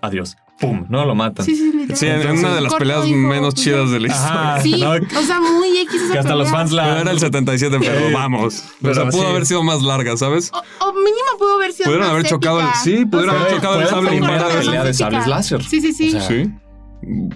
Adiós. 0.00 0.38
Pum, 0.58 0.86
no 0.88 1.04
lo 1.04 1.14
matan. 1.14 1.44
Sí, 1.44 1.54
sí, 1.54 1.70
literal. 1.72 1.96
Sí, 1.96 2.06
en 2.06 2.12
Entonces, 2.22 2.40
una 2.44 2.54
de 2.54 2.60
las 2.62 2.74
peleas 2.74 3.06
hijo, 3.06 3.16
menos 3.18 3.54
pues, 3.54 3.64
chidas 3.64 3.90
de 3.90 4.00
la 4.00 4.08
historia. 4.08 4.32
Ajá. 4.54 4.60
Sí, 4.62 4.80
No, 4.80 4.90
o 4.92 5.22
sea, 5.22 5.40
muy 5.40 5.78
X 5.80 5.94
esa 6.02 6.12
que 6.14 6.18
hasta 6.18 6.34
los 6.34 6.46
pelea. 6.48 6.58
fans 6.60 6.72
la... 6.72 7.00
Era 7.02 7.10
el 7.10 7.20
77, 7.20 7.76
pero 7.80 8.06
Sí. 8.08 8.14
vamos. 8.14 8.64
Pero 8.80 8.92
o 8.92 8.94
sea, 8.94 9.08
pudo 9.10 9.22
sí. 9.22 9.26
haber 9.28 9.46
sido 9.46 9.62
más 9.62 9.82
larga, 9.82 10.16
¿sabes? 10.16 10.50
O, 10.52 10.86
o 10.88 10.92
mínimo 10.94 11.38
pudo 11.38 11.54
haber 11.56 11.72
sido 11.74 11.84
Pudieron 11.84 12.06
más 12.06 12.14
haber 12.14 12.26
chocado 12.26 12.60
el- 12.60 12.66
sí, 12.82 13.04
pudieron 13.04 13.34
O 13.36 13.38
haber 13.38 13.48
sea, 13.50 13.56
chocado 13.58 13.80
el 13.82 13.88
sable 13.88 14.10
de 14.10 14.20
veces. 14.20 14.58
pelea 14.66 14.84
de 14.84 14.94
sables 14.94 15.26
láser. 15.26 15.62
Sí, 15.62 15.80
sí, 15.82 15.92
sí. 15.92 16.08
O 16.08 16.10
sea, 16.12 16.22
Sí. 16.22 16.50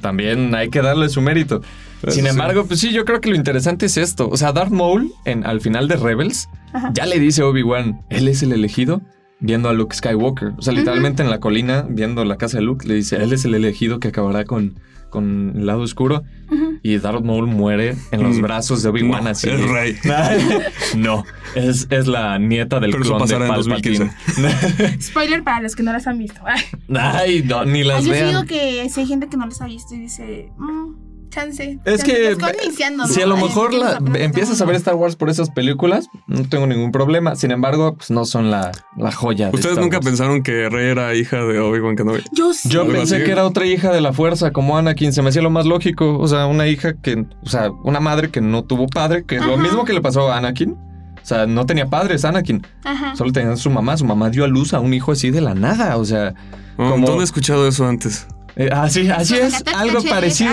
También 0.01 0.55
hay 0.55 0.71
que 0.71 0.81
darle 0.83 1.09
su 1.11 1.21
mérito. 1.21 1.61
Sin 2.09 2.25
sí. 2.25 2.31
embargo, 2.31 2.65
pues 2.67 2.81
sí, 2.81 2.93
yo 2.93 3.05
creo 3.05 3.21
que 3.21 3.31
lo 3.31 3.37
interesante 3.37 3.87
es 3.87 3.97
esto. 3.97 4.29
O 4.29 4.37
sea, 4.37 4.53
Darth 4.53 4.71
Maul, 4.73 5.13
en, 5.25 5.47
al 5.47 5.61
final 5.61 5.87
de 5.89 5.97
Rebels, 5.97 6.49
Ajá. 6.73 6.91
ya 6.95 7.07
le 7.07 7.19
dice 7.21 7.43
a 7.43 7.47
Obi-Wan, 7.47 8.03
él 8.11 8.29
es 8.29 8.43
el 8.43 8.53
elegido, 8.53 9.03
viendo 9.41 9.69
a 9.69 9.73
Luke 9.73 9.95
Skywalker. 9.95 10.53
O 10.59 10.63
sea, 10.63 10.73
literalmente 10.73 11.23
en 11.23 11.31
la 11.31 11.39
colina, 11.41 11.85
viendo 11.89 12.25
la 12.25 12.37
casa 12.37 12.59
de 12.59 12.65
Luke, 12.65 12.87
le 12.89 12.95
dice, 12.95 13.17
él 13.17 13.33
es 13.33 13.45
el 13.45 13.55
elegido 13.55 14.01
que 14.01 14.09
acabará 14.09 14.45
con, 14.45 14.79
con 15.11 15.53
el 15.57 15.67
lado 15.67 15.81
oscuro. 15.83 16.23
Ujú. 16.51 16.79
Y 16.83 16.99
Darth 16.99 17.23
Maul 17.25 17.47
muere 17.47 17.95
en 18.11 18.23
los 18.25 18.39
Mm. 18.39 18.43
brazos 18.43 18.83
de 18.83 18.89
Obi-Wan 18.89 19.25
No, 19.25 19.31
así. 19.31 19.49
es 19.51 19.61
rey. 19.69 19.97
no, 20.97 21.25
es, 21.55 21.87
es 21.91 22.07
la 22.09 22.39
nieta 22.39 22.81
del 22.81 22.91
Pero 22.91 23.03
eso 23.05 23.17
clon 23.17 23.29
de 23.29 23.35
pasará 23.35 23.47
en 23.47 23.65
Palpatine. 23.65 24.11
Spoiler 25.01 25.43
para 25.45 25.61
los 25.61 25.77
que 25.77 25.83
no 25.83 25.93
las 25.93 26.07
han 26.07 26.19
visto. 26.19 26.41
Ay, 26.45 26.63
Ay, 26.97 27.43
no, 27.45 27.65
ni 27.65 27.85
las 27.85 28.05
yo 28.05 28.13
sí 28.15 28.19
digo 28.21 28.33
vean. 28.33 28.47
que 28.47 28.89
si 28.91 29.01
hay 29.01 29.07
gente 29.07 29.29
que 29.29 29.37
no 29.37 29.47
las 29.47 29.61
ha 29.61 29.67
visto 29.67 29.95
y 29.95 29.99
dice, 30.01 30.51
mm, 30.59 31.12
chance. 31.33 31.79
Es 31.85 32.03
chance, 32.05 32.05
que 32.05 32.37
iniciando, 32.65 33.07
si 33.07 33.23
a 33.23 33.27
lo 33.27 33.37
mejor 33.37 33.73
Empiezas 33.73 33.91
la- 33.93 33.97
apenas 33.99 34.21
empiezas 34.21 34.61
a 34.61 34.65
ver 34.67 34.77
Star 34.77 34.95
Wars 34.95 35.17
por 35.17 35.31
esas 35.31 35.51
películas, 35.51 36.09
no 36.27 36.49
tengo 36.49 36.67
ningún 36.67 36.93
problema. 36.93 37.35
Sin 37.37 37.51
embargo, 37.51 37.95
pues 37.97 38.11
no 38.11 38.25
son 38.25 38.51
la, 38.51 38.71
la 38.97 39.11
joya. 39.13 39.47
de 39.47 39.53
¿Ustedes 39.57 39.73
Star 39.73 39.83
nunca 39.85 39.97
Wars. 39.97 40.07
pensaron 40.07 40.43
que 40.43 40.69
Rey 40.69 40.91
era 40.91 41.15
hija 41.15 41.39
de 41.45 41.59
Obi-Wan 41.59 41.97
Kenobi? 41.97 42.21
Yo 42.33 42.53
sí. 42.53 42.69
Yo 42.69 42.87
pensé 42.87 43.17
así. 43.17 43.25
que 43.25 43.31
era 43.33 43.45
otra 43.47 43.67
hija 43.67 43.91
de 43.93 44.01
la 44.01 44.13
fuerza, 44.13 44.53
como 44.53 44.77
Anakin. 44.79 45.13
Se 45.13 45.23
me 45.23 45.31
hacía 45.31 45.43
lo 45.43 45.51
más 45.51 45.67
lógico. 45.67 46.19
O 46.19 46.29
sea, 46.29 46.47
una 46.47 46.67
hija 46.69 46.95
que, 46.95 47.25
o 47.45 47.49
sea, 47.49 47.71
una 47.83 48.01
madre 48.01 48.31
que 48.31 48.41
no 48.41 48.63
tuvo 48.65 48.87
padre, 48.87 49.25
que 49.25 49.37
es 49.37 49.45
lo 49.45 49.57
mismo 49.57 49.85
que 49.85 49.93
le 49.95 50.01
pasó 50.01 50.31
a 50.31 50.37
Anakin. 50.39 50.73
O 50.73 51.25
sea, 51.25 51.47
no 51.47 51.67
tenía 51.67 51.87
padres, 51.87 52.25
Anakin. 52.25 52.67
Ajá. 52.85 53.15
Solo 53.17 53.33
tenía 53.33 53.57
su 53.57 53.71
mamá. 53.71 53.97
Su 53.97 54.05
mamá 54.05 54.29
dio 54.31 54.45
a 54.45 54.49
luz 54.49 54.75
a 54.75 54.81
un 54.81 54.93
hijo 54.93 55.13
así 55.13 55.31
de 55.31 55.41
la 55.41 55.55
nada. 55.55 55.97
O 55.97 56.05
sea, 56.05 56.35
Oh, 56.79 56.89
Como- 56.93 57.07
¿Dónde 57.07 57.21
he 57.21 57.25
escuchado 57.25 57.69
eso 57.69 57.87
antes? 57.87 58.27
Eh, 58.57 58.69
así, 58.73 59.09
así 59.09 59.35
Con 59.35 59.47
es, 59.47 59.65
algo 59.75 60.03
parecido. 60.03 60.53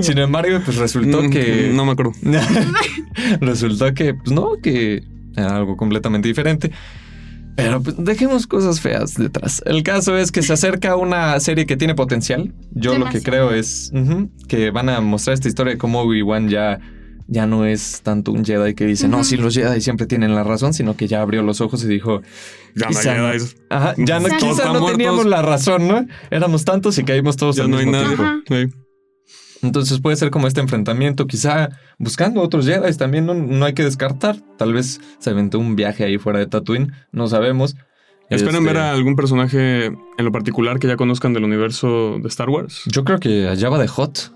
Sin 0.00 0.18
embargo, 0.18 0.60
pues 0.64 0.76
resultó 0.76 1.22
Mm, 1.22 1.30
que. 1.30 1.70
No 1.74 1.84
me 1.84 1.92
acuerdo. 1.92 2.12
Resultó 3.40 3.92
que, 3.94 4.14
pues 4.14 4.30
no, 4.32 4.52
que 4.62 5.02
era 5.36 5.56
algo 5.56 5.76
completamente 5.76 6.28
diferente. 6.28 6.70
Pero 7.56 7.82
pues 7.82 7.96
dejemos 7.98 8.46
cosas 8.46 8.80
feas 8.80 9.14
detrás. 9.14 9.62
El 9.66 9.82
caso 9.82 10.16
es 10.16 10.30
que 10.30 10.42
se 10.42 10.52
acerca 10.52 10.94
una 10.94 11.40
serie 11.40 11.66
que 11.66 11.76
tiene 11.76 11.96
potencial. 11.96 12.54
Yo 12.70 12.96
lo 12.96 13.06
que 13.06 13.20
creo 13.20 13.50
es 13.52 13.92
que 14.46 14.70
van 14.70 14.88
a 14.88 15.00
mostrar 15.00 15.34
esta 15.34 15.48
historia 15.48 15.72
de 15.72 15.78
cómo 15.78 16.02
Obi-Wan 16.02 16.48
ya, 16.48 16.78
ya 17.28 17.46
no 17.46 17.66
es 17.66 18.00
tanto 18.02 18.32
un 18.32 18.44
Jedi 18.44 18.74
que 18.74 18.86
dice, 18.86 19.06
no, 19.06 19.22
sí, 19.22 19.36
los 19.36 19.54
Jedi 19.54 19.80
siempre 19.82 20.06
tienen 20.06 20.34
la 20.34 20.42
razón, 20.44 20.72
sino 20.72 20.96
que 20.96 21.06
ya 21.06 21.20
abrió 21.20 21.42
los 21.42 21.60
ojos 21.60 21.84
y 21.84 21.86
dijo, 21.86 22.22
Ya 22.74 22.88
no 22.88 23.30
ajá, 23.68 23.94
ya 23.98 24.18
no, 24.18 24.28
quizá 24.28 24.64
no 24.64 24.80
muertos. 24.80 24.92
teníamos 24.92 25.26
la 25.26 25.42
razón, 25.42 25.86
¿no? 25.86 26.06
Éramos 26.30 26.64
tantos 26.64 26.98
y 26.98 27.04
caímos 27.04 27.36
todos 27.36 27.56
Ya 27.56 27.64
al 27.64 27.70
no 27.70 27.76
hay 27.76 27.86
nadie. 27.86 28.70
Entonces 29.60 30.00
puede 30.00 30.16
ser 30.16 30.30
como 30.30 30.46
este 30.46 30.60
enfrentamiento, 30.60 31.26
quizá 31.26 31.68
buscando 31.98 32.40
otros 32.40 32.64
Jedi 32.66 32.96
también 32.96 33.26
no, 33.26 33.34
no 33.34 33.64
hay 33.64 33.74
que 33.74 33.84
descartar. 33.84 34.36
Tal 34.56 34.72
vez 34.72 35.00
se 35.18 35.30
aventó 35.30 35.58
un 35.58 35.76
viaje 35.76 36.04
ahí 36.04 36.16
fuera 36.16 36.38
de 36.38 36.46
Tatooine, 36.46 36.92
no 37.12 37.28
sabemos. 37.28 37.76
¿Esperan 38.30 38.62
Este, 38.62 38.66
ver 38.66 38.76
a 38.78 38.92
algún 38.92 39.16
personaje 39.16 39.86
en 39.86 40.24
lo 40.24 40.32
particular 40.32 40.78
que 40.78 40.86
ya 40.86 40.96
conozcan 40.96 41.32
del 41.32 41.44
universo 41.44 42.18
de 42.22 42.28
Star 42.28 42.48
Wars? 42.48 42.82
Yo 42.86 43.04
creo 43.04 43.18
que 43.18 43.48
a 43.48 43.56
Java 43.56 43.78
de 43.78 43.88
Hot 43.88 44.32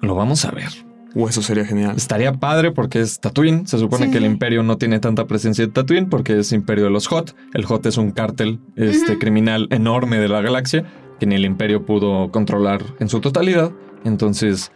lo 0.00 0.14
vamos 0.14 0.44
a 0.44 0.50
ver. 0.50 0.83
O 1.16 1.28
eso 1.28 1.42
sería 1.42 1.64
genial. 1.64 1.94
Estaría 1.96 2.32
padre 2.32 2.72
porque 2.72 3.00
es 3.00 3.20
Tatooine. 3.20 3.66
Se 3.66 3.78
supone 3.78 4.06
Sí. 4.06 4.10
que 4.12 4.18
el 4.18 4.24
Imperio 4.24 4.62
no 4.64 4.78
tiene 4.78 4.98
tanta 4.98 5.26
presencia 5.26 5.64
en 5.64 5.70
Tatooine 5.72 6.08
porque 6.08 6.38
es 6.40 6.52
Imperio 6.52 6.84
de 6.84 6.90
los 6.90 7.06
Hot. 7.06 7.36
El 7.54 7.64
Hot 7.66 7.86
es 7.86 7.96
un 7.98 8.10
cártel 8.10 8.58
este, 8.76 9.18
criminal 9.18 9.68
enorme 9.70 10.18
de 10.18 10.28
la 10.28 10.40
galaxia 10.42 10.84
que 11.20 11.26
ni 11.26 11.36
el 11.36 11.44
Imperio 11.44 11.86
pudo 11.86 12.30
controlar 12.32 12.82
en 12.98 13.08
su 13.08 13.20
totalidad. 13.20 13.70
Entonces, 14.04 14.72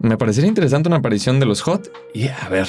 me 0.00 0.16
parecería 0.16 0.48
interesante 0.48 0.88
una 0.88 0.96
aparición 0.96 1.38
de 1.38 1.46
los 1.46 1.62
Hot. 1.62 1.88
Y 2.12 2.26
a 2.26 2.48
ver, 2.50 2.66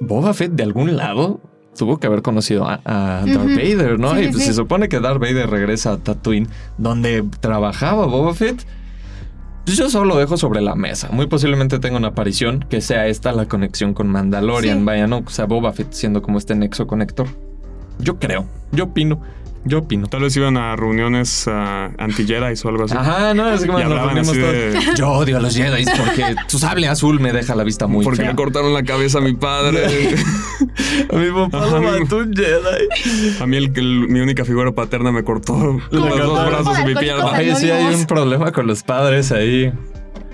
Boba 0.00 0.32
Fett 0.32 0.52
de 0.52 0.62
algún 0.62 0.96
lado 0.96 1.40
tuvo 1.76 1.98
que 1.98 2.06
haber 2.06 2.22
conocido 2.22 2.66
a, 2.66 2.80
a 2.84 3.24
Darth. 3.26 3.56
Vader, 3.56 3.98
¿no? 3.98 4.14
Sí, 4.14 4.20
y 4.22 4.28
pues 4.28 4.38
sí. 4.38 4.46
se 4.46 4.54
supone 4.54 4.88
que 4.88 5.00
Darth 5.00 5.20
Vader 5.20 5.50
regresa 5.50 5.92
a 5.92 5.96
Tatooine, 5.98 6.48
donde 6.78 7.22
trabajaba 7.40 8.06
Boba 8.06 8.32
Fett. 8.34 8.64
Pues 9.64 9.78
yo 9.78 9.88
solo 9.88 10.04
lo 10.04 10.18
dejo 10.18 10.36
sobre 10.36 10.60
la 10.60 10.74
mesa. 10.74 11.08
Muy 11.10 11.26
posiblemente 11.26 11.78
tenga 11.78 11.96
una 11.96 12.08
aparición 12.08 12.64
que 12.68 12.80
sea 12.82 13.06
esta 13.06 13.32
la 13.32 13.46
conexión 13.46 13.94
con 13.94 14.08
Mandalorian. 14.08 14.80
Sí. 14.80 14.84
Vaya, 14.84 15.06
¿no? 15.06 15.22
O 15.26 15.30
sea, 15.30 15.46
Boba 15.46 15.72
Fett 15.72 15.92
siendo 15.92 16.20
como 16.20 16.36
este 16.38 16.54
nexo 16.54 16.86
conector. 16.86 17.26
Yo 17.98 18.18
creo. 18.18 18.46
Yo 18.72 18.84
opino. 18.84 19.20
Yo 19.66 19.78
opino. 19.78 20.06
Tal 20.08 20.20
vez 20.20 20.36
iban 20.36 20.56
a 20.58 20.76
reuniones 20.76 21.46
ah, 21.48 21.90
anti-Jedi 21.98 22.54
o 22.64 22.68
algo 22.68 22.84
así. 22.84 22.94
Ajá, 22.96 23.32
no, 23.32 23.50
es 23.50 23.64
como 23.64 23.78
nos 23.78 23.84
hablaban 23.86 24.14
reunimos 24.14 24.28
así 24.36 24.40
todos. 24.40 24.52
de- 24.52 24.94
Yo 24.96 25.10
odio 25.10 25.36
a 25.38 25.40
los 25.40 25.56
Jedi 25.56 25.84
porque 25.96 26.34
su 26.48 26.58
sable 26.58 26.86
azul 26.86 27.18
me 27.18 27.32
deja 27.32 27.54
la 27.54 27.64
vista 27.64 27.86
muy 27.86 28.04
Porque 28.04 28.20
fea. 28.22 28.30
le 28.30 28.36
cortaron 28.36 28.74
la 28.74 28.82
cabeza 28.82 29.18
a 29.18 29.20
mi 29.22 29.32
padre. 29.34 29.84
A 31.12 31.16
mi 31.16 31.30
papá 31.30 31.64
Ajá, 31.66 31.78
lo 31.80 32.00
mató 32.00 32.18
un 32.18 32.32
Jedi. 32.34 33.40
a 33.40 33.46
mí 33.46 33.56
el, 33.56 33.72
el- 33.74 34.08
mi 34.08 34.20
única 34.20 34.44
figura 34.44 34.70
paterna 34.72 35.10
me 35.12 35.24
cortó 35.24 35.80
los 35.90 36.08
dos 36.18 36.46
brazos 36.46 36.78
y 36.80 36.84
mi 36.86 36.94
pierna. 36.94 37.24
Ay, 37.32 37.54
sí 37.56 37.70
hay 37.70 37.94
un 37.94 38.04
problema 38.06 38.52
con 38.52 38.66
los 38.66 38.82
padres 38.82 39.32
ahí. 39.32 39.72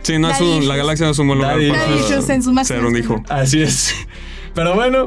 Sí, 0.03 0.19
no 0.19 0.31
es 0.31 0.40
un- 0.40 0.66
la 0.69 0.77
galaxia 0.77 1.07
no 1.07 1.12
es 1.12 1.19
un 1.19 1.29
buen 1.29 1.38
lugar 1.38 1.57
para 1.57 2.64
ser 2.64 2.85
un 2.85 2.97
hijo. 2.97 3.23
Así 3.29 3.62
es. 3.62 3.95
Pero 4.55 4.75
bueno. 4.75 5.07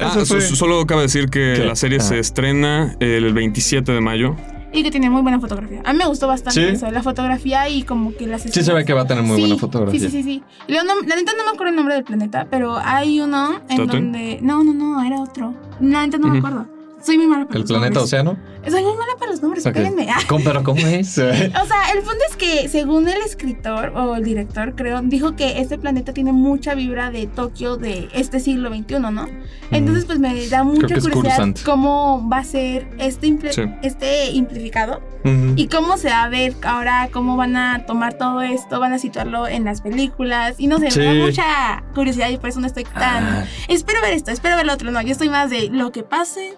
Ah, 0.00 0.08
eso 0.16 0.26
fue- 0.26 0.40
so- 0.40 0.56
solo 0.56 0.86
cabe 0.86 1.02
decir 1.02 1.26
que 1.30 1.54
¿Qué? 1.56 1.64
la 1.64 1.76
serie 1.76 1.98
Ah. 1.98 2.02
se 2.02 2.18
estrena 2.18 2.96
el 3.00 3.32
27 3.32 3.92
de 3.92 4.00
mayo. 4.00 4.36
Y 4.72 4.82
que 4.82 4.90
tiene 4.90 5.08
muy 5.08 5.22
buena 5.22 5.40
fotografía. 5.40 5.80
A 5.86 5.92
mí 5.92 5.98
me 5.98 6.06
gustó 6.06 6.26
bastante 6.26 6.60
Sí. 6.60 6.74
eso, 6.76 6.90
la 6.90 7.02
fotografía 7.02 7.66
y 7.68 7.82
como 7.84 8.14
que 8.14 8.26
las 8.26 8.42
Sí 8.42 8.62
se 8.62 8.72
ve 8.74 8.84
que 8.84 8.92
va 8.92 9.02
a 9.02 9.06
tener 9.06 9.22
muy 9.22 9.36
Sí, 9.36 9.40
buena 9.42 9.56
fotografía. 9.56 9.98
Sí, 10.00 10.06
sí, 10.10 10.22
sí, 10.22 10.22
sí. 10.22 10.42
Luego 10.68 10.84
no- 10.84 11.06
la 11.08 11.16
neta 11.16 11.32
no 11.38 11.44
me 11.44 11.50
acuerdo 11.50 11.70
el 11.70 11.76
nombre 11.76 11.94
del 11.94 12.04
planeta, 12.04 12.46
pero 12.50 12.76
hay 12.76 13.20
uno 13.20 13.54
en 13.70 13.76
¿Tatooine? 13.78 13.88
donde... 14.12 14.38
No, 14.42 14.62
no, 14.64 14.74
no, 14.74 15.02
era 15.02 15.18
otro. 15.20 15.54
La 15.80 16.04
neta 16.04 16.18
no 16.18 16.28
me 16.28 16.38
Ujú. 16.40 16.46
acuerdo. 16.46 16.75
Soy 17.06 17.16
muy 17.18 17.26
mala 17.28 17.44
para 17.46 17.54
¿El 17.56 17.60
los 17.62 17.70
planeta 17.70 17.94
nombres. 18.00 18.04
Océano? 18.04 18.36
Soy 18.68 18.82
muy 18.82 18.96
mala 18.96 19.12
para 19.18 19.30
los 19.30 19.40
nombres, 19.42 19.64
Ok. 19.64 19.76
espérenme. 19.76 20.08
¿Cómo- 20.28 20.44
¿Pero 20.44 20.64
cómo 20.64 20.80
es? 20.86 21.10
O 21.18 21.22
sea, 21.32 21.90
el 21.94 22.00
punto 22.00 22.18
es 22.28 22.36
que 22.36 22.68
según 22.68 23.08
el 23.08 23.20
escritor 23.22 23.92
o 23.96 24.16
el 24.16 24.24
director, 24.24 24.74
creo, 24.74 25.00
dijo 25.02 25.36
que 25.36 25.60
este 25.60 25.78
planeta 25.78 26.12
tiene 26.12 26.32
mucha 26.32 26.74
vibra 26.74 27.10
de 27.12 27.26
Tokio 27.28 27.76
de 27.76 28.08
este 28.12 28.40
siglo 28.40 28.68
XXI, 28.74 28.98
¿no? 28.98 29.28
Entonces, 29.70 30.04
pues 30.04 30.18
me 30.18 30.48
da 30.48 30.64
mucha 30.64 30.96
curiosidad 31.00 31.54
cómo 31.64 32.28
va 32.28 32.38
a 32.38 32.44
ser 32.44 32.88
este, 32.98 33.28
impl- 33.28 33.52
Sí. 33.52 33.62
este 33.82 34.30
implificado 34.32 35.00
y 35.56 35.66
cómo 35.68 35.96
se 35.96 36.08
va 36.08 36.22
a 36.24 36.28
ver 36.28 36.54
ahora, 36.62 37.08
cómo 37.12 37.36
van 37.36 37.56
a 37.56 37.84
tomar 37.86 38.14
todo 38.14 38.42
esto, 38.42 38.78
van 38.78 38.92
a 38.92 38.98
situarlo 38.98 39.48
en 39.48 39.64
las 39.64 39.80
películas 39.80 40.54
y 40.58 40.68
no 40.68 40.78
sé, 40.78 40.90
Sí. 40.92 41.00
me 41.00 41.06
da 41.06 41.24
mucha 41.26 41.84
curiosidad 41.94 42.30
y 42.30 42.36
por 42.38 42.48
eso 42.50 42.60
no 42.60 42.66
estoy 42.68 42.84
tan... 42.84 43.24
Ah, 43.24 43.44
Espero 43.68 44.00
ver 44.02 44.12
esto, 44.12 44.30
espero 44.30 44.54
ver 44.56 44.66
lo 44.66 44.72
otro, 44.74 44.90
no, 44.92 45.00
yo 45.02 45.10
estoy 45.12 45.28
más 45.28 45.50
de 45.50 45.68
lo 45.70 45.90
que 45.90 46.04
pase, 46.04 46.54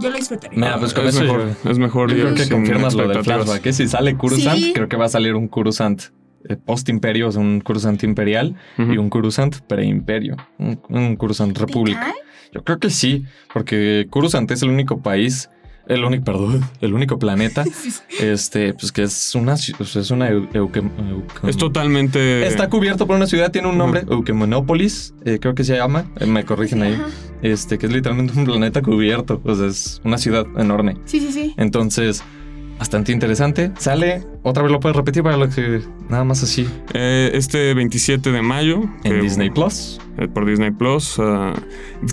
yo 0.00 0.10
lo 0.10 0.16
disfrutaré. 0.16 0.56
Mira, 0.56 0.78
pues 0.78 0.92
con 0.94 1.06
es 1.06 1.14
eso 1.14 1.24
mejor, 1.24 1.54
yo- 1.64 1.70
es 1.70 1.78
mejor 1.78 2.10
Yo 2.14 2.24
creo 2.24 2.34
que 2.34 2.48
confirmas 2.48 2.94
lo 2.94 3.08
del 3.08 3.22
flashback. 3.24 3.60
Que 3.62 3.72
si 3.72 3.86
sale 3.88 4.16
Coruscant, 4.16 4.58
Sí. 4.58 4.72
creo 4.74 4.88
que 4.88 4.96
va 4.96 5.06
a 5.06 5.08
salir 5.08 5.34
un 5.34 5.48
Coruscant 5.48 6.02
eh, 6.48 6.56
post-imperio, 6.56 7.28
o 7.28 7.32
sea, 7.32 7.42
un 7.42 7.60
Coruscant 7.60 8.02
imperial 8.02 8.56
y 8.78 8.96
un 8.96 9.10
Coruscant 9.10 9.56
pre-imperio. 9.66 10.36
Un, 10.58 10.80
un 10.88 11.16
Coruscant 11.16 11.52
¿Te 11.52 11.60
república. 11.60 12.14
Yo 12.52 12.64
creo 12.64 12.78
que 12.78 12.88
sí, 12.90 13.24
porque 13.52 14.06
Coruscant 14.10 14.50
es 14.50 14.62
el 14.62 14.70
único 14.70 15.02
país, 15.02 15.50
el 15.90 16.04
único, 16.04 16.24
perdón, 16.24 16.64
el 16.80 16.94
único 16.94 17.18
planeta, 17.18 17.64
este, 18.20 18.72
pues 18.74 18.92
que 18.92 19.02
es 19.02 19.34
una, 19.34 19.54
es 19.54 20.10
una 20.10 20.30
eu- 20.30 21.22
Es 21.46 21.56
totalmente. 21.56 22.46
Está 22.46 22.68
cubierto 22.70 23.06
por 23.06 23.16
una 23.16 23.26
ciudad, 23.26 23.50
tiene 23.50 23.68
un 23.68 23.76
nombre, 23.78 24.04
Eukemonópolis, 24.08 25.14
eh, 25.24 25.38
creo 25.40 25.54
que 25.54 25.64
se 25.64 25.76
llama, 25.76 26.06
eh, 26.18 26.26
me 26.26 26.44
corrigen 26.44 26.82
ahí, 26.82 26.94
Ajá. 26.94 27.06
este, 27.42 27.78
que 27.78 27.86
es 27.86 27.92
literalmente 27.92 28.38
un 28.38 28.44
planeta 28.44 28.82
cubierto, 28.82 29.40
o 29.44 29.54
sea, 29.54 29.66
es 29.66 30.00
una 30.04 30.18
ciudad 30.18 30.46
enorme. 30.56 30.96
Sí, 31.04 31.20
sí, 31.20 31.32
sí. 31.32 31.54
Entonces, 31.56 32.22
bastante 32.78 33.12
interesante. 33.12 33.72
Sale, 33.78 34.24
otra 34.42 34.62
vez 34.62 34.72
lo 34.72 34.80
puedes 34.80 34.96
repetir 34.96 35.22
para 35.22 35.36
los 35.36 35.54
que 35.54 35.82
nada 36.08 36.24
más 36.24 36.42
así 36.42 36.66
Eh, 36.94 37.30
este 37.34 37.74
27 37.74 38.32
de 38.32 38.40
mayo. 38.42 38.82
en 39.04 39.12
que- 39.12 39.20
Disney 39.20 39.50
Plus. 39.50 40.00
eh, 40.18 40.28
por 40.28 40.46
Disney 40.46 40.70
Plus. 40.70 41.16
ah, 41.18 41.52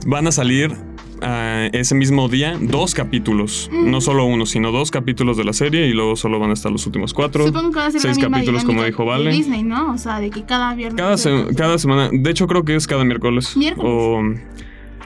van 0.05 0.27
a 0.27 0.31
salir 0.31 0.75
ah, 1.21 1.67
ese 1.73 1.95
mismo 1.95 2.27
día 2.29 2.57
dos 2.59 2.93
capítulos. 2.93 3.69
No 3.71 4.01
solo 4.01 4.25
uno, 4.25 4.45
sino 4.45 4.71
dos 4.71 4.91
capítulos 4.91 5.37
de 5.37 5.43
la 5.43 5.53
serie 5.53 5.87
y 5.87 5.93
luego 5.93 6.15
solo 6.15 6.39
van 6.39 6.49
a 6.51 6.53
estar 6.53 6.71
los 6.71 6.85
últimos 6.85 7.13
cuatro. 7.13 7.45
Supongo 7.45 7.71
que 7.71 7.79
va 7.79 7.85
a 7.87 7.91
ser 7.91 8.01
seis 8.01 8.17
la 8.17 8.23
misma 8.23 8.37
capítulos, 8.37 8.63
como 8.63 8.83
dijo 8.83 9.05
Vale. 9.05 9.31
Disney, 9.31 9.63
¿no? 9.63 9.93
O 9.93 9.97
sea, 9.97 10.19
de 10.19 10.29
que 10.29 10.43
cada 10.43 10.73
viernes. 10.75 11.01
Cada, 11.01 11.17
se- 11.17 11.47
cada 11.55 11.77
semana. 11.77 12.09
De 12.11 12.29
hecho, 12.31 12.47
creo 12.47 12.63
que 12.65 12.75
es 12.75 12.87
cada 12.87 13.03
miércoles. 13.03 13.55
Miércoles. 13.57 13.91
O 13.93 14.21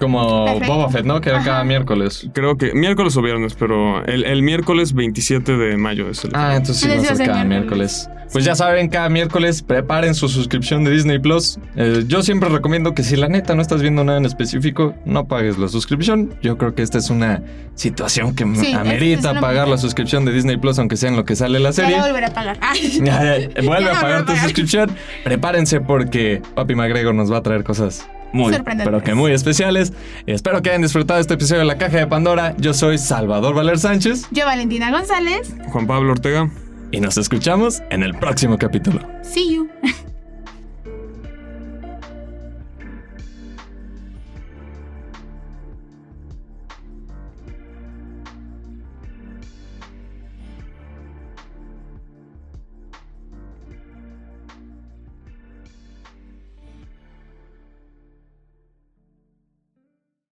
Como 0.02 0.46
Perfecto. 0.46 0.74
Boba 0.74 0.90
Fett, 0.90 1.06
¿no? 1.06 1.22
Que 1.22 1.30
era 1.30 1.44
cada 1.44 1.64
miércoles. 1.64 2.28
creo 2.34 2.58
que 2.58 2.74
miércoles 2.74 3.16
o 3.16 3.22
viernes, 3.22 3.54
pero 3.54 4.04
el, 4.06 4.26
el 4.26 4.42
miércoles 4.42 4.94
27 4.94 5.56
de 5.58 5.78
mayo 5.78 6.10
es 6.10 6.26
el. 6.26 6.32
Ah, 6.34 6.56
entonces 6.56 6.78
sí 6.80 6.88
va 6.90 6.96
a 7.12 7.16
ser 7.16 7.28
cada 7.28 7.44
miércoles. 7.44 8.08
miércoles. 8.08 8.10
Pues 8.34 8.46
ya 8.46 8.56
saben, 8.56 8.88
cada 8.88 9.10
miércoles 9.10 9.62
preparen 9.62 10.16
su 10.16 10.28
suscripción 10.30 10.84
de 10.86 10.92
Disney 10.92 11.20
Plus. 11.20 11.60
Eh, 11.76 12.06
yo 12.08 12.24
siempre 12.24 12.48
recomiendo 12.50 12.94
que 12.96 13.04
si 13.04 13.16
la 13.18 13.28
neta 13.28 13.56
no 13.56 13.62
estás 13.62 13.82
viendo 13.82 14.04
nada 14.06 14.18
en 14.18 14.26
específico, 14.26 14.96
no 15.06 15.28
pagues 15.28 15.58
la 15.58 15.68
suscripción. 15.68 16.34
Yo 16.42 16.58
creo 16.58 16.74
que 16.74 16.82
esta 16.82 16.98
es 16.98 17.10
una 17.10 17.44
situación 17.76 18.34
que 18.34 18.46
Sí, 18.56 18.74
amerita 18.74 19.34
es 19.34 19.40
pagar 19.42 19.68
la 19.68 19.78
suscripción 19.78 20.24
de 20.26 20.32
Disney 20.32 20.58
Plus, 20.58 20.80
aunque 20.80 20.96
sea 20.98 21.10
en 21.10 21.18
lo 21.18 21.26
que 21.26 21.36
sale 21.36 21.60
la 21.60 21.70
Ya 21.70 21.74
serie. 21.74 22.00
volveré 22.02 22.26
a 22.28 22.34
pagar. 22.34 22.58
Ya, 23.04 23.38
ya, 23.38 23.62
Vuelve 23.64 23.86
Ya 23.86 23.92
a 23.92 23.94
la 23.96 24.02
pagar 24.02 24.26
tu 24.26 24.36
suscripción. 24.38 24.90
Prepárense 25.26 25.82
porque 25.82 26.42
Papi 26.56 26.74
McGregor 26.74 27.14
nos 27.14 27.32
va 27.32 27.38
a 27.38 27.44
traer 27.44 27.64
cosas 27.66 28.08
muy, 28.34 28.54
pero 28.84 29.02
que 29.04 29.14
muy 29.14 29.32
especiales. 29.32 29.94
Espero 30.26 30.62
que 30.62 30.70
hayan 30.70 30.82
disfrutado 30.82 31.20
este 31.20 31.34
episodio 31.34 31.60
de 31.60 31.66
La 31.66 31.78
Caja 31.78 31.98
de 31.98 32.08
Pandora. 32.08 32.56
Yo 32.58 32.74
soy 32.74 32.98
Salvador 32.98 33.54
Valer 33.56 33.78
Sánchez 33.80 34.28
Yo, 34.32 34.46
Valentina 34.46 34.92
González. 34.92 35.54
Juan 35.70 35.88
Pablo 35.88 36.12
Ortega. 36.12 36.50
y 36.92 37.00
nos 37.00 37.18
escuchamos 37.18 37.82
en 37.90 38.04
el 38.04 38.14
próximo 38.16 38.58
capítulo. 38.58 39.00
See 39.24 39.54
you. 39.56 39.70